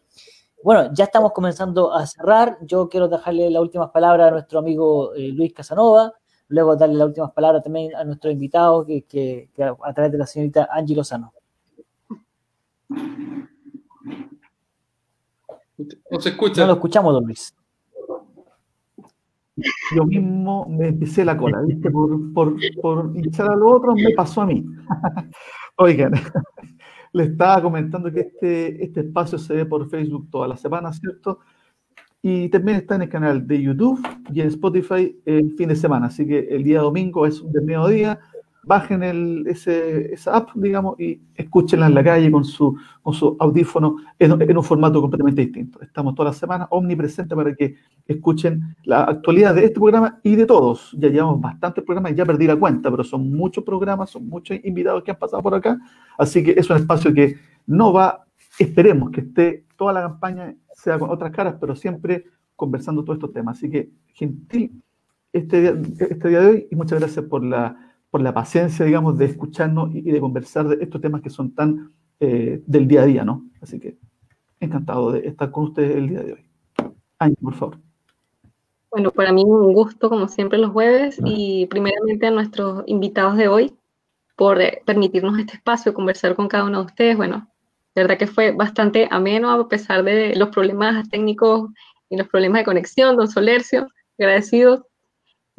[0.63, 2.57] Bueno, ya estamos comenzando a cerrar.
[2.61, 6.13] Yo quiero dejarle las últimas palabras a nuestro amigo eh, Luis Casanova,
[6.49, 9.49] luego darle las últimas palabras también a nuestro invitado, que,
[9.83, 11.33] a través de la señorita Angie Lozano.
[16.11, 16.61] No se escucha.
[16.61, 17.55] No lo escuchamos, don Luis.
[19.95, 21.91] Yo mismo me pisé la cola, ¿viste?
[21.91, 24.63] Por, por, por a los otros me pasó a mí.
[25.77, 26.13] Oigan,
[27.13, 31.39] le estaba comentando que este, este espacio se ve por Facebook toda la semana, ¿cierto?
[32.21, 33.99] Y también está en el canal de YouTube
[34.31, 36.07] y en Spotify el fin de semana.
[36.07, 38.19] Así que el día domingo es un mediodía.
[38.63, 43.97] Bajen el, esa app, digamos, y escúchenla en la calle con su, con su audífono
[44.19, 45.81] en, en un formato completamente distinto.
[45.81, 47.75] Estamos toda la semana omnipresentes para que
[48.05, 50.95] escuchen la actualidad de este programa y de todos.
[50.99, 55.03] Ya llevamos bastantes programas, ya perdí la cuenta, pero son muchos programas, son muchos invitados
[55.03, 55.79] que han pasado por acá.
[56.17, 58.25] Así que es un espacio que no va,
[58.59, 62.25] esperemos que esté toda la campaña sea con otras caras, pero siempre
[62.55, 63.57] conversando todos estos temas.
[63.57, 64.83] Así que, gentil
[65.33, 69.17] este día, este día de hoy y muchas gracias por la, por la paciencia, digamos,
[69.17, 73.05] de escucharnos y, de conversar de estos temas que son tan eh, del día a
[73.05, 73.45] día, ¿no?
[73.61, 73.97] Así que
[74.59, 76.45] encantado de estar con ustedes el día de hoy.
[77.17, 77.77] Ángel, por favor.
[78.91, 83.47] Bueno, para mí un gusto, como siempre, los jueves y primeramente a nuestros invitados de
[83.47, 83.73] hoy
[84.35, 87.15] por eh, permitirnos este espacio, conversar con cada uno de ustedes.
[87.15, 87.47] Bueno,
[87.95, 91.69] de verdad que fue bastante ameno a pesar de los problemas técnicos
[92.09, 93.87] y los problemas de conexión, don Solercio,
[94.19, 94.87] agradecido.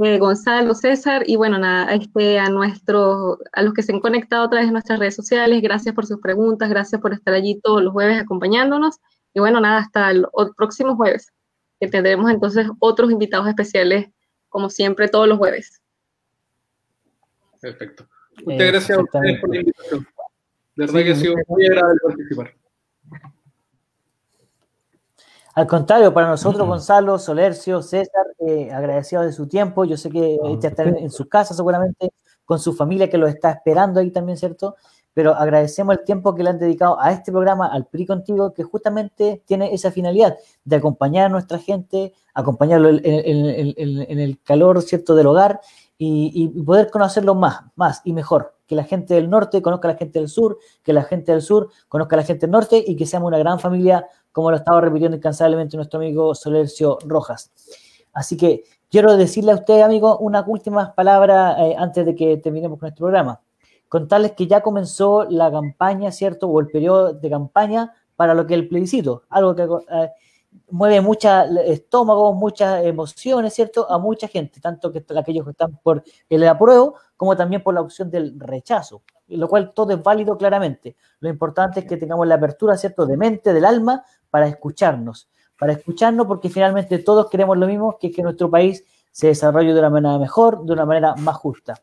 [0.05, 4.45] Eh, Gonzalo, César, y bueno, nada, este, a, nuestros, a los que se han conectado
[4.45, 7.85] a través de nuestras redes sociales, gracias por sus preguntas, gracias por estar allí todos
[7.85, 8.99] los jueves acompañándonos,
[9.33, 10.27] y bueno, nada, hasta el,
[10.57, 11.33] próximo jueves,
[11.79, 14.09] que tendremos entonces otros invitados especiales,
[14.49, 15.81] como siempre, todos los jueves.
[17.61, 18.09] Perfecto.
[18.45, 20.07] Muchas gracias a ustedes por la invitación.
[20.75, 22.55] De verdad que ha sido muy agradable participar.
[25.55, 29.85] Al contrario, para nosotros, Gonzalo, Solercio, César, eh, agradecidos de su tiempo.
[29.85, 32.13] Yo sé que ya está en, su casa seguramente,
[32.45, 34.77] con su familia que lo está esperando ahí también, ¿cierto?
[35.15, 38.63] pero agradecemos el tiempo que le han dedicado a este programa, al PRI Contigo, que
[38.63, 43.01] justamente tiene esa finalidad de acompañar a nuestra gente, acompañarlo en,
[44.19, 45.61] el calor, ¿cierto?, del hogar
[45.99, 48.55] y, poder conocerlo más, más y mejor.
[48.73, 51.43] Que la gente del norte conozca a la gente del sur, que la gente del
[51.43, 54.57] sur conozca a la gente del norte y que seamos una gran familia, como lo
[54.57, 57.53] estaba repitiendo incansablemente nuestro amigo Solercio Rojas.
[58.15, 62.79] Así que quiero decirle a usted, amigo, unas últimas palabras eh, antes de que terminemos
[62.79, 63.43] con nuestro programa
[63.91, 66.49] contarles que ya comenzó la campaña, ¿cierto?
[66.49, 70.11] O el periodo de campaña para lo que es el plebiscito, algo que eh,
[70.71, 73.91] mueve mucha estómago, muchas emociones, ¿cierto?
[73.91, 77.83] A mucha gente, tanto que aquellos que están por el apruebo como también por la
[77.83, 80.97] opción del rechazo, lo cual todo es válido claramente.
[81.21, 85.75] Lo importante es que tengamos la apertura, ¿cierto?, de mente, del alma, para escucharnos, para
[85.75, 89.79] escucharnos porque finalmente todos queremos lo mismo, que es que nuestro país se desarrolle de
[89.79, 91.75] una manera mejor, de una manera más justa.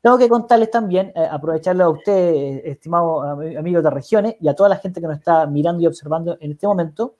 [0.00, 4.70] Tengo que contarles también, eh, aprovecharle a usted, estimado amigo de regiones, y a toda
[4.70, 7.16] la gente que nos está mirando y observando en este momento,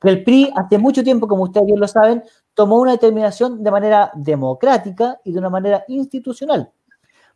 [0.00, 2.24] que el PRI hace mucho tiempo, como ustedes bien lo saben,
[2.54, 6.72] tomó una determinación de manera democrática y de una manera institucional.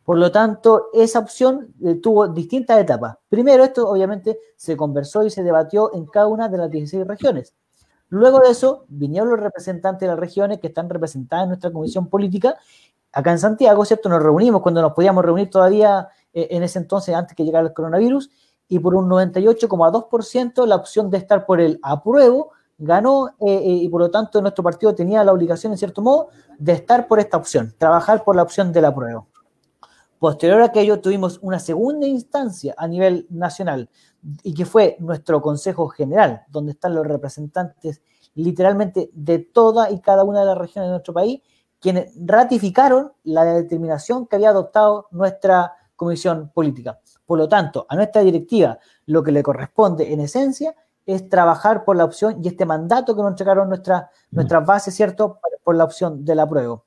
[0.06, 3.16] Por lo tanto, esa opción eh, tuvo distintas etapas.
[3.28, 7.54] Primero, esto obviamente se conversó y se debatió en cada una de las 16 regiones.
[8.08, 12.06] Luego de eso, vinieron los representantes de las regiones que están representadas en nuestra comisión
[12.08, 12.56] política
[13.10, 14.08] acá en Santiago, ¿cierto?
[14.08, 17.72] Nos reunimos cuando nos podíamos reunir todavía eh, en ese entonces, antes que llegara el
[17.72, 18.30] coronavirus,
[18.68, 24.02] y por un 98,2% la opción de estar por el apruebo ganó eh, y por
[24.02, 26.28] lo tanto nuestro partido tenía la obligación, en cierto modo,
[26.58, 29.26] de estar por esta opción, trabajar por la opción del apruebo.
[30.18, 33.90] Posterior a aquello tuvimos una segunda instancia a nivel nacional
[34.42, 38.02] y que fue nuestro Consejo General, donde están los representantes
[38.34, 41.40] literalmente de toda y cada una de las regiones de nuestro país
[41.80, 46.98] quienes ratificaron la determinación que había adoptado nuestra comisión política.
[47.24, 50.74] Por lo tanto, a nuestra directiva lo que le corresponde en esencia
[51.04, 55.38] es trabajar por la opción y este mandato que nos entregaron nuestra, nuestras bases, ¿cierto?,
[55.62, 56.85] por la opción del apruebo.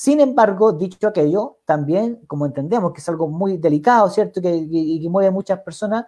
[0.00, 4.98] Sin embargo, dicho aquello, también, como entendemos que es algo muy delicado, ¿cierto?, que, que,
[4.98, 6.06] que mueve a muchas personas,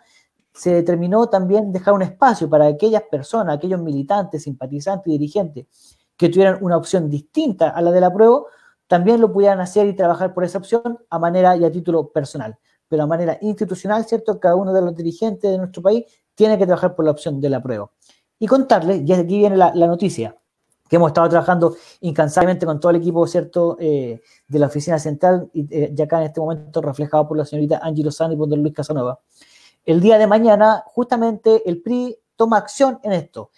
[0.54, 5.66] se determinó también dejar un espacio para aquellas personas, aquellos militantes, simpatizantes y dirigentes
[6.16, 8.46] que tuvieran una opción distinta a la del apruebo,
[8.86, 12.56] también lo pudieran hacer y trabajar por esa opción a manera y a título personal.
[12.88, 14.40] Pero a manera institucional, ¿cierto?
[14.40, 17.52] Cada uno de los dirigentes de nuestro país tiene que trabajar por la opción del
[17.52, 17.92] apruebo.
[18.38, 20.34] Y contarles, y aquí viene la, noticia,
[20.92, 25.48] que hemos estado trabajando incansablemente con todo el equipo, ¿cierto?, eh, de la oficina central,
[25.54, 28.46] y eh, ya acá en este momento reflejado por la señorita Angie Lozano y por
[28.46, 29.18] don Luis Casanova.
[29.86, 33.48] El día de mañana, justamente, el PRI toma acción en esto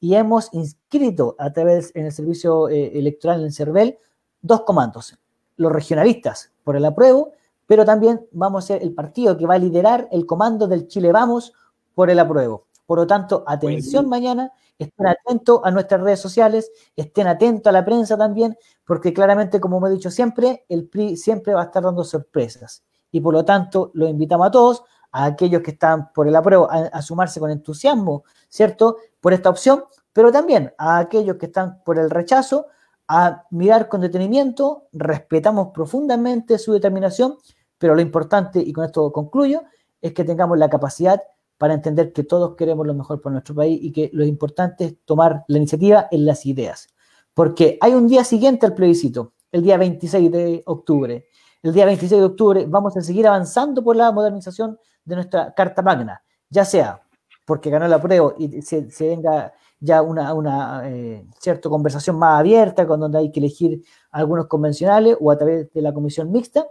[0.00, 3.98] y hemos inscrito a través en el servicio eh, electoral en CERVEL
[4.40, 5.18] dos comandos,
[5.56, 7.32] los regionalistas por el apruebo,
[7.66, 11.12] pero también vamos a ser el partido que va a liderar el comando del Chile
[11.12, 11.52] Vamos
[11.94, 12.69] por el apruebo.
[12.90, 17.84] Por lo tanto, atención mañana, estén atentos a nuestras redes sociales, estén atentos a la
[17.84, 21.84] prensa también, porque claramente, como me he dicho siempre, el PRI siempre va a estar
[21.84, 22.82] dando sorpresas.
[23.12, 26.68] Y por lo tanto, lo invitamos a todos, a aquellos que están por el apruebo,
[26.68, 28.96] a sumarse con entusiasmo, ¿cierto?
[29.20, 32.66] por esta opción, pero también a aquellos que están por el rechazo,
[33.06, 37.36] a mirar con detenimiento, respetamos profundamente su determinación,
[37.78, 39.62] pero lo importante, y con esto concluyo,
[40.02, 41.22] es que tengamos la capacidad
[41.60, 44.96] para entender que todos queremos lo mejor para nuestro país y que lo importante es
[45.04, 46.88] tomar la iniciativa en las ideas.
[47.34, 51.26] Porque hay un día siguiente al plebiscito, el día 26 de octubre.
[51.62, 55.82] El día 26 de octubre vamos a seguir avanzando por la modernización de nuestra Carta
[55.82, 57.02] Magna, ya sea
[57.44, 63.00] porque ganó la prueba y se, venga ya una, eh, cierta conversación más abierta, con
[63.00, 63.82] donde hay que elegir
[64.12, 66.66] algunos convencionales o a través de la comisión mixta,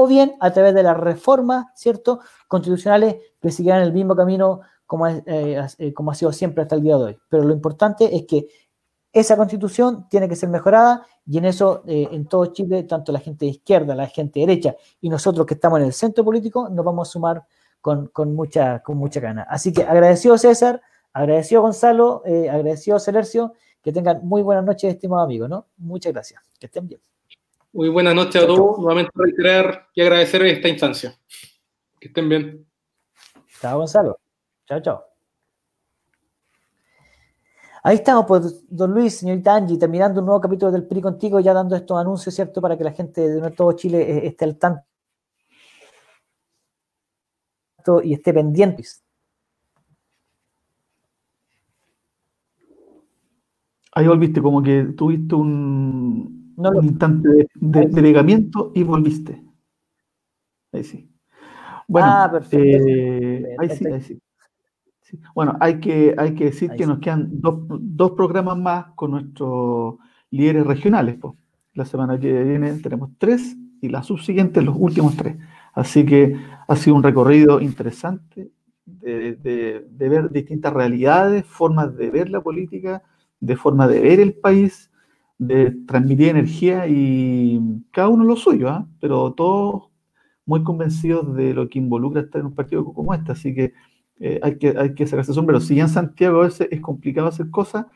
[0.00, 5.08] o bien a través de las reformas, ¿cierto?, constitucionales que sigan el mismo camino como,
[5.08, 7.18] eh, eh, como ha sido siempre hasta el día de hoy.
[7.28, 8.46] Pero lo importante es que
[9.12, 13.46] esa constitución tiene que ser mejorada y en eso, en todo Chile, tanto la gente
[13.46, 16.84] de izquierda, la gente de derecha y nosotros que estamos en el centro político, nos
[16.84, 17.44] vamos a sumar
[17.80, 19.46] con, mucha, con mucha gana.
[19.50, 20.80] Así que agradecido César,
[21.12, 25.66] agradecido Gonzalo, eh, agradecido Celercio, que tengan muy buenas noches, estimados amigos, ¿no?
[25.76, 27.00] Muchas gracias, que estén bien.
[27.78, 31.16] Muy buenas noches a todos, nuevamente reiterar y agradecer esta instancia.
[32.00, 32.66] Que estén bien.
[33.60, 34.18] Chao Gonzalo,
[34.66, 35.04] chao, chao.
[37.84, 41.54] Ahí estamos, pues, don Luis, señorita Angie, terminando un nuevo capítulo del PRI contigo, ya
[41.54, 42.60] dando estos anuncios, ¿cierto?
[42.60, 44.82] Para que la gente de todo Chile eh, esté al tanto
[48.02, 48.82] y esté pendiente.
[53.92, 56.38] Ahí volviste, como que tuviste un,
[56.82, 57.48] instante de,
[57.86, 59.42] de, y volviste.
[60.72, 61.08] Ahí sí.
[61.88, 62.56] Bueno, Ah, perfecto.
[62.58, 64.20] eh, ahí sí, ahí sí.
[65.02, 65.18] Sí.
[65.34, 66.90] Bueno, hay que, hay que decir Ahí que sí.
[66.90, 69.96] nos quedan dos, dos programas más con nuestros
[70.30, 71.16] líderes regionales.
[71.16, 71.36] po.
[71.74, 75.36] La semana que viene tenemos tres y la subsiguiente los últimos tres.
[75.74, 76.36] Así que
[76.68, 78.50] ha sido un recorrido interesante
[78.86, 83.02] de, de- de ver distintas realidades, formas de ver la política,
[83.40, 84.90] de forma de ver el país,
[85.38, 87.60] de transmitir energía y
[87.92, 88.86] cada uno lo suyo, ¿ah?
[89.00, 89.88] pero todos
[90.44, 93.32] muy convencidos de lo que involucra estar en un partido como este.
[93.32, 93.72] Así que
[94.18, 95.60] eh, hay que, hay que sacarse sombrero.
[95.60, 97.86] Si ya en Santiago a veces es complicado hacer cosas,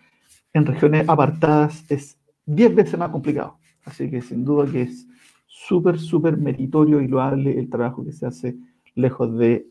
[0.52, 3.59] en regiones apartadas es 10 veces más complicado.
[3.85, 5.09] Así que sin duda que es
[5.47, 8.56] súper, súper meritorio y loable el trabajo que se hace
[8.94, 9.66] lejos de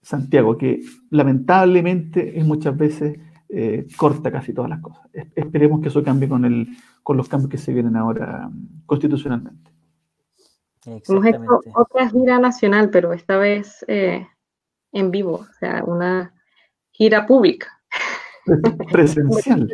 [0.00, 0.80] Santiago, que
[1.10, 3.18] lamentablemente es muchas veces
[3.54, 5.06] eh, corta casi todas las cosas.
[5.12, 6.66] Es- Esperemos que eso cambie con, el,
[7.02, 9.70] con los cambios que se vienen ahora mm, constitucionalmente.
[10.86, 11.72] Hemos hecho Exactamente.
[11.74, 14.26] otra gira nacional, pero esta vez eh,
[14.92, 16.34] en vivo, o sea, una
[16.90, 17.68] gira pública.
[18.90, 19.68] Presencial.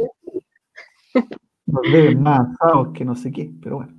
[1.66, 3.94] Nos deben más asados que no sé qué, pero bueno.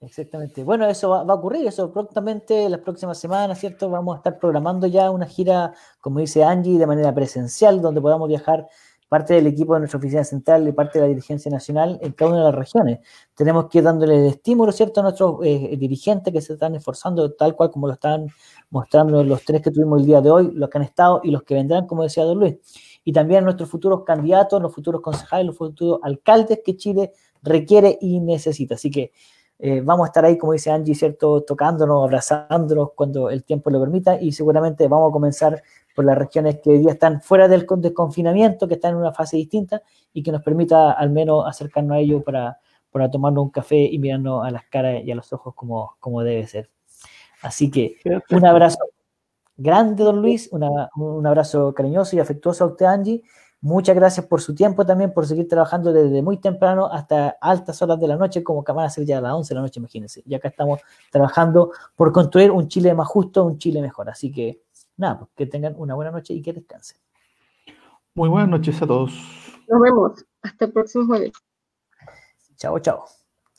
[0.00, 0.62] Exactamente.
[0.62, 3.88] Bueno, eso va, va a ocurrir, eso prontamente, las próximas semanas, ¿cierto?
[3.90, 8.28] Vamos a estar programando ya una gira, como dice Angie, de manera presencial, donde podamos
[8.28, 8.68] viajar
[9.08, 12.30] parte del equipo de nuestra oficina central y parte de la dirigencia nacional en cada
[12.32, 12.98] una de las regiones.
[13.34, 17.32] Tenemos que ir dándole el estímulo, ¿cierto?, a nuestros eh, dirigentes que se están esforzando,
[17.32, 18.28] tal cual como lo están
[18.70, 21.42] mostrando los tres que tuvimos el día de hoy, los que han estado y los
[21.44, 22.56] que vendrán, como decía Don Luis.
[23.04, 27.12] Y también a nuestros futuros candidatos, los futuros concejales, los futuros alcaldes que Chile
[27.42, 28.74] requiere y necesita.
[28.74, 29.12] Así que
[29.58, 31.42] eh, vamos a estar ahí, como dice Angie, ¿cierto?
[31.42, 35.62] Tocándonos, abrazándonos cuando el tiempo lo permita y seguramente vamos a comenzar
[35.94, 39.12] por las regiones que hoy día están fuera del con- desconfinamiento, que están en una
[39.12, 39.80] fase distinta
[40.12, 42.58] y que nos permita al menos acercarnos a ellos para,
[42.90, 46.22] para tomarnos un café y mirarnos a las caras y a los ojos como, como
[46.22, 46.70] debe ser.
[47.42, 47.96] Así que
[48.30, 48.78] un abrazo
[49.56, 53.22] grande, don Luis, una- un abrazo cariñoso y afectuoso a usted, Angie.
[53.60, 57.98] Muchas gracias por su tiempo también, por seguir trabajando desde muy temprano hasta altas horas
[57.98, 60.22] de la noche, como que van a ser ya las 11 de la noche, imagínense.
[60.26, 60.80] Y acá estamos
[61.10, 64.10] trabajando por construir un Chile más justo, un Chile mejor.
[64.10, 64.62] Así que,
[64.96, 66.98] nada, pues, que tengan una buena noche y que descansen.
[68.14, 69.12] Muy buenas noches a todos.
[69.68, 70.24] Nos vemos.
[70.42, 71.32] Hasta el próximo jueves.
[72.56, 73.04] Chao, chao.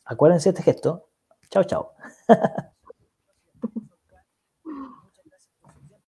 [0.05, 1.09] Acuérdense de este gesto.
[1.49, 1.91] Chao, chao.